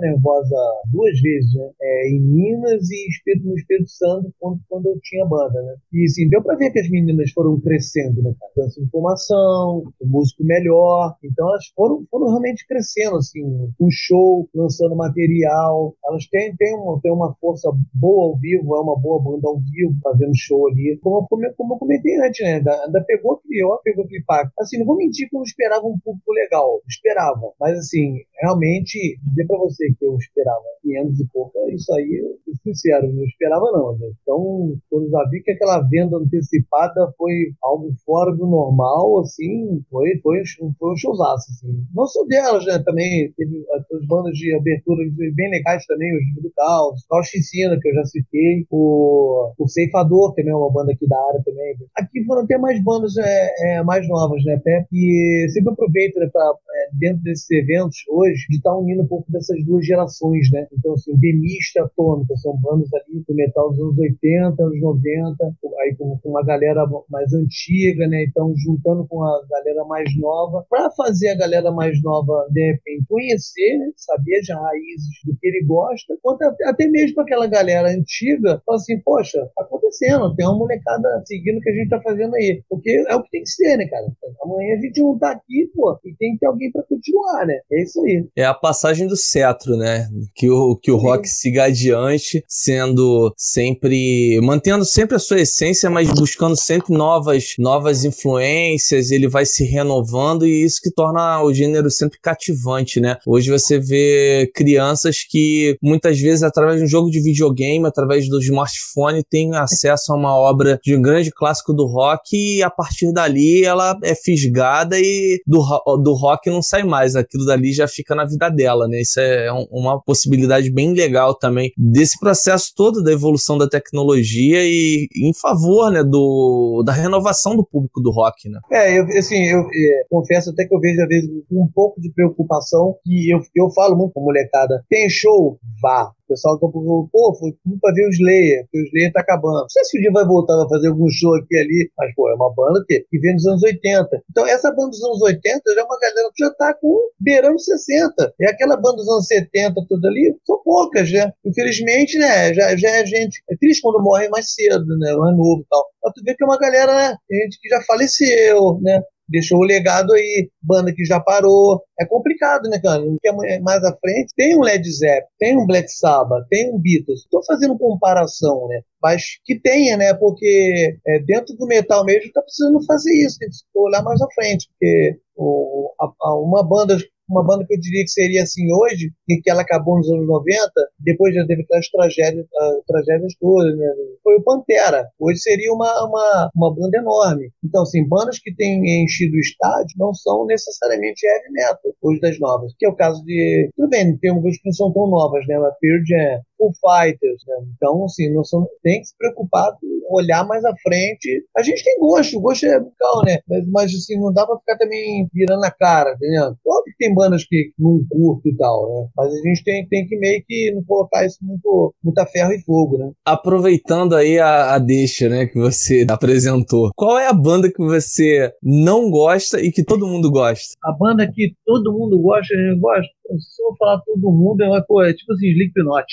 Nervosa 0.00 0.56
duas 0.92 1.20
vezes, 1.20 1.54
né? 1.54 1.70
É, 1.80 2.10
em 2.10 2.20
Minas 2.20 2.90
e 2.90 3.08
Espírito, 3.08 3.46
no 3.46 3.54
Espírito 3.54 3.90
Santo, 3.90 4.32
quando, 4.38 4.60
quando 4.68 4.86
eu 4.86 4.98
tinha 5.02 5.24
banda, 5.24 5.60
né? 5.62 5.74
E 5.92 6.04
assim, 6.04 6.28
deu 6.28 6.42
pra 6.42 6.56
ver 6.56 6.70
que 6.70 6.80
as 6.80 6.90
meninas 6.90 7.30
foram 7.32 7.60
crescendo, 7.60 8.22
né, 8.22 8.34
cara? 8.38 8.52
Dança 8.56 8.80
de 8.80 8.90
formação, 8.90 9.92
um 10.00 10.08
músico 10.08 10.44
melhor. 10.44 11.16
Então 11.24 11.48
elas 11.48 11.66
foram, 11.74 12.04
foram 12.10 12.28
realmente 12.28 12.66
crescendo, 12.66 13.16
assim, 13.16 13.42
um 13.80 13.90
show, 13.90 14.48
lançando 14.54 14.96
material. 14.96 15.94
Elas 16.04 16.26
têm, 16.26 16.54
têm, 16.56 16.74
uma, 16.74 17.00
têm 17.00 17.12
uma 17.12 17.34
força 17.40 17.70
boa 17.94 18.32
ao 18.32 18.38
vivo, 18.38 18.76
é 18.76 18.80
uma 18.80 18.98
boa 18.98 19.22
banda 19.22 19.48
ao 19.48 19.58
vivo, 19.58 19.94
fazendo 20.02 20.32
show 20.36 20.68
ali. 20.68 20.98
Como, 21.02 21.26
como, 21.28 21.42
como 21.56 21.74
eu 21.74 21.78
comentei 21.78 22.16
antes, 22.20 22.44
né? 22.44 22.54
Ainda, 22.56 22.84
ainda 22.84 23.04
pegou, 23.04 23.38
criou, 23.38 23.78
pegou 23.82 24.04
aquele 24.04 24.20
impacto. 24.20 24.52
Assim, 24.60 24.78
não 24.78 24.86
vou 24.86 24.96
mentir 24.96 25.28
que 25.28 25.36
eu 25.36 25.38
não 25.38 25.44
esperava 25.44 25.86
um 25.86 25.98
público 25.98 26.32
legal. 26.32 26.80
Esperava. 26.88 27.52
Mas, 27.60 27.78
assim, 27.78 28.18
realmente, 28.40 29.18
dizer 29.24 29.46
pra 29.46 29.58
você 29.58 29.85
que 29.94 30.04
eu 30.04 30.16
esperava 30.16 30.62
500 30.82 31.20
e 31.20 31.26
pouco, 31.32 31.52
isso 31.70 31.92
aí, 31.94 32.22
eu 32.22 32.36
sincero, 32.66 33.12
não 33.12 33.24
esperava 33.24 33.70
não. 33.72 33.96
Né? 33.98 34.08
Então, 34.22 34.76
quando 34.90 35.10
já 35.10 35.24
vi 35.30 35.42
que 35.42 35.52
aquela 35.52 35.80
venda 35.80 36.16
antecipada 36.16 37.12
foi 37.16 37.52
algo 37.62 37.94
fora 38.04 38.34
do 38.34 38.46
normal, 38.46 39.20
assim, 39.20 39.82
foi, 39.90 40.18
foi, 40.22 40.42
foi 40.78 40.92
um 40.92 40.96
showzaço, 40.96 41.50
assim. 41.52 41.84
Não 41.94 42.06
só 42.06 42.24
delas, 42.26 42.64
né? 42.66 42.82
Também 42.84 43.32
teve 43.36 43.64
as 43.70 44.06
bandas 44.06 44.36
de 44.36 44.54
abertura 44.54 45.04
bem 45.34 45.50
legais 45.50 45.84
também, 45.86 46.14
os 46.16 46.26
Divo 46.26 46.42
do 46.42 46.52
Caos, 46.56 47.04
Ensina, 47.36 47.78
que 47.80 47.88
eu 47.88 47.94
já 47.94 48.04
citei, 48.04 48.66
o, 48.70 49.52
o 49.58 49.68
Ceifador, 49.68 50.34
que 50.34 50.42
também 50.42 50.52
é 50.52 50.56
uma 50.56 50.72
banda 50.72 50.92
aqui 50.92 51.06
da 51.06 51.18
área 51.28 51.42
também. 51.44 51.76
Aqui 51.96 52.24
foram 52.24 52.42
até 52.42 52.58
mais 52.58 52.82
bandas 52.82 53.16
é, 53.18 53.50
é, 53.60 53.82
mais 53.82 54.08
novas, 54.08 54.42
né, 54.44 54.60
Pepe? 54.62 54.88
E 54.92 55.48
sempre 55.50 55.72
aproveito, 55.72 56.18
né, 56.18 56.28
pra, 56.32 56.42
é, 56.42 56.88
dentro 56.98 57.22
desses 57.22 57.50
eventos 57.50 57.98
hoje, 58.08 58.46
de 58.48 58.56
estar 58.56 58.70
tá 58.70 58.76
unindo 58.76 59.02
um 59.02 59.06
pouco 59.06 59.30
dessas 59.30 59.62
duas 59.64 59.75
gerações, 59.84 60.48
né? 60.52 60.66
Então, 60.72 60.92
assim, 60.92 61.16
Demista 61.18 61.82
Atômica, 61.82 62.36
são 62.36 62.56
bandas 62.60 62.88
ali 62.94 63.24
do 63.26 63.34
metal 63.34 63.70
dos 63.70 63.80
anos 63.80 63.98
80, 63.98 64.62
anos 64.62 64.80
90, 64.80 65.56
aí 65.80 65.96
com, 65.96 66.18
com 66.18 66.30
uma 66.30 66.44
galera 66.44 66.86
mais 67.10 67.32
antiga, 67.32 68.06
né? 68.06 68.24
Então, 68.28 68.52
juntando 68.56 69.06
com 69.08 69.22
a 69.22 69.40
galera 69.50 69.84
mais 69.84 70.08
nova, 70.18 70.64
para 70.68 70.90
fazer 70.92 71.30
a 71.30 71.36
galera 71.36 71.70
mais 71.70 72.00
nova, 72.02 72.46
de 72.50 72.72
repente, 72.72 73.04
conhecer, 73.08 73.78
né? 73.78 73.90
saber 73.96 74.38
as 74.38 74.48
raízes 74.48 75.08
do 75.24 75.36
que 75.38 75.46
ele 75.48 75.64
gosta, 75.66 76.16
quanto 76.22 76.42
até 76.42 76.86
mesmo 76.88 77.20
aquela 77.20 77.46
galera 77.46 77.88
antiga, 77.88 78.62
fala 78.64 78.76
assim, 78.76 79.00
poxa, 79.00 79.38
tá 79.56 79.64
acontecendo, 79.64 80.34
tem 80.34 80.46
uma 80.46 80.58
molecada 80.58 81.22
seguindo 81.24 81.58
o 81.58 81.60
que 81.60 81.70
a 81.70 81.74
gente 81.74 81.88
tá 81.88 82.00
fazendo 82.02 82.34
aí. 82.34 82.62
Porque 82.68 83.04
é 83.08 83.14
o 83.14 83.22
que 83.22 83.30
tem 83.30 83.42
que 83.42 83.50
ser, 83.50 83.76
né, 83.76 83.86
cara? 83.86 84.06
Amanhã 84.42 84.76
a 84.76 84.80
gente 84.80 85.00
não 85.00 85.18
tá 85.18 85.30
aqui, 85.32 85.70
pô, 85.74 85.98
e 86.04 86.14
tem 86.16 86.32
que 86.32 86.40
ter 86.40 86.46
alguém 86.46 86.70
para 86.70 86.82
continuar, 86.84 87.46
né? 87.46 87.58
É 87.72 87.82
isso 87.82 88.02
aí. 88.04 88.28
É 88.36 88.44
a 88.44 88.54
passagem 88.54 89.06
do 89.06 89.16
cetro, 89.16 89.65
né? 89.74 90.06
Que 90.34 90.50
o, 90.50 90.76
que 90.76 90.90
o 90.90 90.96
rock 90.96 91.26
siga 91.26 91.64
adiante, 91.64 92.44
sendo 92.46 93.32
sempre. 93.36 94.38
mantendo 94.42 94.84
sempre 94.84 95.16
a 95.16 95.18
sua 95.18 95.40
essência, 95.40 95.88
mas 95.88 96.10
buscando 96.10 96.56
sempre 96.56 96.92
novas, 96.94 97.54
novas 97.58 98.04
influências, 98.04 99.10
ele 99.10 99.28
vai 99.28 99.46
se 99.46 99.64
renovando 99.64 100.46
e 100.46 100.62
isso 100.62 100.80
que 100.82 100.90
torna 100.90 101.42
o 101.42 101.54
gênero 101.54 101.90
sempre 101.90 102.18
cativante, 102.20 103.00
né? 103.00 103.16
Hoje 103.26 103.50
você 103.50 103.78
vê 103.78 104.50
crianças 104.54 105.24
que 105.28 105.76
muitas 105.82 106.20
vezes, 106.20 106.42
através 106.42 106.78
de 106.78 106.84
um 106.84 106.88
jogo 106.88 107.10
de 107.10 107.22
videogame, 107.22 107.86
através 107.86 108.28
do 108.28 108.38
smartphone, 108.40 109.24
têm 109.24 109.54
acesso 109.54 110.12
a 110.12 110.16
uma 110.16 110.36
obra 110.36 110.78
de 110.82 110.94
um 110.94 111.00
grande 111.00 111.30
clássico 111.30 111.72
do 111.72 111.86
rock 111.86 112.36
e 112.36 112.62
a 112.62 112.70
partir 112.70 113.12
dali 113.12 113.64
ela 113.64 113.96
é 114.02 114.14
fisgada 114.14 114.98
e 114.98 115.40
do, 115.46 115.60
do 116.02 116.12
rock 116.14 116.50
não 116.50 116.62
sai 116.62 116.82
mais. 116.82 117.16
Aquilo 117.16 117.46
dali 117.46 117.72
já 117.72 117.86
fica 117.88 118.14
na 118.14 118.24
vida 118.24 118.48
dela, 118.48 118.88
né? 118.88 119.00
Isso 119.00 119.20
é 119.20 119.52
uma 119.70 120.00
possibilidade 120.00 120.70
bem 120.72 120.92
legal 120.92 121.34
também 121.34 121.72
desse 121.76 122.18
processo 122.18 122.72
todo 122.74 123.02
da 123.02 123.12
evolução 123.12 123.58
da 123.58 123.68
tecnologia 123.68 124.64
e 124.64 125.08
em 125.16 125.32
favor, 125.34 125.90
né, 125.90 126.02
do, 126.02 126.82
da 126.84 126.92
renovação 126.92 127.56
do 127.56 127.64
público 127.64 128.00
do 128.00 128.10
rock, 128.10 128.48
né? 128.48 128.58
É, 128.70 128.98
eu, 128.98 129.04
assim, 129.18 129.44
eu 129.44 129.60
é, 129.60 130.04
confesso 130.10 130.50
até 130.50 130.64
que 130.64 130.74
eu 130.74 130.80
vejo 130.80 131.00
às 131.02 131.08
vezes 131.08 131.30
um 131.50 131.68
pouco 131.74 132.00
de 132.00 132.12
preocupação 132.12 132.96
que 133.04 133.30
eu, 133.30 133.40
eu 133.54 133.70
falo 133.70 133.96
muito 133.96 134.12
com 134.12 134.22
molecada. 134.22 134.84
Tem 134.88 135.08
show? 135.08 135.58
Vá. 135.82 136.10
O 136.26 136.34
pessoal 136.34 136.58
tá 136.58 136.66
pô, 136.66 137.36
foi 137.38 137.52
tudo 137.62 137.78
pra 137.80 137.92
ver 137.94 138.04
o 138.06 138.10
Slayer, 138.10 138.64
porque 138.64 138.78
o 138.78 138.86
Slayer 138.86 139.12
tá 139.12 139.20
acabando. 139.20 139.60
Não 139.60 139.68
sei 139.68 139.84
se 139.84 139.96
o 139.96 140.00
dia 140.00 140.10
vai 140.10 140.24
voltar 140.24 140.60
a 140.60 140.68
fazer 140.68 140.88
algum 140.88 141.08
show 141.08 141.34
aqui 141.36 141.56
ali, 141.56 141.88
mas, 141.96 142.12
pô, 142.16 142.28
é 142.28 142.34
uma 142.34 142.52
banda 142.52 142.84
que, 142.86 143.06
que 143.08 143.18
vem 143.20 143.36
dos 143.36 143.46
anos 143.46 143.62
80. 143.62 144.08
Então, 144.28 144.44
essa 144.46 144.72
banda 144.72 144.90
dos 144.90 145.04
anos 145.04 145.22
80 145.22 145.62
já 145.72 145.80
é 145.80 145.84
uma 145.84 145.98
galera 146.00 146.28
que 146.34 146.44
já 146.44 146.50
tá 146.54 146.74
com 146.74 146.98
beirando 147.20 147.60
60. 147.60 148.34
E 148.40 148.46
aquela 148.46 148.76
banda 148.76 148.96
dos 148.96 149.08
anos 149.08 149.26
70, 149.26 149.74
tudo 149.88 150.06
ali, 150.08 150.36
são 150.44 150.60
poucas, 150.64 151.12
né? 151.12 151.32
Infelizmente, 151.44 152.18
né, 152.18 152.52
já, 152.52 152.76
já 152.76 152.90
é 152.90 153.06
gente. 153.06 153.40
É 153.48 153.56
triste 153.56 153.80
quando 153.80 154.02
morre 154.02 154.28
mais 154.28 154.52
cedo, 154.52 154.98
né? 154.98 155.14
Mais 155.14 155.36
novo 155.36 155.62
e 155.62 155.66
tal. 155.70 155.86
Mas 156.02 156.12
tu 156.12 156.24
vê 156.24 156.34
que 156.34 156.42
é 156.42 156.46
uma 156.46 156.58
galera, 156.58 156.92
né? 156.92 157.16
Gente 157.30 157.60
que 157.60 157.68
já 157.68 157.80
faleceu, 157.82 158.80
né? 158.82 159.00
Deixou 159.28 159.58
o 159.58 159.64
legado 159.64 160.12
aí, 160.12 160.48
banda 160.62 160.92
que 160.92 161.04
já 161.04 161.20
parou. 161.20 161.82
É 162.00 162.06
complicado, 162.06 162.68
né, 162.68 162.78
cara? 162.80 163.02
Porque 163.02 163.60
mais 163.60 163.84
à 163.84 163.96
frente 163.96 164.32
tem 164.36 164.56
um 164.56 164.62
Led 164.62 164.88
Zeppelin, 164.90 165.26
tem 165.38 165.56
um 165.56 165.66
Black 165.66 165.90
Sabbath, 165.90 166.46
tem 166.48 166.72
um 166.72 166.78
Beatles. 166.78 167.20
Estou 167.20 167.44
fazendo 167.44 167.78
comparação, 167.78 168.68
né? 168.68 168.80
Mas 169.02 169.22
que 169.44 169.60
tenha, 169.60 169.96
né? 169.96 170.14
Porque 170.14 170.98
é, 171.06 171.18
dentro 171.20 171.56
do 171.56 171.66
metal 171.66 172.04
mesmo 172.04 172.26
está 172.26 172.42
precisando 172.42 172.84
fazer 172.84 173.12
isso, 173.24 173.38
tem 173.38 173.48
que 173.48 173.56
olhar 173.74 174.02
mais 174.02 174.20
à 174.20 174.26
frente, 174.34 174.68
porque 174.68 175.18
o, 175.36 175.92
a, 176.00 176.12
a, 176.22 176.40
uma 176.40 176.62
banda 176.62 176.96
uma 177.28 177.44
banda 177.44 177.64
que 177.66 177.74
eu 177.74 177.80
diria 177.80 178.04
que 178.04 178.10
seria 178.10 178.42
assim 178.42 178.66
hoje, 178.72 179.10
e 179.28 179.40
que 179.40 179.50
ela 179.50 179.62
acabou 179.62 179.96
nos 179.96 180.08
anos 180.10 180.26
90, 180.26 180.70
depois 181.00 181.34
já 181.34 181.46
teve 181.46 181.64
as 181.72 181.88
tragédias, 181.88 182.46
as 182.58 182.84
tragédias 182.86 183.34
todas, 183.40 183.76
né? 183.76 183.86
Foi 184.22 184.36
o 184.36 184.42
Pantera. 184.42 185.08
Hoje 185.18 185.40
seria 185.40 185.72
uma, 185.72 186.06
uma, 186.06 186.50
uma 186.54 186.74
banda 186.74 186.98
enorme. 186.98 187.50
Então, 187.64 187.82
assim, 187.82 188.06
bandas 188.08 188.38
que 188.38 188.54
têm 188.54 189.04
enchido 189.04 189.36
o 189.36 189.40
estádio 189.40 189.94
não 189.98 190.14
são 190.14 190.46
necessariamente 190.46 191.26
heavy 191.26 191.52
metal, 191.52 191.92
hoje 192.02 192.20
das 192.20 192.38
novas. 192.38 192.72
Que 192.78 192.86
é 192.86 192.88
o 192.88 192.96
caso 192.96 193.22
de. 193.24 193.70
Tudo 193.76 193.88
bem, 193.88 194.16
tem 194.18 194.30
algumas 194.30 194.56
que 194.56 194.66
não 194.66 194.72
são 194.72 194.92
tão 194.92 195.08
novas, 195.08 195.46
né? 195.46 195.56
A 195.56 195.72
Pearl 195.80 196.02
Jam, 196.06 196.40
Full 196.56 196.72
Fighters. 196.80 197.42
Né? 197.46 197.56
Então, 197.76 198.04
assim, 198.04 198.32
não 198.32 198.44
são, 198.44 198.66
tem 198.82 199.00
que 199.00 199.06
se 199.06 199.16
preocupar 199.16 199.72
com 199.80 199.96
olhar 200.10 200.46
mais 200.46 200.64
à 200.64 200.74
frente. 200.82 201.44
A 201.56 201.62
gente 201.62 201.82
tem 201.82 201.98
gosto, 201.98 202.38
o 202.38 202.40
gosto 202.40 202.66
é 202.66 202.78
musical, 202.78 203.24
né? 203.24 203.38
Mas, 203.48 203.68
mas 203.68 203.94
assim, 203.94 204.18
não 204.18 204.32
dá 204.32 204.46
pra 204.46 204.58
ficar 204.58 204.76
também 204.78 205.28
virando 205.32 205.64
a 205.64 205.70
cara, 205.70 206.12
entendeu? 206.14 206.54
Óbvio 206.66 206.92
que 206.96 207.04
tem 207.04 207.14
bandas 207.14 207.44
que 207.44 207.72
não 207.78 208.00
curto 208.08 208.48
e 208.48 208.56
tal, 208.56 208.88
né? 208.88 209.08
Mas 209.16 209.32
a 209.32 209.48
gente 209.48 209.64
tem, 209.64 209.86
tem 209.88 210.06
que 210.06 210.16
meio 210.16 210.42
que 210.46 210.72
não 210.74 210.84
colocar 210.84 211.24
isso 211.24 211.38
muito, 211.42 211.94
muito 212.02 212.18
a 212.18 212.26
ferro 212.26 212.52
e 212.52 212.62
fogo, 212.62 212.98
né? 212.98 213.10
Aproveitando 213.24 214.14
aí 214.14 214.38
a, 214.38 214.74
a 214.74 214.78
deixa, 214.78 215.28
né, 215.28 215.46
que 215.46 215.58
você 215.58 216.06
apresentou, 216.10 216.90
qual 216.94 217.18
é 217.18 217.26
a 217.26 217.32
banda 217.32 217.70
que 217.70 217.82
você 217.82 218.52
não 218.62 219.10
gosta 219.10 219.60
e 219.60 219.70
que 219.70 219.84
todo 219.84 220.06
mundo 220.06 220.30
gosta? 220.30 220.74
A 220.84 220.92
banda 220.92 221.30
que 221.30 221.54
todo 221.64 221.92
mundo 221.92 222.18
gosta, 222.20 222.54
eu 222.54 222.78
gosto. 222.78 223.16
Se 223.38 223.62
eu 223.62 223.74
falar 223.76 224.00
todo 224.02 224.30
mundo, 224.30 224.62
é, 224.62 225.10
é 225.10 225.14
tipo 225.14 225.32
assim, 225.32 225.48
Slipknot. 225.48 226.06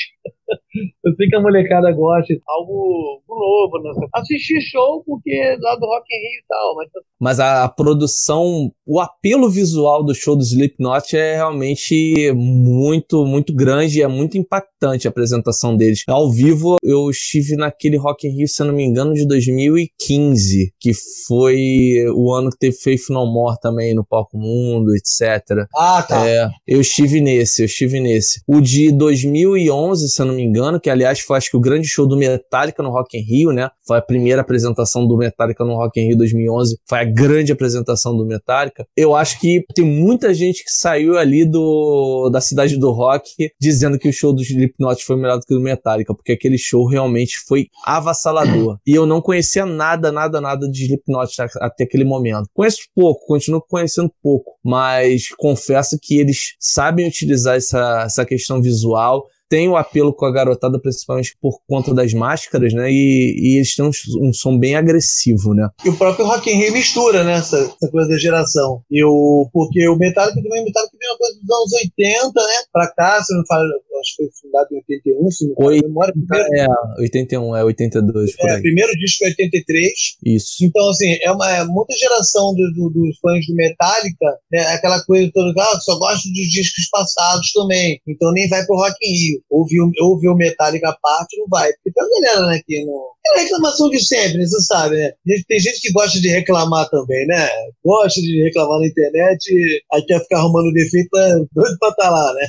Eu 1.05 1.13
sei 1.15 1.27
que 1.27 1.35
a 1.35 1.41
molecada 1.41 1.91
gosta, 1.91 2.33
algo 2.47 3.21
novo, 3.27 3.83
né? 3.83 4.07
Assistir 4.13 4.59
show 4.61 5.03
porque 5.05 5.31
é 5.31 5.57
lá 5.59 5.75
do 5.75 5.85
Rock 5.85 6.05
in 6.11 6.17
Rio 6.17 6.39
e 6.39 6.45
tal, 6.47 6.75
mas... 6.75 6.89
Mas 7.19 7.39
a, 7.39 7.63
a 7.63 7.69
produção, 7.69 8.71
o 8.85 8.99
apelo 8.99 9.49
visual 9.49 10.03
do 10.03 10.13
show 10.13 10.35
do 10.35 10.43
Slipknot 10.43 11.15
é 11.15 11.35
realmente 11.35 12.31
muito, 12.33 13.25
muito 13.25 13.53
grande, 13.55 14.01
é 14.01 14.07
muito 14.07 14.37
impactante 14.37 15.07
a 15.07 15.11
apresentação 15.11 15.77
deles. 15.77 16.03
Ao 16.07 16.31
vivo, 16.31 16.77
eu 16.83 17.09
estive 17.09 17.55
naquele 17.55 17.97
Rock 17.97 18.27
in 18.27 18.37
Rio, 18.37 18.47
se 18.47 18.61
eu 18.61 18.67
não 18.67 18.73
me 18.73 18.83
engano, 18.83 19.13
de 19.13 19.27
2015, 19.27 20.73
que 20.79 20.91
foi 21.27 22.05
o 22.13 22.33
ano 22.33 22.49
que 22.49 22.57
teve 22.57 22.77
Faith 22.77 23.09
No 23.09 23.25
More 23.25 23.57
também 23.61 23.93
no 23.93 24.05
Palco 24.05 24.37
Mundo, 24.37 24.91
etc. 24.95 25.65
Ah, 25.75 26.03
tá. 26.07 26.27
É, 26.27 26.49
eu 26.67 26.81
estive 26.81 27.21
nesse, 27.21 27.61
eu 27.61 27.65
estive 27.65 27.99
nesse. 27.99 28.41
O 28.47 28.59
de 28.59 28.91
2011, 28.91 30.09
se 30.09 30.21
eu 30.21 30.25
não 30.25 30.35
me 30.35 30.42
engano, 30.43 30.79
que 30.79 30.89
aliás 30.89 31.19
foi 31.19 31.37
acho 31.37 31.49
que 31.49 31.57
o 31.57 31.59
grande 31.59 31.87
show 31.87 32.07
do 32.07 32.17
Metallica 32.17 32.83
no 32.83 32.89
Rock 32.89 33.17
in 33.17 33.21
Rio, 33.21 33.51
né? 33.51 33.69
Foi 33.85 33.97
a 33.97 34.01
primeira 34.01 34.41
apresentação 34.41 35.07
do 35.07 35.17
Metallica 35.17 35.63
no 35.63 35.75
Rock 35.75 35.99
in 35.99 36.07
Rio 36.07 36.17
2011, 36.17 36.77
foi 36.87 36.99
a 36.99 37.03
grande 37.03 37.51
apresentação 37.51 38.15
do 38.15 38.25
Metallica. 38.25 38.85
Eu 38.95 39.15
acho 39.15 39.39
que 39.39 39.63
tem 39.73 39.85
muita 39.85 40.33
gente 40.33 40.63
que 40.63 40.71
saiu 40.71 41.17
ali 41.17 41.45
do 41.45 42.29
da 42.31 42.41
cidade 42.41 42.77
do 42.77 42.91
rock 42.91 43.51
dizendo 43.59 43.97
que 43.97 44.07
o 44.07 44.13
show 44.13 44.33
do 44.33 44.41
Slipknot 44.41 45.03
foi 45.03 45.15
melhor 45.15 45.39
do 45.39 45.45
que 45.45 45.53
o 45.53 45.57
do 45.57 45.63
Metallica, 45.63 46.13
porque 46.13 46.33
aquele 46.33 46.57
show 46.57 46.85
realmente 46.85 47.39
foi 47.47 47.67
avassalador. 47.85 48.77
E 48.85 48.93
eu 48.93 49.05
não 49.05 49.21
conhecia 49.21 49.65
nada, 49.65 50.11
nada, 50.11 50.39
nada 50.41 50.69
de 50.69 50.83
Slipknot 50.83 51.41
até 51.61 51.83
aquele 51.83 52.03
momento. 52.03 52.49
Conheço 52.53 52.81
pouco, 52.95 53.25
continuo 53.25 53.61
conhecendo 53.61 54.11
pouco, 54.21 54.51
mas 54.63 55.29
confesso 55.37 55.97
que 56.01 56.19
eles 56.19 56.55
sabem 56.59 57.07
utilizar 57.07 57.55
essa, 57.55 58.03
essa 58.05 58.25
questão 58.25 58.61
visual 58.61 59.25
tem 59.54 59.70
o 59.70 59.78
apelo 59.78 60.12
com 60.12 60.26
a 60.26 60.32
garotada, 60.32 60.80
principalmente 60.80 61.38
por 61.39 61.60
conta 61.70 61.93
das 61.93 62.12
máscaras, 62.12 62.74
né? 62.74 62.91
E, 62.91 63.36
e 63.38 63.58
eles 63.58 63.76
têm 63.76 63.86
um, 63.86 63.91
um, 64.20 64.34
som 64.34 64.58
bem 64.58 64.76
agressivo, 64.76 65.54
né? 65.54 65.70
E 65.86 65.89
o 65.89 65.95
próprio 65.95 66.26
Rock 66.26 66.49
in 66.49 66.56
Rio 66.56 66.74
mistura, 66.74 67.24
né? 67.24 67.34
Essa, 67.34 67.58
essa 67.58 67.91
coisa 67.91 68.10
da 68.10 68.18
geração. 68.18 68.82
E 68.89 69.04
o, 69.04 69.47
porque 69.54 69.88
o 69.88 69.95
Metallica 69.95 70.41
também, 70.41 70.64
vem 70.64 70.74
uma 70.74 71.18
coisa 71.20 71.39
dos 71.39 71.56
anos 71.56 71.74
80, 71.74 72.41
né? 72.41 72.54
Pra 72.74 72.91
cá, 72.95 73.22
se 73.22 73.32
não 73.38 73.45
fala, 73.45 73.64
acho 74.04 74.16
que 74.16 74.24
foi 74.24 74.30
fundado 74.41 74.68
em 74.72 74.78
81, 74.78 75.32
se 75.32 75.47
não 75.47 75.70
me 75.70 75.82
memória. 75.82 76.14
Primeiro, 76.14 76.49
é, 76.56 77.01
81, 77.01 77.56
é 77.56 77.64
82, 77.64 78.36
por 78.36 78.49
é, 78.49 78.56
aí. 78.56 78.62
primeiro 78.62 78.91
disco 78.93 79.24
é 79.24 79.28
83. 79.30 79.91
Isso. 80.26 80.66
Então, 80.66 80.89
assim, 80.89 81.18
é 81.22 81.32
uma 81.32 81.49
é 81.49 81.64
muita 81.64 81.95
geração 81.95 82.54
do, 82.54 82.64
do, 82.74 82.89
dos 82.89 83.18
fãs 83.20 83.45
do 83.47 83.56
Metallica, 83.56 84.28
né? 84.51 84.60
Aquela 84.74 85.04
coisa 85.06 85.32
toda, 85.34 85.54
ah, 85.58 85.80
só 85.80 85.97
gosto 85.97 86.28
dos 86.30 86.47
discos 86.51 86.89
passados 86.91 87.51
também. 87.54 87.99
Então 88.08 88.32
nem 88.34 88.47
vai 88.49 88.66
pro 88.66 88.76
Rock 88.76 88.95
in 89.01 89.14
Rio 89.14 89.41
ouvir, 89.49 89.80
ouvir 90.01 90.28
o 90.28 90.36
Metallica 90.36 90.89
à 90.89 90.97
parte, 91.01 91.38
não 91.39 91.47
vai. 91.49 91.72
Porque 91.74 91.91
tem 91.91 92.04
uma 92.04 92.22
galera 92.22 92.47
né, 92.47 92.62
que 92.66 92.86
não. 92.86 93.12
É 93.26 93.39
a 93.39 93.41
reclamação 93.43 93.89
de 93.89 94.03
sempre, 94.05 94.45
você 94.45 94.61
sabe, 94.61 94.97
né? 94.97 95.11
Tem 95.47 95.59
gente 95.59 95.80
que 95.80 95.91
gosta 95.93 96.19
de 96.19 96.28
reclamar 96.28 96.89
também, 96.89 97.26
né? 97.26 97.47
Gosta 97.84 98.21
de 98.21 98.43
reclamar 98.43 98.80
na 98.80 98.88
internet, 98.88 99.49
aí 99.93 100.05
quer 100.05 100.19
ficar 100.19 100.39
arrumando 100.39 100.74
defeito, 100.74 101.09
doido 101.53 101.78
pra 101.80 101.89
estar 101.89 102.03
tá 102.03 102.09
lá, 102.09 102.34
né? 102.34 102.47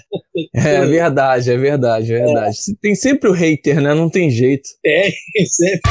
É 0.55 0.87
verdade, 0.87 1.51
é 1.51 1.57
verdade, 1.57 2.13
é 2.13 2.25
verdade. 2.25 2.57
É. 2.57 2.75
Tem 2.83 2.95
sempre 2.95 3.31
o 3.31 3.33
hater, 3.33 3.81
né? 3.81 3.95
Não 3.95 4.11
tem 4.11 4.31
jeito. 4.31 4.69
Tem, 4.83 5.13
sempre. 5.47 5.91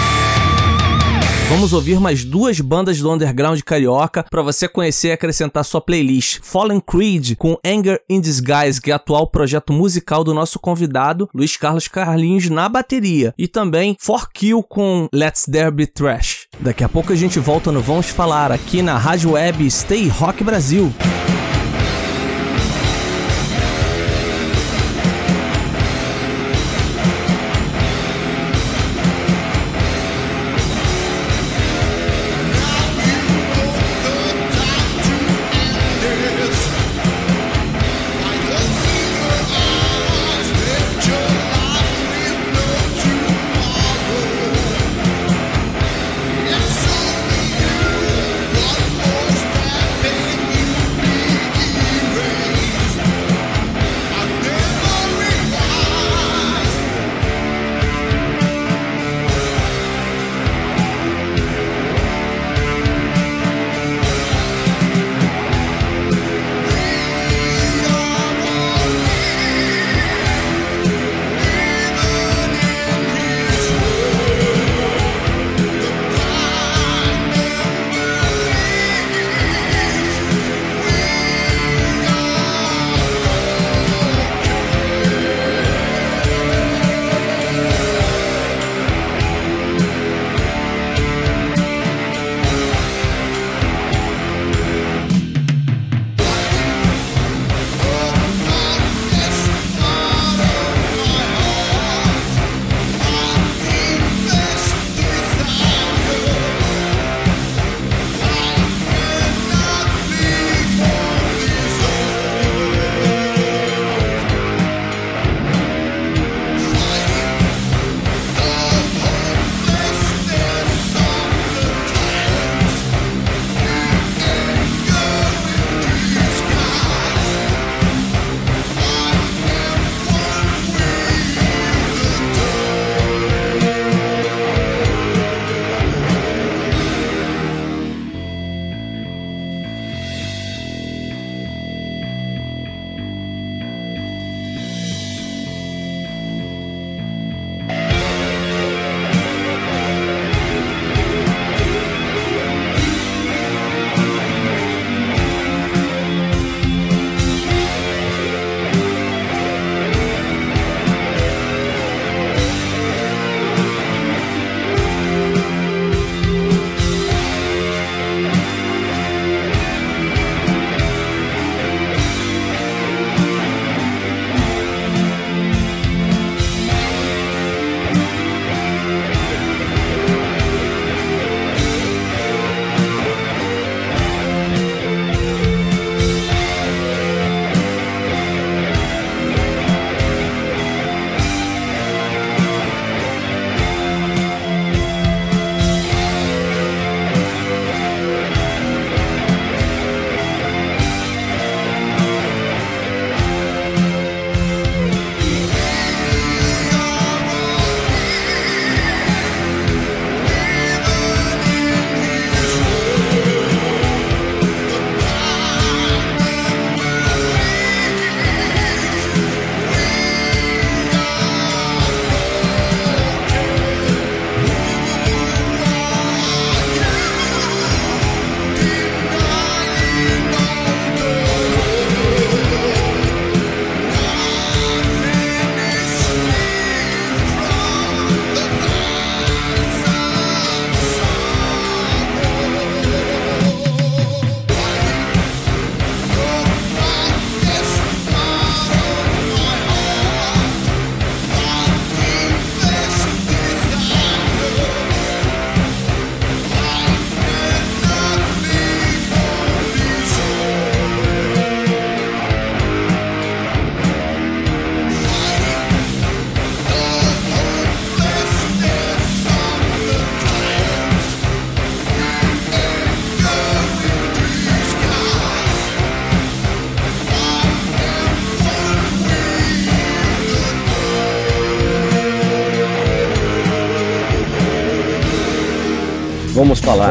Vamos 1.54 1.72
ouvir 1.72 2.00
mais 2.00 2.26
duas 2.26 2.60
bandas 2.60 2.98
do 2.98 3.12
underground 3.12 3.62
carioca 3.62 4.26
para 4.28 4.42
você 4.42 4.68
conhecer 4.68 5.10
e 5.10 5.12
acrescentar 5.12 5.64
sua 5.64 5.80
playlist. 5.80 6.40
Fallen 6.42 6.80
Creed 6.80 7.36
com 7.36 7.60
Anger 7.64 8.02
in 8.10 8.20
Disguise, 8.20 8.82
que 8.82 8.90
é 8.90 8.96
atual 8.96 9.28
projeto 9.28 9.72
musical 9.72 10.24
do 10.24 10.34
nosso 10.34 10.58
convidado 10.58 11.30
Luiz 11.32 11.56
Carlos 11.56 11.88
Carlinhos 11.88 12.50
na 12.50 12.68
bateria, 12.68 13.36
e 13.38 13.48
também 13.48 13.96
For 14.00 14.32
Kill 14.32 14.64
com 14.64 15.08
Let's 15.14 15.46
There 15.46 15.70
Be 15.70 15.86
Trash. 15.86 16.48
Daqui 16.60 16.84
a 16.84 16.90
pouco 16.90 17.14
a 17.14 17.16
gente 17.16 17.38
volta 17.38 17.72
no 17.72 17.82
Vamos 17.82 18.08
Falar 18.08 18.52
aqui 18.52 18.82
na 18.82 18.98
Rádio 18.98 19.34
Web 19.34 19.70
Stay 19.70 20.08
Rock 20.08 20.44
Brasil. 20.44 20.92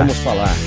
Vamos 0.03 0.18
falar. 0.18 0.61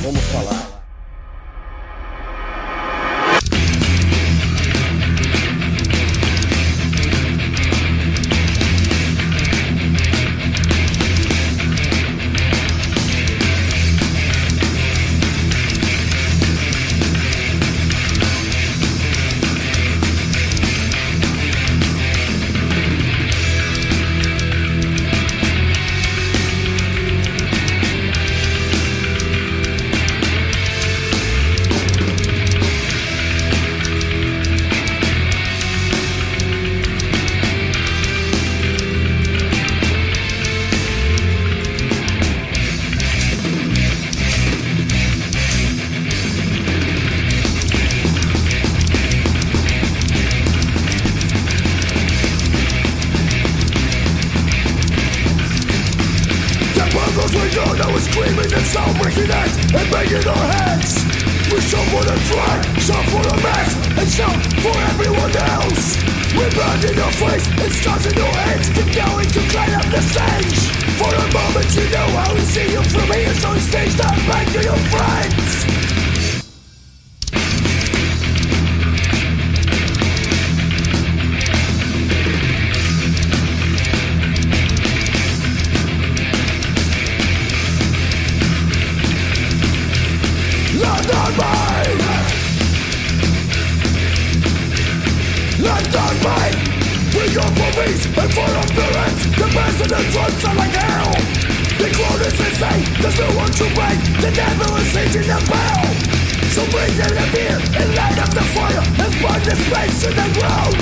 in 110.07 110.15
the 110.15 110.27
ground 110.39 110.75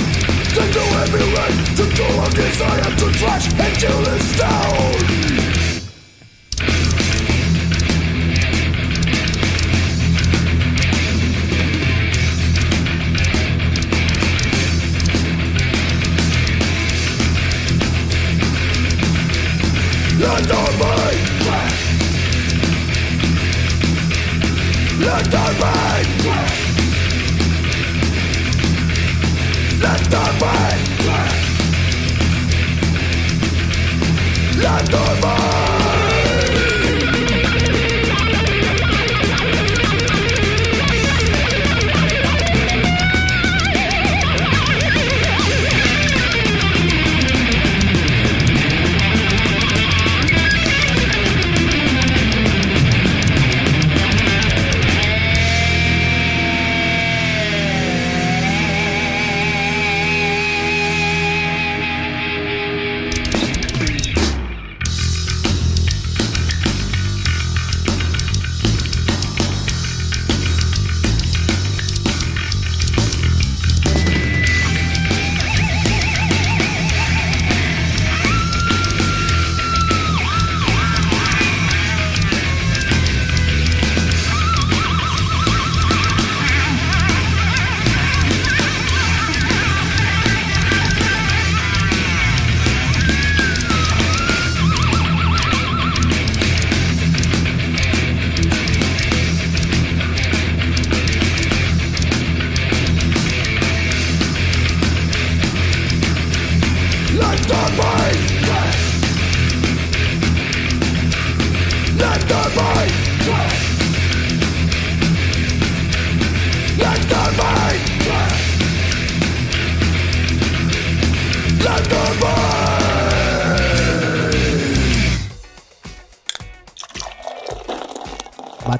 To 0.54 0.62
do 0.76 0.84
everything 1.02 1.54
to 1.76 1.84
do 1.96 2.04
our 2.20 2.30
desire 2.30 2.90
to 3.00 3.06
trash 3.18 3.46
and 3.52 3.76
kill 3.76 4.02
it 4.13 4.13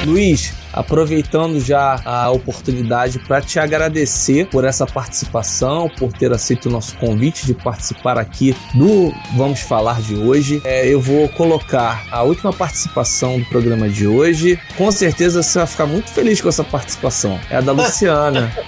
Luiz, 0.05 0.53
aproveitando 0.71 1.59
já 1.59 1.99
a 2.05 2.29
oportunidade 2.29 3.17
para 3.19 3.41
te 3.41 3.59
agradecer 3.59 4.47
por 4.47 4.63
essa 4.63 4.85
participação, 4.85 5.89
por 5.97 6.13
ter 6.13 6.31
aceito 6.31 6.67
o 6.67 6.71
nosso 6.71 6.95
convite 6.97 7.47
de 7.47 7.55
participar 7.55 8.19
aqui 8.19 8.55
do 8.75 9.11
Vamos 9.35 9.61
Falar 9.61 9.99
de 9.99 10.15
hoje. 10.15 10.61
É, 10.63 10.87
eu 10.87 11.01
vou 11.01 11.27
colocar 11.29 12.05
a 12.11 12.21
última 12.21 12.53
participação 12.53 13.39
do 13.39 13.45
programa 13.45 13.89
de 13.89 14.05
hoje. 14.07 14.59
Com 14.77 14.91
certeza 14.91 15.41
você 15.41 15.57
vai 15.57 15.67
ficar 15.67 15.87
muito 15.87 16.11
feliz 16.11 16.39
com 16.39 16.47
essa 16.47 16.63
participação. 16.63 17.39
É 17.49 17.55
a 17.57 17.61
da 17.61 17.71
Luciana. 17.71 18.55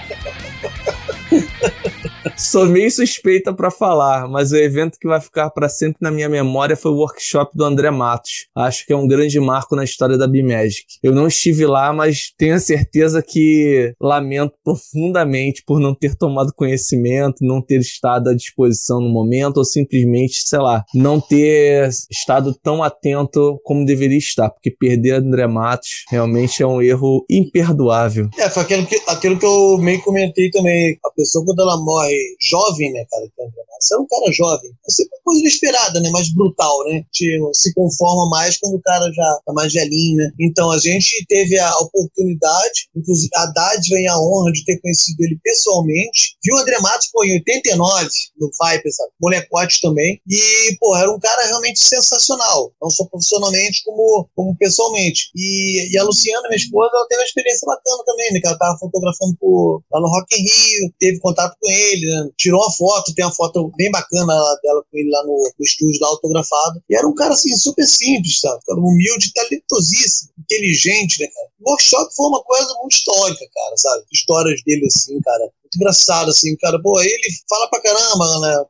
Sou 2.40 2.64
meio 2.64 2.90
suspeita 2.90 3.52
para 3.52 3.70
falar, 3.70 4.26
mas 4.26 4.50
o 4.50 4.56
evento 4.56 4.98
que 4.98 5.06
vai 5.06 5.20
ficar 5.20 5.50
para 5.50 5.68
sempre 5.68 5.98
na 6.00 6.10
minha 6.10 6.28
memória 6.28 6.74
foi 6.74 6.90
o 6.90 6.96
workshop 6.96 7.54
do 7.54 7.62
André 7.62 7.90
Matos. 7.90 8.46
Acho 8.56 8.86
que 8.86 8.94
é 8.94 8.96
um 8.96 9.06
grande 9.06 9.38
marco 9.38 9.76
na 9.76 9.84
história 9.84 10.16
da 10.16 10.26
Bimagic. 10.26 10.86
Eu 11.02 11.12
não 11.12 11.26
estive 11.26 11.66
lá, 11.66 11.92
mas 11.92 12.32
tenho 12.38 12.54
a 12.54 12.58
certeza 12.58 13.22
que 13.22 13.92
lamento 14.00 14.54
profundamente 14.64 15.62
por 15.66 15.78
não 15.78 15.94
ter 15.94 16.16
tomado 16.16 16.54
conhecimento, 16.56 17.44
não 17.44 17.60
ter 17.60 17.80
estado 17.80 18.30
à 18.30 18.34
disposição 18.34 19.02
no 19.02 19.10
momento 19.10 19.58
ou 19.58 19.64
simplesmente, 19.64 20.42
sei 20.46 20.60
lá, 20.60 20.82
não 20.94 21.20
ter 21.20 21.90
estado 22.10 22.54
tão 22.62 22.82
atento 22.82 23.60
como 23.62 23.84
deveria 23.84 24.18
estar, 24.18 24.48
porque 24.48 24.70
perder 24.70 25.16
André 25.16 25.46
Matos 25.46 26.04
realmente 26.08 26.62
é 26.62 26.66
um 26.66 26.80
erro 26.80 27.22
imperdoável. 27.30 28.30
É, 28.38 28.48
foi 28.48 28.62
aquilo 28.62 28.86
que, 28.86 29.00
aquilo 29.06 29.38
que 29.38 29.46
eu 29.46 29.76
meio 29.78 30.00
comentei 30.00 30.50
também. 30.50 30.98
A 31.04 31.10
pessoa, 31.14 31.44
quando 31.44 31.60
ela 31.60 31.76
morre 31.84 32.29
jovem, 32.40 32.92
né, 32.92 33.04
cara, 33.10 33.24
que 33.24 33.42
André 33.42 33.62
Matos, 33.68 33.90
é 33.90 33.96
um 33.96 34.06
cara 34.06 34.32
jovem. 34.32 34.70
É 34.86 34.90
sempre 34.90 35.16
uma 35.16 35.22
coisa 35.24 35.40
inesperada, 35.40 36.00
né, 36.00 36.10
mais 36.10 36.32
brutal, 36.32 36.84
né? 36.84 37.02
Tipo, 37.12 37.50
se 37.54 37.72
conforma 37.74 38.28
mais 38.30 38.58
quando 38.58 38.74
o 38.74 38.82
cara 38.82 39.10
já 39.12 39.40
tá 39.44 39.52
mais 39.52 39.72
velhinho, 39.72 40.16
né? 40.16 40.30
Então 40.40 40.70
a 40.70 40.78
gente 40.78 41.24
teve 41.28 41.58
a 41.58 41.70
oportunidade, 41.78 42.88
inclusive 42.96 43.30
a 43.34 43.46
dádiva 43.46 43.98
e 43.98 44.06
a 44.06 44.18
honra 44.18 44.52
de 44.52 44.64
ter 44.64 44.80
conhecido 44.80 45.16
ele 45.20 45.38
pessoalmente. 45.42 46.36
Viu 46.44 46.54
o 46.54 46.58
André 46.58 46.78
Matos, 46.80 47.08
pô, 47.12 47.24
em 47.24 47.34
89, 47.34 48.08
no 48.38 48.48
Viper, 48.48 48.92
sabe? 48.92 49.12
Molecote 49.20 49.80
também. 49.80 50.20
E, 50.28 50.76
pô, 50.78 50.96
era 50.96 51.10
um 51.10 51.18
cara 51.18 51.46
realmente 51.46 51.80
sensacional. 51.82 52.72
Não 52.80 52.90
só 52.90 53.04
profissionalmente, 53.06 53.82
como, 53.84 54.28
como 54.34 54.56
pessoalmente. 54.56 55.30
E, 55.34 55.92
e 55.92 55.98
a 55.98 56.04
Luciana, 56.04 56.48
minha 56.48 56.56
esposa, 56.56 56.90
ela 56.94 57.06
teve 57.08 57.20
uma 57.20 57.26
experiência 57.26 57.66
bacana 57.66 58.02
também, 58.04 58.32
né? 58.32 58.40
Que 58.40 58.46
ela 58.46 58.58
tava 58.58 58.78
fotografando 58.78 59.36
lá 59.92 60.00
no 60.00 60.08
Rock 60.08 60.34
in 60.34 60.42
Rio, 60.42 60.92
teve 60.98 61.18
contato 61.20 61.56
com 61.60 61.70
ele, 61.70 62.06
né? 62.06 62.19
Tirou 62.36 62.60
uma 62.60 62.72
foto, 62.72 63.14
tem 63.14 63.24
uma 63.24 63.34
foto 63.34 63.70
bem 63.76 63.90
bacana 63.90 64.34
dela 64.62 64.82
com 64.90 64.98
ele 64.98 65.10
lá 65.10 65.22
no, 65.24 65.34
no 65.58 65.64
estúdio, 65.64 66.00
lá 66.00 66.08
autografado. 66.08 66.82
E 66.88 66.96
era 66.96 67.06
um 67.06 67.14
cara, 67.14 67.34
assim, 67.34 67.54
super 67.56 67.86
simples, 67.86 68.40
sabe? 68.40 68.60
Cara 68.66 68.80
humilde, 68.80 69.32
talentosíssimo, 69.32 70.30
inteligente, 70.38 71.20
né, 71.20 71.26
cara? 71.28 71.48
O 71.60 71.70
workshop 71.70 72.14
foi 72.14 72.26
uma 72.26 72.42
coisa 72.42 72.74
muito 72.80 72.92
histórica, 72.92 73.44
cara, 73.54 73.76
sabe? 73.76 74.04
Histórias 74.12 74.60
dele, 74.64 74.86
assim, 74.86 75.20
cara 75.20 75.50
engraçado, 75.76 76.30
assim, 76.30 76.56
cara. 76.56 76.80
Pô, 76.82 77.00
ele 77.00 77.28
fala 77.48 77.68
pra 77.68 77.82
caramba, 77.82 78.40
né? 78.40 78.64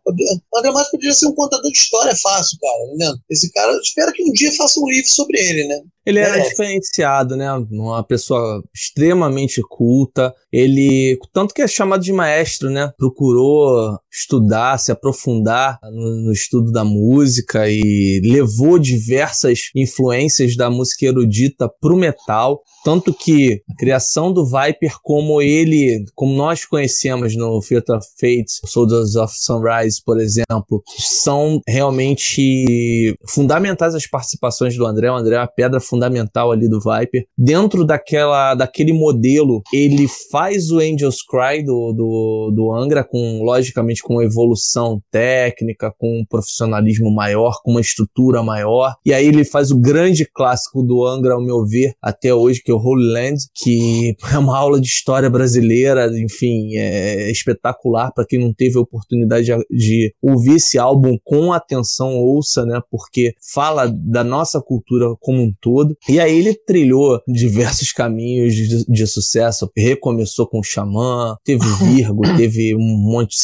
O 0.53 0.59
André 0.59 0.71
Matos 0.73 0.91
poderia 0.91 1.15
ser 1.15 1.27
um 1.27 1.35
contador 1.35 1.71
de 1.71 1.79
história 1.79 2.15
fácil, 2.17 2.59
cara, 2.61 2.97
né? 2.97 3.19
Esse 3.31 3.51
cara, 3.53 3.73
espero 3.83 4.13
que 4.13 4.23
um 4.23 4.33
dia 4.33 4.53
faça 4.57 4.81
um 4.81 4.89
livro 4.89 5.11
sobre 5.11 5.39
ele, 5.39 5.69
né? 5.69 5.81
Ele 6.07 6.19
era 6.19 6.39
é. 6.39 6.49
diferenciado, 6.49 7.37
né? 7.37 7.53
Uma 7.53 8.03
pessoa 8.03 8.63
extremamente 8.75 9.61
culta. 9.69 10.35
Ele, 10.53 11.19
tanto 11.33 11.55
que 11.55 11.63
é 11.63 11.69
chamado 11.69 12.03
de 12.03 12.13
maestro, 12.13 12.71
né? 12.71 12.93
Procurou 12.97 13.99
estudar, 14.13 14.79
se 14.79 14.91
aprofundar 14.91 15.79
no, 15.83 16.17
no 16.25 16.33
estudo 16.33 16.73
da 16.73 16.85
música 16.85 17.69
e 17.69 18.21
levou 18.25 18.79
diversas 18.79 19.71
influências 19.75 20.57
da 20.57 20.71
música 20.71 21.07
erudita 21.07 21.71
pro 21.81 21.97
metal. 21.97 22.63
Tanto 22.85 23.13
que 23.13 23.63
a 23.71 23.77
criação 23.77 24.33
do 24.33 24.45
Viper, 24.45 24.95
como 25.03 25.43
ele, 25.43 26.05
como 26.15 26.35
nós 26.35 26.65
conhecemos 26.65 27.37
no 27.37 27.61
Theater 27.61 27.97
of 27.97 28.07
Fates, 28.19 28.61
Soldiers 28.65 29.17
of 29.17 29.33
Sunrise, 29.37 30.03
por 30.05 30.19
exemplo, 30.19 30.83
são 30.99 31.61
realmente 31.69 33.15
fundamentais 33.29 33.95
as 33.95 34.07
participações 34.07 34.77
do 34.77 34.87
André. 34.87 35.11
O 35.11 35.15
André 35.15 35.37
é 35.37 35.41
uma 35.41 35.47
pedra 35.47 35.81
fundamental 35.81 36.51
ali 36.51 36.69
do 36.69 36.81
Viper. 36.81 37.27
Dentro 37.37 37.85
daquela, 37.85 38.55
daquele 38.55 38.93
modelo, 38.93 39.63
ele 39.73 40.09
faz 40.31 40.71
o 40.71 40.79
Angels 40.79 41.23
Cry 41.23 41.63
do, 41.63 41.93
do, 41.93 42.53
do 42.55 42.75
Angra, 42.75 43.05
com, 43.05 43.43
logicamente, 43.43 44.00
com 44.01 44.23
evolução 44.23 45.01
técnica, 45.11 45.93
com 45.99 46.21
um 46.21 46.25
profissionalismo 46.25 47.11
maior, 47.11 47.61
com 47.63 47.73
uma 47.73 47.81
estrutura 47.81 48.43
maior. 48.43 48.95
E 49.05 49.13
aí 49.13 49.27
ele 49.27 49.45
faz 49.45 49.71
o 49.71 49.79
grande 49.79 50.27
clássico 50.33 50.83
do 50.83 51.07
Angra, 51.07 51.35
ao 51.35 51.43
meu 51.43 51.65
ver, 51.65 51.95
até 52.03 52.35
hoje, 52.35 52.63
que 52.63 52.71
é 52.71 52.75
o 52.75 52.79
Holy 52.79 53.13
Land, 53.13 53.39
que 53.55 54.15
é 54.33 54.39
uma 54.39 54.57
aula 54.57 54.81
de 54.81 54.87
história 54.87 55.31
brasileira, 55.31 56.11
enfim, 56.19 56.77
é 56.77 57.31
espetacular 57.31 58.13
para 58.13 58.27
quem 58.27 58.39
não 58.39 58.53
teve 58.53 58.79
a 58.79 58.83
oportunidade 58.83 59.47
de, 59.47 59.57
de 59.71 60.15
ouvir 60.23 60.57
esse 60.57 60.79
álbum 60.79 61.17
com 61.25 61.53
atenção, 61.53 62.17
ouça, 62.17 62.65
né? 62.65 62.81
Porque 62.91 63.35
fala 63.53 63.87
da 63.89 64.25
nossa 64.25 64.61
cultura 64.61 65.07
como 65.21 65.43
um 65.43 65.53
todo. 65.61 65.97
E 66.09 66.21
aí 66.21 66.39
ele 66.39 66.55
trilhou 66.55 67.21
diversos 67.27 67.93
caminhos 67.93 68.55
de, 68.55 68.85
de 68.87 69.07
sucesso, 69.07 69.71
recomeçou 69.77 70.47
com 70.47 70.61
o 70.61 70.65
Xamã, 70.65 71.37
teve 71.45 71.65
Virgo, 71.81 72.23
teve 72.37 72.75
um 72.75 72.99
monte 72.99 73.31
de 73.31 73.43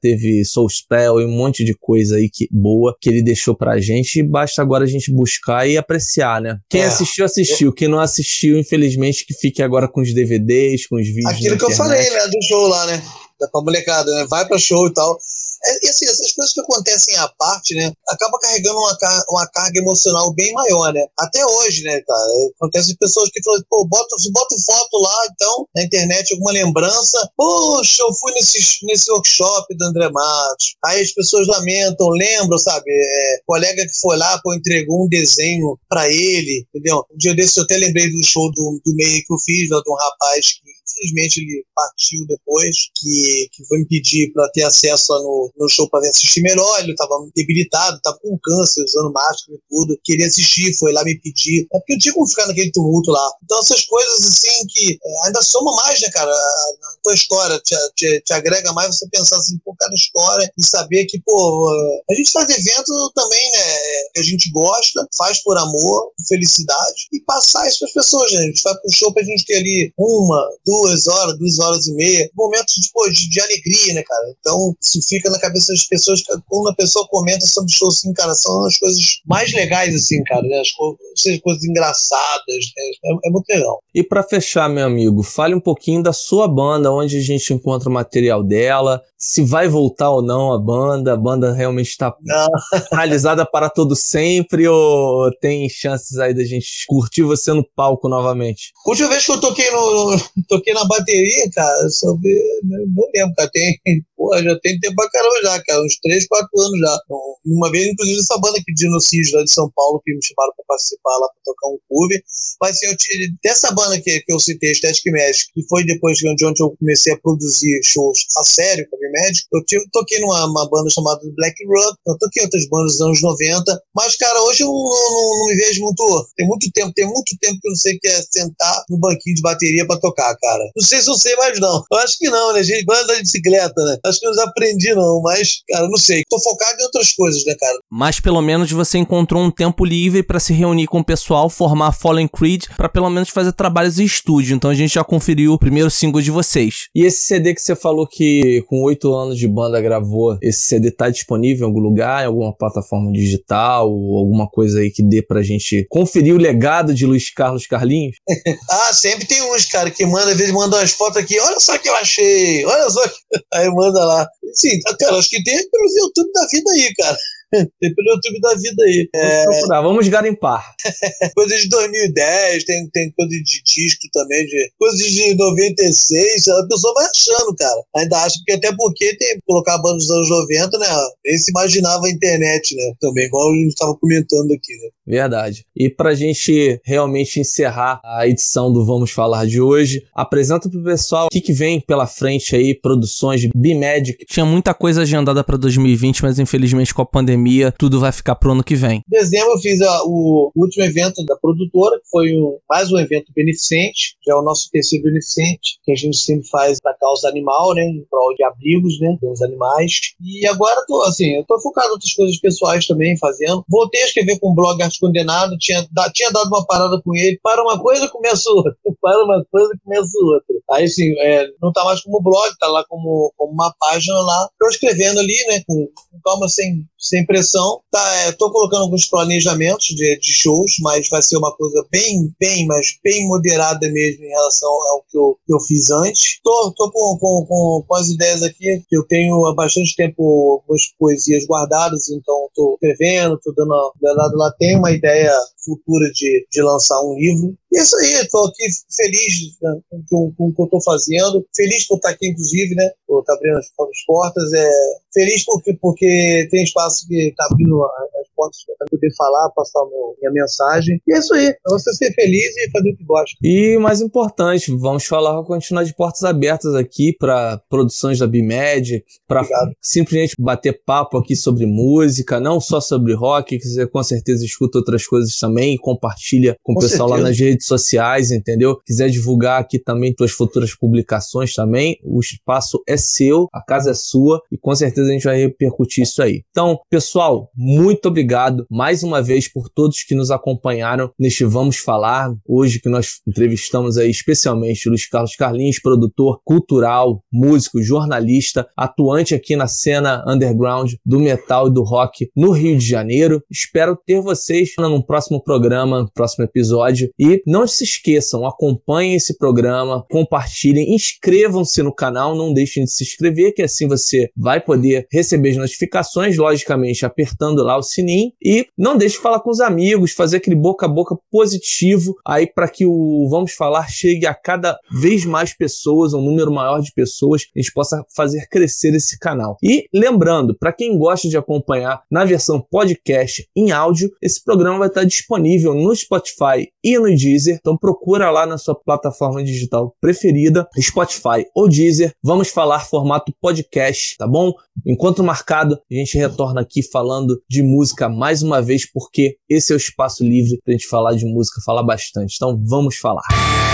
Teve 0.00 0.44
Soul 0.44 0.68
Spell 0.68 1.20
e 1.20 1.24
um 1.24 1.30
monte 1.30 1.64
de 1.64 1.74
coisa 1.74 2.16
aí 2.16 2.28
que 2.32 2.48
boa 2.50 2.96
que 3.00 3.08
ele 3.08 3.22
deixou 3.22 3.56
pra 3.56 3.80
gente 3.80 4.20
e 4.20 4.22
basta 4.22 4.62
agora 4.62 4.84
a 4.84 4.86
gente 4.86 5.12
buscar 5.12 5.68
e 5.68 5.76
apreciar, 5.76 6.40
né? 6.40 6.58
Quem 6.68 6.82
é. 6.82 6.86
assistiu, 6.86 7.24
assistiu. 7.24 7.72
Quem 7.72 7.88
não 7.88 8.00
assistiu, 8.00 8.58
infelizmente, 8.58 9.24
que 9.26 9.34
fique 9.34 9.62
agora 9.62 9.88
com 9.88 10.00
os 10.00 10.12
DVDs, 10.14 10.86
com 10.86 10.96
os 10.96 11.06
vídeos. 11.06 11.32
Aquilo 11.32 11.58
que 11.58 11.64
eu 11.64 11.70
falei, 11.72 12.08
né? 12.10 12.26
Do 12.26 12.46
show 12.46 12.68
lá, 12.68 12.86
né? 12.86 13.02
Da 13.40 13.48
pra 13.48 13.60
molecada, 13.60 14.10
né? 14.14 14.26
Vai 14.28 14.46
pra 14.46 14.58
show 14.58 14.86
e 14.86 14.92
tal. 14.92 15.18
É, 15.64 15.86
e 15.86 15.88
assim, 15.88 16.06
essas 16.06 16.32
coisas 16.32 16.52
que 16.52 16.60
acontecem 16.60 17.16
à 17.16 17.28
parte, 17.38 17.74
né? 17.74 17.92
Acaba 18.08 18.38
carregando 18.38 18.78
uma, 18.78 18.96
car 18.98 19.24
uma 19.30 19.46
carga 19.48 19.80
emocional 19.80 20.32
bem 20.34 20.52
maior, 20.52 20.92
né? 20.92 21.04
Até 21.18 21.44
hoje, 21.44 21.82
né, 21.82 22.00
cara? 22.00 22.30
Acontece 22.56 22.96
pessoas 22.98 23.30
que 23.30 23.42
falam, 23.42 23.62
pô, 23.68 23.86
bota, 23.86 24.14
bota 24.32 24.54
foto 24.64 24.98
lá, 24.98 25.26
então, 25.32 25.66
na 25.74 25.82
internet, 25.82 26.32
alguma 26.32 26.52
lembrança. 26.52 27.30
Poxa, 27.36 28.02
eu 28.02 28.12
fui 28.14 28.32
nesse, 28.32 28.58
nesse 28.84 29.10
workshop 29.10 29.76
do 29.76 29.84
André 29.84 30.08
Matos. 30.10 30.76
Aí 30.84 31.02
as 31.02 31.12
pessoas 31.12 31.46
lamentam, 31.46 32.08
lembram, 32.10 32.58
sabe? 32.58 32.90
É, 32.90 33.38
colega 33.46 33.82
que 33.82 34.00
foi 34.00 34.16
lá, 34.16 34.38
pô, 34.42 34.54
entregou 34.54 35.04
um 35.04 35.08
desenho 35.08 35.78
pra 35.88 36.08
ele, 36.08 36.66
entendeu? 36.68 37.04
Um 37.12 37.16
dia 37.16 37.34
desse 37.34 37.58
eu 37.58 37.64
até 37.64 37.76
lembrei 37.76 38.10
do 38.10 38.26
show 38.26 38.50
do, 38.52 38.80
do 38.84 38.94
meio 38.94 39.22
que 39.24 39.32
eu 39.32 39.38
fiz, 39.44 39.68
né, 39.70 39.76
de 39.84 39.90
um 39.90 39.96
rapaz 39.96 40.46
que 40.46 40.76
infelizmente 40.96 41.40
ele 41.40 41.64
partiu 41.74 42.26
depois, 42.26 42.74
que, 42.96 43.48
que 43.52 43.66
foi 43.66 43.78
me 43.78 43.86
pedir 43.86 44.32
para 44.32 44.48
ter 44.50 44.62
acesso 44.62 45.12
no, 45.12 45.52
no 45.58 45.68
show 45.68 45.88
para 45.90 46.08
assistir 46.08 46.40
melhor. 46.40 46.80
Ele 46.80 46.92
estava 46.92 47.14
debilitado, 47.34 47.96
estava 47.96 48.18
com 48.18 48.38
câncer, 48.42 48.82
usando 48.84 49.12
máscara 49.12 49.58
e 49.58 49.60
tudo. 49.68 49.98
Queria 50.04 50.26
assistir, 50.26 50.76
foi 50.78 50.92
lá 50.92 51.04
me 51.04 51.18
pedir. 51.20 51.66
É 51.72 51.78
porque 51.78 51.94
eu 51.94 51.98
tinha 51.98 52.14
como 52.14 52.28
ficar 52.28 52.46
naquele 52.46 52.72
tumulto 52.72 53.10
lá. 53.10 53.30
Então, 53.44 53.60
essas 53.60 53.82
coisas 53.82 54.24
assim 54.24 54.66
que 54.68 54.98
é, 55.02 55.26
ainda 55.26 55.42
soma 55.42 55.74
mais, 55.76 56.00
né, 56.00 56.10
cara? 56.10 56.30
A, 56.30 56.96
tua 57.02 57.14
história 57.14 57.60
te, 57.60 57.74
te, 57.94 58.20
te, 58.22 58.32
agrega 58.32 58.72
mais 58.72 58.88
você 58.88 59.08
pensar 59.08 59.36
assim, 59.36 59.58
pô, 59.64 59.74
cada 59.78 59.94
história 59.94 60.50
e 60.58 60.66
saber 60.66 61.04
que, 61.06 61.20
pô, 61.24 61.70
a 62.10 62.14
gente 62.14 62.30
faz 62.32 62.48
evento 62.48 63.12
também, 63.14 63.50
né? 63.52 63.76
Que 64.14 64.20
a 64.20 64.22
gente 64.22 64.50
gosta, 64.50 65.06
faz 65.16 65.42
por 65.42 65.56
amor, 65.56 66.12
felicidade 66.28 67.08
e 67.12 67.20
passar 67.20 67.68
isso 67.68 67.78
para 67.80 67.88
as 67.88 67.94
pessoas, 67.94 68.32
né? 68.32 68.40
A 68.40 68.46
gente 68.46 68.62
vai 68.62 68.74
pro 68.74 68.92
show 68.92 69.12
pra 69.12 69.22
gente 69.22 69.44
ter 69.44 69.56
ali 69.56 69.92
uma, 69.98 70.48
duas, 70.64 70.85
duas 70.86 71.06
horas, 71.06 71.38
duas 71.38 71.58
horas 71.58 71.86
e 71.86 71.94
meia, 71.94 72.30
momentos 72.34 72.74
de, 72.74 73.12
de, 73.12 73.30
de, 73.30 73.40
alegria, 73.40 73.94
né, 73.94 74.02
cara? 74.02 74.34
Então, 74.38 74.74
isso 74.80 75.00
fica 75.08 75.30
na 75.30 75.38
cabeça 75.38 75.72
das 75.72 75.86
pessoas, 75.86 76.22
quando 76.48 76.68
a 76.68 76.74
pessoa 76.74 77.06
comenta 77.08 77.46
sobre 77.46 77.72
shows, 77.72 77.98
assim, 77.98 78.12
cara, 78.12 78.34
são 78.34 78.64
as 78.66 78.76
coisas 78.78 79.00
mais 79.26 79.52
legais, 79.52 79.94
assim, 79.94 80.22
cara, 80.24 80.42
né? 80.42 80.60
As 80.60 80.70
coisas, 80.72 81.40
coisas 81.42 81.64
engraçadas, 81.64 82.64
né? 82.76 82.84
é, 83.04 83.28
é 83.28 83.30
muito 83.30 83.48
legal. 83.48 83.80
E 83.94 84.02
para 84.02 84.22
fechar, 84.22 84.68
meu 84.68 84.86
amigo, 84.86 85.22
fale 85.22 85.54
um 85.54 85.60
pouquinho 85.60 86.02
da 86.02 86.12
sua 86.12 86.46
banda, 86.46 86.92
onde 86.92 87.16
a 87.16 87.22
gente 87.22 87.52
encontra 87.52 87.88
o 87.88 87.92
material 87.92 88.42
dela, 88.42 89.02
se 89.18 89.42
vai 89.42 89.68
voltar 89.68 90.10
ou 90.10 90.22
não 90.22 90.52
a 90.52 90.58
banda, 90.58 91.14
a 91.14 91.16
banda 91.16 91.52
realmente 91.52 91.88
está 91.88 92.14
realizada 92.92 93.46
para 93.46 93.70
todo 93.70 93.96
sempre 93.96 94.68
ou 94.68 95.30
tem 95.40 95.68
chances 95.68 96.18
aí 96.18 96.34
da 96.34 96.44
gente 96.44 96.84
curtir 96.86 97.22
você 97.22 97.52
no 97.52 97.64
palco 97.74 98.08
novamente? 98.08 98.72
Última 98.86 99.08
vez 99.08 99.24
que 99.24 99.32
eu 99.32 99.40
toquei 99.40 99.70
no, 99.70 100.16
toquei 100.48 100.74
na 100.76 100.84
bateria, 100.86 101.50
cara, 101.52 101.88
sobre, 101.90 102.30
não 102.62 103.08
lembro, 103.14 103.34
cara, 103.34 103.50
tem, 103.52 103.80
porra, 104.16 104.42
já 104.42 104.58
tem 104.60 104.78
tempo 104.78 104.94
pra 104.94 105.10
caramba 105.10 105.42
já, 105.42 105.62
cara, 105.62 105.82
uns 105.82 105.98
3, 106.02 106.26
4 106.26 106.48
anos 106.60 106.80
já. 106.80 106.98
Uma 107.46 107.70
vez, 107.70 107.88
inclusive, 107.88 108.18
essa 108.18 108.38
banda 108.38 108.58
aqui 108.58 108.72
de 108.74 108.84
Genocídio 108.84 109.36
lá 109.36 109.44
de 109.44 109.52
São 109.52 109.70
Paulo, 109.74 110.00
que 110.04 110.12
me 110.12 110.24
chamaram 110.24 110.52
pra 110.56 110.64
participar 110.68 111.16
lá, 111.20 111.28
pra 111.28 111.40
tocar 111.44 111.68
um 111.68 111.78
cover, 111.88 112.22
mas 112.60 112.70
assim, 112.76 112.86
eu, 112.86 112.96
dessa 113.42 113.72
banda 113.72 114.00
que, 114.00 114.20
que 114.20 114.32
eu 114.32 114.40
citei, 114.40 114.74
Static 114.74 115.04
Magic, 115.10 115.52
que 115.54 115.62
foi 115.68 115.84
depois 115.84 116.18
de 116.18 116.28
onde 116.28 116.62
eu 116.62 116.70
comecei 116.78 117.12
a 117.12 117.18
produzir 117.18 117.80
shows 117.84 118.18
a 118.38 118.44
sério 118.44 118.86
com 118.90 118.96
a 118.96 119.22
Magic, 119.22 119.46
eu 119.52 119.64
tive, 119.64 119.84
toquei 119.92 120.20
numa 120.20 120.68
banda 120.68 120.90
chamada 120.90 121.20
Black 121.36 121.56
Rock, 121.66 121.98
eu 122.06 122.18
toquei 122.18 122.42
outras 122.44 122.68
bandas 122.68 122.92
dos 122.92 123.00
anos 123.00 123.22
90, 123.22 123.82
mas, 123.94 124.16
cara, 124.16 124.42
hoje 124.44 124.62
eu 124.62 124.68
não, 124.68 124.74
não, 124.74 125.38
não 125.38 125.46
me 125.46 125.56
vejo 125.56 125.82
muito, 125.82 126.28
tem 126.36 126.46
muito 126.46 126.70
tempo, 126.72 126.92
tem 126.94 127.06
muito 127.06 127.36
tempo 127.40 127.58
que 127.60 127.68
eu 127.68 127.70
não 127.70 127.76
sei 127.76 127.96
o 127.96 128.00
que 128.00 128.08
é 128.08 128.22
sentar 128.22 128.84
no 128.90 128.98
banquinho 128.98 129.36
de 129.36 129.42
bateria 129.42 129.86
pra 129.86 129.98
tocar, 129.98 130.36
cara. 130.36 130.64
Não 130.74 130.84
sei 130.84 131.00
se 131.02 131.10
eu 131.10 131.14
sei 131.14 131.34
mais, 131.36 131.58
não. 131.60 131.82
Eu 131.92 131.98
acho 131.98 132.16
que 132.18 132.28
não, 132.28 132.52
né? 132.52 132.60
A 132.60 132.62
gente 132.62 132.84
vai 132.84 133.02
andar 133.02 133.14
de 133.14 133.22
bicicleta, 133.22 133.84
né? 133.84 133.96
Acho 134.04 134.20
que 134.20 134.26
eu 134.26 134.32
não 134.32 134.44
aprendi, 134.44 134.94
não. 134.94 135.20
Mas, 135.22 135.62
cara, 135.68 135.88
não 135.88 135.98
sei. 135.98 136.22
Tô 136.28 136.40
focado 136.40 136.80
em 136.80 136.84
outras 136.84 137.12
coisas, 137.12 137.44
né, 137.44 137.54
cara? 137.58 137.78
Mas 137.90 138.20
pelo 138.20 138.40
menos 138.40 138.70
você 138.70 138.98
encontrou 138.98 139.42
um 139.42 139.50
tempo 139.50 139.84
livre 139.84 140.22
para 140.22 140.40
se 140.40 140.52
reunir 140.52 140.86
com 140.86 141.00
o 141.00 141.04
pessoal, 141.04 141.48
formar 141.48 141.92
Fallen 141.92 142.28
Creed, 142.28 142.64
para 142.76 142.88
pelo 142.88 143.10
menos 143.10 143.28
fazer 143.28 143.52
trabalhos 143.52 143.98
em 143.98 144.04
estúdio. 144.04 144.54
Então 144.54 144.70
a 144.70 144.74
gente 144.74 144.94
já 144.94 145.04
conferiu 145.04 145.52
o 145.52 145.58
primeiro 145.58 145.90
single 145.90 146.20
de 146.20 146.30
vocês. 146.30 146.88
E 146.94 147.04
esse 147.04 147.26
CD 147.26 147.54
que 147.54 147.60
você 147.60 147.76
falou 147.76 148.06
que 148.06 148.64
com 148.68 148.82
oito 148.82 149.14
anos 149.14 149.38
de 149.38 149.48
banda 149.48 149.80
gravou, 149.80 150.38
esse 150.42 150.66
CD 150.66 150.90
tá 150.90 151.08
disponível 151.10 151.66
em 151.66 151.70
algum 151.70 151.80
lugar, 151.80 152.22
em 152.22 152.26
alguma 152.26 152.56
plataforma 152.56 153.12
digital, 153.12 153.90
ou 153.90 154.18
alguma 154.18 154.48
coisa 154.48 154.80
aí 154.80 154.90
que 154.90 155.02
dê 155.02 155.22
pra 155.22 155.42
gente 155.42 155.86
conferir 155.88 156.34
o 156.34 156.38
legado 156.38 156.94
de 156.94 157.06
Luiz 157.06 157.32
Carlos 157.32 157.66
Carlinhos? 157.66 158.16
ah, 158.70 158.92
sempre 158.92 159.26
tem 159.26 159.42
uns, 159.52 159.66
cara, 159.66 159.90
que 159.90 160.04
manda, 160.06 160.32
às 160.32 160.36
vezes 160.36 160.52
manda 160.56 160.76
umas 160.76 160.90
fotos 160.90 161.18
aqui, 161.18 161.38
olha 161.38 161.60
só 161.60 161.78
que 161.78 161.88
eu 161.88 161.94
achei, 161.94 162.64
olha 162.64 162.90
só 162.90 163.06
que... 163.06 163.14
Aí 163.54 163.68
manda 163.68 164.04
lá. 164.04 164.26
Sim, 164.54 164.78
cara, 164.98 165.16
acho 165.16 165.28
que 165.28 165.42
tem 165.42 165.70
pelos 165.70 165.96
YouTube 165.96 166.30
da 166.32 166.46
vida 166.46 166.70
aí, 166.72 166.94
cara. 166.94 167.16
tem 167.80 167.94
pelo 167.94 168.14
YouTube 168.14 168.40
da 168.40 168.54
vida 168.54 168.82
aí. 168.84 169.08
Vamos 169.14 169.34
é... 169.34 169.44
procurar, 169.44 169.82
vamos 169.82 170.08
garimpar. 170.08 170.74
coisas 171.34 171.60
de 171.60 171.68
2010, 171.68 172.64
tem, 172.64 172.90
tem 172.90 173.12
coisa 173.12 173.30
de 173.30 173.62
disco 173.62 174.08
também, 174.12 174.44
de 174.46 174.72
coisas 174.78 175.00
de 175.00 175.34
96, 175.34 176.48
a 176.48 176.66
pessoa 176.68 176.94
vai 176.94 177.06
achando, 177.06 177.54
cara. 177.56 177.82
Ainda 177.96 178.18
acha, 178.18 178.36
porque 178.38 178.52
até 178.52 178.74
porque 178.76 179.16
tem 179.16 179.38
colocar 179.46 179.78
bandas 179.78 180.06
dos 180.06 180.10
anos 180.10 180.30
90, 180.30 180.78
né? 180.78 180.86
Nem 181.24 181.38
se 181.38 181.50
imaginava 181.50 182.06
a 182.06 182.10
internet, 182.10 182.74
né? 182.74 182.92
Também, 183.00 183.26
igual 183.26 183.52
a 183.52 183.54
gente 183.54 183.68
estava 183.68 183.96
comentando 183.98 184.52
aqui, 184.52 184.72
né? 184.72 184.88
Verdade. 185.06 185.64
E 185.76 185.88
pra 185.88 186.14
gente 186.14 186.80
realmente 186.84 187.40
encerrar 187.40 188.00
a 188.04 188.26
edição 188.26 188.72
do 188.72 188.84
Vamos 188.84 189.10
Falar 189.10 189.46
de 189.46 189.60
hoje, 189.60 190.02
apresenta 190.14 190.68
pro 190.68 190.82
pessoal 190.82 191.26
o 191.26 191.30
que, 191.30 191.40
que 191.40 191.52
vem 191.52 191.80
pela 191.80 192.06
frente 192.06 192.56
aí, 192.56 192.74
produções 192.74 193.40
de 193.40 193.50
B-Magic. 193.54 194.24
Tinha 194.26 194.44
muita 194.44 194.74
coisa 194.74 195.02
agendada 195.02 195.44
para 195.44 195.56
2020, 195.56 196.22
mas 196.22 196.38
infelizmente 196.38 196.92
com 196.92 197.02
a 197.02 197.06
pandemia 197.06 197.72
tudo 197.78 198.00
vai 198.00 198.10
ficar 198.10 198.34
pro 198.34 198.52
ano 198.52 198.64
que 198.64 198.74
vem. 198.74 198.98
Em 198.98 199.18
dezembro 199.18 199.52
eu 199.52 199.58
fiz 199.58 199.80
a, 199.80 200.02
o 200.04 200.50
último 200.56 200.84
evento 200.84 201.24
da 201.24 201.36
produtora, 201.36 201.98
que 202.00 202.08
foi 202.10 202.36
um, 202.36 202.58
mais 202.68 202.90
um 202.90 202.98
evento 202.98 203.32
beneficente, 203.34 204.16
já 204.26 204.32
é 204.32 204.36
o 204.36 204.42
nosso 204.42 204.68
terceiro 204.70 205.04
beneficente, 205.04 205.78
que 205.84 205.92
a 205.92 205.94
gente 205.94 206.16
sempre 206.16 206.48
faz 206.48 206.80
pra 206.80 206.94
causa 206.94 207.28
animal, 207.28 207.74
né, 207.74 207.82
em 207.82 208.04
prol 208.10 208.34
de 208.34 208.42
abrigos, 208.42 208.98
né, 209.00 209.16
dos 209.20 209.42
animais. 209.42 209.92
E 210.20 210.46
agora 210.46 210.84
tô, 210.86 211.02
assim, 211.02 211.36
eu 211.36 211.44
tô 211.44 211.60
focado 211.60 211.88
em 211.88 211.92
outras 211.92 212.12
coisas 212.12 212.38
pessoais 212.38 212.86
também, 212.86 213.16
fazendo. 213.18 213.64
Voltei 213.68 214.02
a 214.02 214.06
escrever 214.06 214.38
com 214.38 214.50
o 214.50 214.54
blog 214.54 214.82
condenado, 214.98 215.56
tinha, 215.58 215.86
tinha 216.12 216.30
dado 216.30 216.48
uma 216.48 216.66
parada 216.66 217.00
com 217.02 217.14
ele, 217.14 217.38
para 217.42 217.62
uma 217.62 217.80
coisa 217.80 218.08
começa 218.08 218.50
outra, 218.50 218.74
para 219.00 219.24
uma 219.24 219.44
coisa 219.50 219.72
começa 219.84 220.18
outra. 220.22 220.56
Aí 220.70 220.88
sim, 220.88 221.12
é, 221.18 221.46
não 221.62 221.72
tá 221.72 221.84
mais 221.84 222.00
como 222.00 222.22
blog, 222.22 222.52
tá 222.58 222.66
lá 222.68 222.84
como, 222.88 223.32
como 223.36 223.52
uma 223.52 223.72
página 223.78 224.18
lá, 224.20 224.48
tô 224.58 224.68
escrevendo 224.68 225.20
ali, 225.20 225.36
né, 225.48 225.62
com, 225.66 225.86
com 226.10 226.20
calma, 226.24 226.48
sem, 226.48 226.84
sem 226.98 227.24
pressão. 227.26 227.80
Tá, 227.90 228.14
é, 228.20 228.32
tô 228.32 228.50
colocando 228.50 228.82
alguns 228.82 229.06
planejamentos 229.08 229.86
de, 229.86 230.18
de 230.18 230.32
shows, 230.32 230.72
mas 230.80 231.08
vai 231.08 231.22
ser 231.22 231.36
uma 231.36 231.54
coisa 231.56 231.86
bem, 231.90 232.32
bem, 232.38 232.66
mas 232.66 232.86
bem 233.02 233.26
moderada 233.28 233.88
mesmo 233.90 234.24
em 234.24 234.28
relação 234.28 234.68
ao 234.68 235.04
que 235.08 235.16
eu, 235.16 235.38
que 235.46 235.54
eu 235.54 235.60
fiz 235.60 235.90
antes. 235.90 236.40
Tô, 236.42 236.72
tô 236.76 236.90
com, 236.90 237.18
com, 237.18 237.46
com, 237.46 237.84
com 237.86 237.94
as 237.94 238.08
ideias 238.08 238.42
aqui, 238.42 238.82
que 238.88 238.96
eu 238.96 239.06
tenho 239.06 239.46
há 239.46 239.54
bastante 239.54 239.94
tempo 239.96 240.60
algumas 240.60 240.82
poesias 240.98 241.44
guardadas, 241.46 242.08
então 242.08 242.48
tô 242.54 242.74
escrevendo, 242.74 243.38
tô 243.42 243.52
dando, 243.52 243.92
dando 244.00 244.36
lá, 244.36 244.52
tem 244.58 244.78
uma 244.86 244.92
ideia 244.92 245.32
futura 245.66 246.08
de, 246.12 246.46
de 246.50 246.62
lançar 246.62 247.02
um 247.02 247.14
livro. 247.14 247.54
E 247.72 247.78
é 247.78 247.82
isso 247.82 247.96
aí, 247.96 248.12
estou 248.22 248.46
aqui 248.46 248.64
feliz 248.96 249.58
né, 249.60 249.80
com, 250.08 250.32
com, 250.32 250.48
o 250.48 250.54
que 250.54 250.62
eu 250.62 250.64
estou 250.64 250.82
fazendo, 250.82 251.44
feliz 251.54 251.86
por 251.86 251.96
estar 251.96 252.10
aqui, 252.10 252.28
inclusive, 252.28 252.74
né? 252.74 252.88
Por 253.06 253.20
estar 253.20 253.34
abrindo 253.34 253.58
as, 253.58 253.66
as 253.66 254.04
portas. 254.06 254.52
É, 254.54 254.70
feliz 255.12 255.44
porque, 255.44 255.74
porque 255.80 256.48
tem 256.50 256.62
espaço 256.62 257.06
que 257.08 257.28
está 257.28 257.46
abrindo 257.50 257.82
as 257.84 258.28
portas 258.36 258.58
para 258.78 258.86
poder 258.90 259.10
falar, 259.16 259.50
passar 259.50 259.84
meu, 259.86 260.14
minha 260.20 260.32
mensagem. 260.32 261.00
E 261.06 261.14
é 261.14 261.18
isso 261.18 261.34
aí, 261.34 261.46
é 261.46 261.56
você 261.66 261.92
ser 261.94 262.12
feliz 262.14 262.56
e 262.56 262.70
fazer 262.70 262.90
o 262.90 262.96
que 262.96 263.04
gosta. 263.04 263.36
E 263.42 263.76
mais 263.78 264.00
importante, 264.00 264.70
vamos 264.70 265.04
falar, 265.04 265.42
continuar 265.44 265.84
de 265.84 265.94
portas 265.94 266.22
abertas 266.22 266.74
aqui 266.74 267.14
para 267.18 267.58
produções 267.68 268.18
da 268.18 268.26
B-Magic, 268.26 269.04
para 269.26 269.42
simplesmente 269.82 270.34
bater 270.38 270.80
papo 270.84 271.18
aqui 271.18 271.34
sobre 271.34 271.66
música, 271.66 272.38
não 272.38 272.60
só 272.60 272.80
sobre 272.80 273.14
rock, 273.14 273.58
que 273.58 273.66
você 273.66 273.86
com 273.86 274.02
certeza 274.02 274.44
escuta 274.44 274.78
outras 274.78 275.06
coisas 275.06 275.36
também 275.38 275.55
e 275.64 275.78
compartilha 275.78 276.56
com, 276.62 276.74
com 276.74 276.78
o 276.78 276.82
pessoal 276.82 277.08
certeza. 277.08 277.24
lá 277.24 277.28
nas 277.28 277.38
redes 277.38 277.66
sociais, 277.66 278.30
entendeu? 278.30 278.78
Quiser 278.84 279.08
divulgar 279.08 279.60
aqui 279.60 279.78
também 279.78 280.14
tuas 280.14 280.32
futuras 280.32 280.74
publicações 280.74 281.52
também, 281.54 281.98
o 282.04 282.20
espaço 282.20 282.82
é 282.88 282.96
seu, 282.96 283.48
a 283.52 283.62
casa 283.62 283.90
é 283.90 283.94
sua 283.94 284.40
e 284.50 284.58
com 284.58 284.74
certeza 284.74 285.08
a 285.08 285.12
gente 285.12 285.24
vai 285.24 285.38
repercutir 285.38 286.02
isso 286.02 286.22
aí. 286.22 286.42
Então, 286.50 286.78
pessoal, 286.90 287.50
muito 287.54 288.06
obrigado 288.08 288.66
mais 288.70 289.02
uma 289.02 289.22
vez 289.22 289.50
por 289.50 289.68
todos 289.68 290.02
que 290.02 290.14
nos 290.14 290.30
acompanharam 290.30 291.10
neste 291.18 291.44
Vamos 291.44 291.76
Falar, 291.76 292.34
hoje 292.46 292.80
que 292.80 292.88
nós 292.88 293.20
entrevistamos 293.26 293.98
aí 293.98 294.10
especialmente 294.10 294.88
o 294.88 294.90
Luiz 294.90 295.08
Carlos 295.08 295.36
Carlinhos, 295.36 295.78
produtor 295.80 296.40
cultural, 296.44 297.22
músico, 297.32 297.82
jornalista, 297.82 298.66
atuante 298.76 299.34
aqui 299.34 299.56
na 299.56 299.66
cena 299.66 300.24
underground 300.26 300.92
do 301.04 301.18
metal 301.20 301.68
e 301.68 301.72
do 301.72 301.82
rock 301.82 302.28
no 302.36 302.50
Rio 302.50 302.76
de 302.76 302.86
Janeiro. 302.86 303.42
Espero 303.50 303.96
ter 303.96 304.20
vocês 304.20 304.70
no 304.78 305.04
próximo 305.04 305.42
programa, 305.46 306.02
no 306.02 306.10
próximo 306.12 306.44
episódio 306.44 307.08
e 307.16 307.40
não 307.46 307.66
se 307.68 307.84
esqueçam, 307.84 308.44
acompanhem 308.44 309.14
esse 309.14 309.38
programa, 309.38 310.04
compartilhem, 310.10 310.92
inscrevam-se 310.92 311.82
no 311.82 311.94
canal, 311.94 312.34
não 312.34 312.52
deixem 312.52 312.84
de 312.84 312.90
se 312.90 313.04
inscrever, 313.04 313.54
que 313.54 313.62
assim 313.62 313.86
você 313.86 314.28
vai 314.36 314.60
poder 314.60 315.06
receber 315.10 315.50
as 315.50 315.56
notificações, 315.56 316.36
logicamente 316.36 317.06
apertando 317.06 317.62
lá 317.62 317.78
o 317.78 317.82
sininho. 317.82 318.32
E 318.44 318.66
não 318.76 318.98
deixe 318.98 319.16
de 319.16 319.22
falar 319.22 319.40
com 319.40 319.50
os 319.50 319.60
amigos, 319.60 320.12
fazer 320.12 320.38
aquele 320.38 320.56
boca 320.56 320.86
a 320.86 320.88
boca 320.88 321.16
positivo 321.30 322.16
aí 322.26 322.46
para 322.46 322.68
que 322.68 322.84
o 322.84 323.28
Vamos 323.30 323.52
Falar 323.52 323.88
chegue 323.88 324.26
a 324.26 324.34
cada 324.34 324.76
vez 324.90 325.24
mais 325.24 325.56
pessoas, 325.56 326.12
um 326.12 326.20
número 326.20 326.50
maior 326.50 326.80
de 326.80 326.92
pessoas, 326.92 327.42
a 327.54 327.58
gente 327.58 327.72
possa 327.72 328.04
fazer 328.14 328.48
crescer 328.48 328.94
esse 328.94 329.16
canal. 329.18 329.56
E 329.62 329.86
lembrando, 329.94 330.56
para 330.58 330.72
quem 330.72 330.98
gosta 330.98 331.28
de 331.28 331.36
acompanhar 331.36 332.02
na 332.10 332.24
versão 332.24 332.60
podcast 332.60 333.48
em 333.56 333.70
áudio, 333.70 334.10
esse 334.20 334.42
programa 334.42 334.80
vai 334.80 334.88
estar 334.88 335.04
disponível 335.04 335.35
no 335.38 335.94
Spotify 335.94 336.68
e 336.82 336.98
no 336.98 337.14
Deezer. 337.14 337.56
Então 337.58 337.76
procura 337.76 338.30
lá 338.30 338.46
na 338.46 338.58
sua 338.58 338.74
plataforma 338.74 339.42
digital 339.42 339.94
preferida, 340.00 340.66
Spotify 340.80 341.46
ou 341.54 341.68
Deezer. 341.68 342.12
Vamos 342.22 342.48
falar 342.48 342.80
formato 342.80 343.32
podcast, 343.40 344.16
tá 344.16 344.26
bom? 344.26 344.52
Enquanto 344.84 345.24
marcado, 345.24 345.78
a 345.90 345.94
gente 345.94 346.16
retorna 346.16 346.60
aqui 346.60 346.82
falando 346.82 347.40
de 347.48 347.62
música 347.62 348.08
mais 348.08 348.42
uma 348.42 348.60
vez, 348.60 348.90
porque 348.90 349.36
esse 349.48 349.72
é 349.72 349.76
o 349.76 349.78
espaço 349.78 350.24
livre 350.24 350.58
pra 350.64 350.72
gente 350.72 350.86
falar 350.86 351.14
de 351.14 351.24
música, 351.24 351.60
falar 351.64 351.82
bastante. 351.82 352.34
Então 352.36 352.60
vamos 352.64 352.96
falar. 352.96 353.65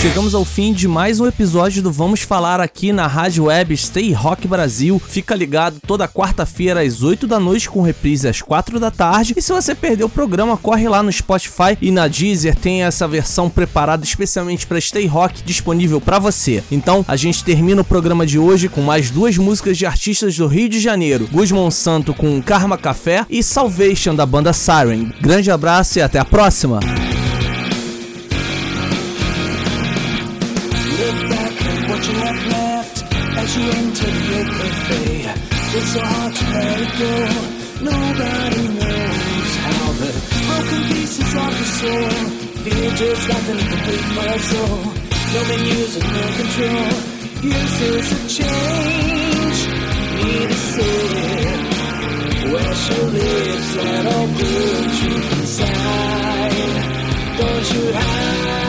Chegamos 0.00 0.32
ao 0.32 0.44
fim 0.44 0.72
de 0.72 0.86
mais 0.86 1.18
um 1.18 1.26
episódio 1.26 1.82
do 1.82 1.90
Vamos 1.90 2.20
Falar 2.20 2.60
aqui 2.60 2.92
na 2.92 3.08
Rádio 3.08 3.46
Web 3.46 3.76
Stay 3.76 4.12
Rock 4.12 4.46
Brasil. 4.46 5.02
Fica 5.04 5.34
ligado 5.34 5.80
toda 5.84 6.06
quarta-feira 6.06 6.82
às 6.82 7.02
8 7.02 7.26
da 7.26 7.40
noite 7.40 7.68
com 7.68 7.82
reprise 7.82 8.28
às 8.28 8.40
4 8.40 8.78
da 8.78 8.92
tarde. 8.92 9.34
E 9.36 9.42
se 9.42 9.52
você 9.52 9.74
perdeu 9.74 10.06
o 10.06 10.10
programa, 10.10 10.56
corre 10.56 10.88
lá 10.88 11.02
no 11.02 11.10
Spotify 11.10 11.76
e 11.82 11.90
na 11.90 12.06
Deezer 12.06 12.54
tem 12.54 12.84
essa 12.84 13.08
versão 13.08 13.50
preparada 13.50 14.04
especialmente 14.04 14.68
para 14.68 14.80
Stay 14.80 15.06
Rock 15.06 15.42
disponível 15.42 16.00
para 16.00 16.20
você. 16.20 16.62
Então, 16.70 17.04
a 17.08 17.16
gente 17.16 17.42
termina 17.42 17.82
o 17.82 17.84
programa 17.84 18.24
de 18.24 18.38
hoje 18.38 18.68
com 18.68 18.82
mais 18.82 19.10
duas 19.10 19.36
músicas 19.36 19.76
de 19.76 19.84
artistas 19.84 20.36
do 20.36 20.46
Rio 20.46 20.68
de 20.68 20.78
Janeiro: 20.78 21.28
Guzmão 21.32 21.72
Santo 21.72 22.14
com 22.14 22.40
Karma 22.40 22.78
Café 22.78 23.26
e 23.28 23.42
Salvation 23.42 24.14
da 24.14 24.24
banda 24.24 24.52
Siren. 24.52 25.12
Grande 25.20 25.50
abraço 25.50 25.98
e 25.98 26.02
até 26.02 26.20
a 26.20 26.24
próxima. 26.24 26.78
You 33.58 33.70
into 33.80 34.06
the 34.06 34.68
fade. 34.86 35.30
It's 35.76 35.92
so 35.92 36.00
hard 36.00 36.32
to 36.34 36.44
let 36.54 36.78
it 36.84 36.92
go. 37.02 37.14
Nobody 37.90 38.64
knows 38.78 39.50
how 39.66 39.84
the 40.00 40.10
broken 40.46 40.80
pieces 40.90 41.32
of 41.42 41.52
the 41.58 41.66
soul 41.78 42.10
feel 42.64 42.90
just 43.02 43.24
like 43.28 43.46
an 43.52 43.58
incomplete 43.62 44.06
puzzle. 44.16 45.08
No 45.34 45.40
menus 45.50 45.92
and 45.98 46.08
no 46.16 46.24
control. 46.38 46.92
Uses 47.42 48.06
a 48.16 48.20
change. 48.38 49.58
Need 50.18 50.50
a 50.50 50.58
sit. 50.72 51.60
Where 52.52 52.74
she 52.82 52.98
lives, 53.16 53.68
that 53.76 54.04
all 54.12 54.28
good 54.40 54.86
truth 54.98 55.28
inside. 55.38 56.74
Don't 57.38 57.66
you 57.74 57.92
hide? 57.92 58.67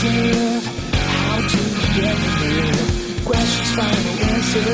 How 0.00 1.36
to 1.52 1.60
get 2.00 2.16
there? 2.40 2.72
Questions 3.22 3.70
find 3.76 4.00
no 4.06 4.12
answer. 4.32 4.64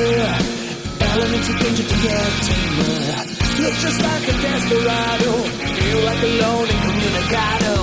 Elements 1.03 1.49
of 1.49 1.55
danger 1.59 1.83
to 1.83 1.97
get 1.99 2.31
tamer. 2.47 3.27
Look 3.59 3.75
just 3.75 3.99
like 4.07 4.23
a 4.23 4.35
desperado. 4.39 5.31
Feel 5.83 6.01
like 6.05 6.23
a 6.23 6.31
lonely 6.41 6.77
communicado. 6.85 7.75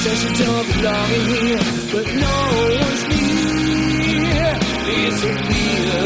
Says 0.00 0.20
you 0.24 0.32
don't 0.46 0.66
belong 0.72 1.10
in 1.12 1.24
here, 1.28 1.64
but 1.92 2.06
no 2.24 2.36
one's 2.80 3.04
near. 3.12 4.48
Disappear. 4.88 6.00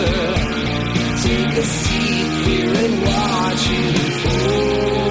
Take 1.22 1.54
a 1.58 1.66
seat 1.78 2.30
here 2.48 2.74
and 2.74 2.94
watch 3.06 3.64
it 3.70 4.00
unfold. 4.02 5.01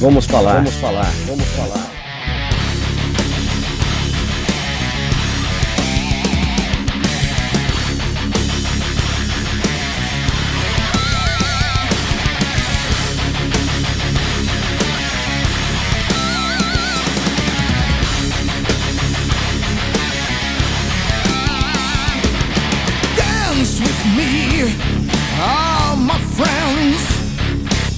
Vamos 0.00 0.24
falar, 0.24 0.56
vamos 0.56 0.74
falar, 0.76 1.12
vamos 1.28 1.46
falar. 1.48 1.89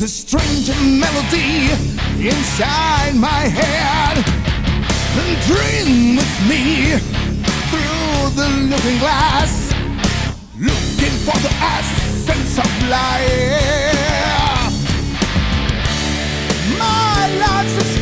The 0.02 0.08
strange 0.08 0.68
melody 0.98 1.70
inside 2.28 3.14
my 3.14 3.46
head. 3.46 4.18
And 5.14 5.38
dream 5.46 6.16
with 6.16 6.34
me 6.50 6.98
through 7.70 8.34
the 8.34 8.48
looking 8.66 8.98
glass. 8.98 9.70
Looking 10.58 11.14
for 11.22 11.38
the 11.38 11.52
essence 11.78 12.58
of 12.58 12.66
life. 12.90 14.74
My 16.76 17.30
life's 17.38 17.76
a 17.76 18.01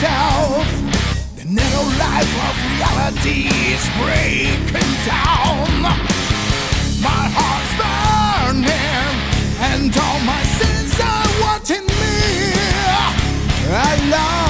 my. 0.00 0.64
The 1.36 1.44
narrow 1.44 1.86
life 2.00 2.34
of 2.48 2.56
reality 2.72 3.40
is 3.68 3.84
breaking 4.00 4.92
down. 5.04 5.82
My 7.04 7.24
heart's 7.36 7.74
burning, 7.80 9.14
and 9.68 9.92
all 9.96 10.20
my 10.20 10.42
sins 10.58 10.94
are 11.00 11.30
watching 11.44 11.86
me 11.86 12.10
along 13.70 14.40
the 14.40 14.49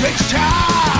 salvation. 0.00 0.97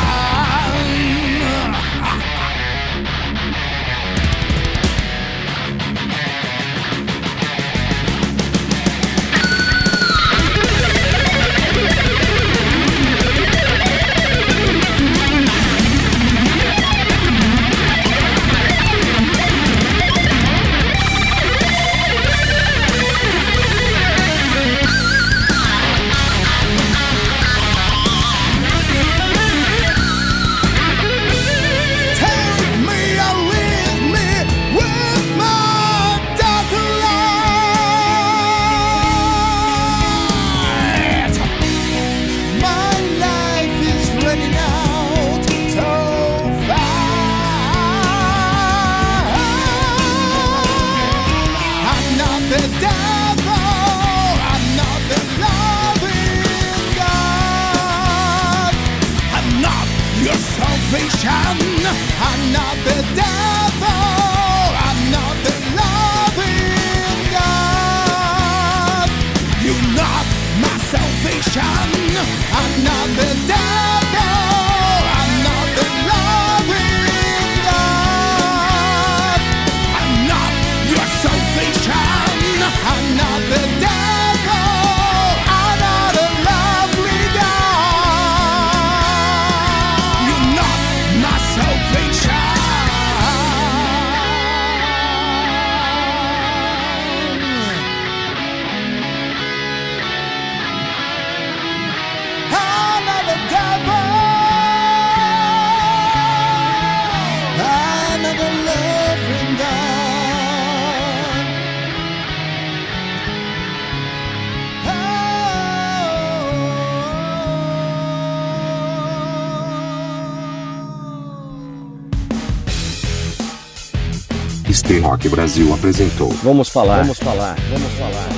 Brasil 125.58 125.74
apresentou. 125.74 126.28
Vamos 126.42 126.68
falar, 126.68 127.02
vamos 127.02 127.18
falar, 127.18 127.56
vamos 127.70 127.92
falar. 127.94 128.28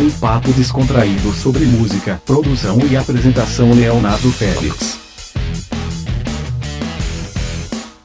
Um 0.00 0.10
papo 0.18 0.50
descontraído 0.52 1.32
sobre 1.34 1.64
música, 1.66 2.20
produção 2.24 2.78
e 2.90 2.96
apresentação 2.96 3.72
Leonardo 3.72 4.32
Félix. 4.32 4.98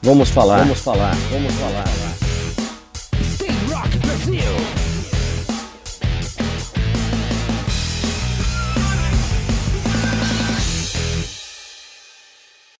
Vamos 0.02 0.30
falar, 0.30 0.60
vamos 0.60 0.80
falar, 0.80 1.16
vamos 1.32 1.53
falar. 1.53 2.11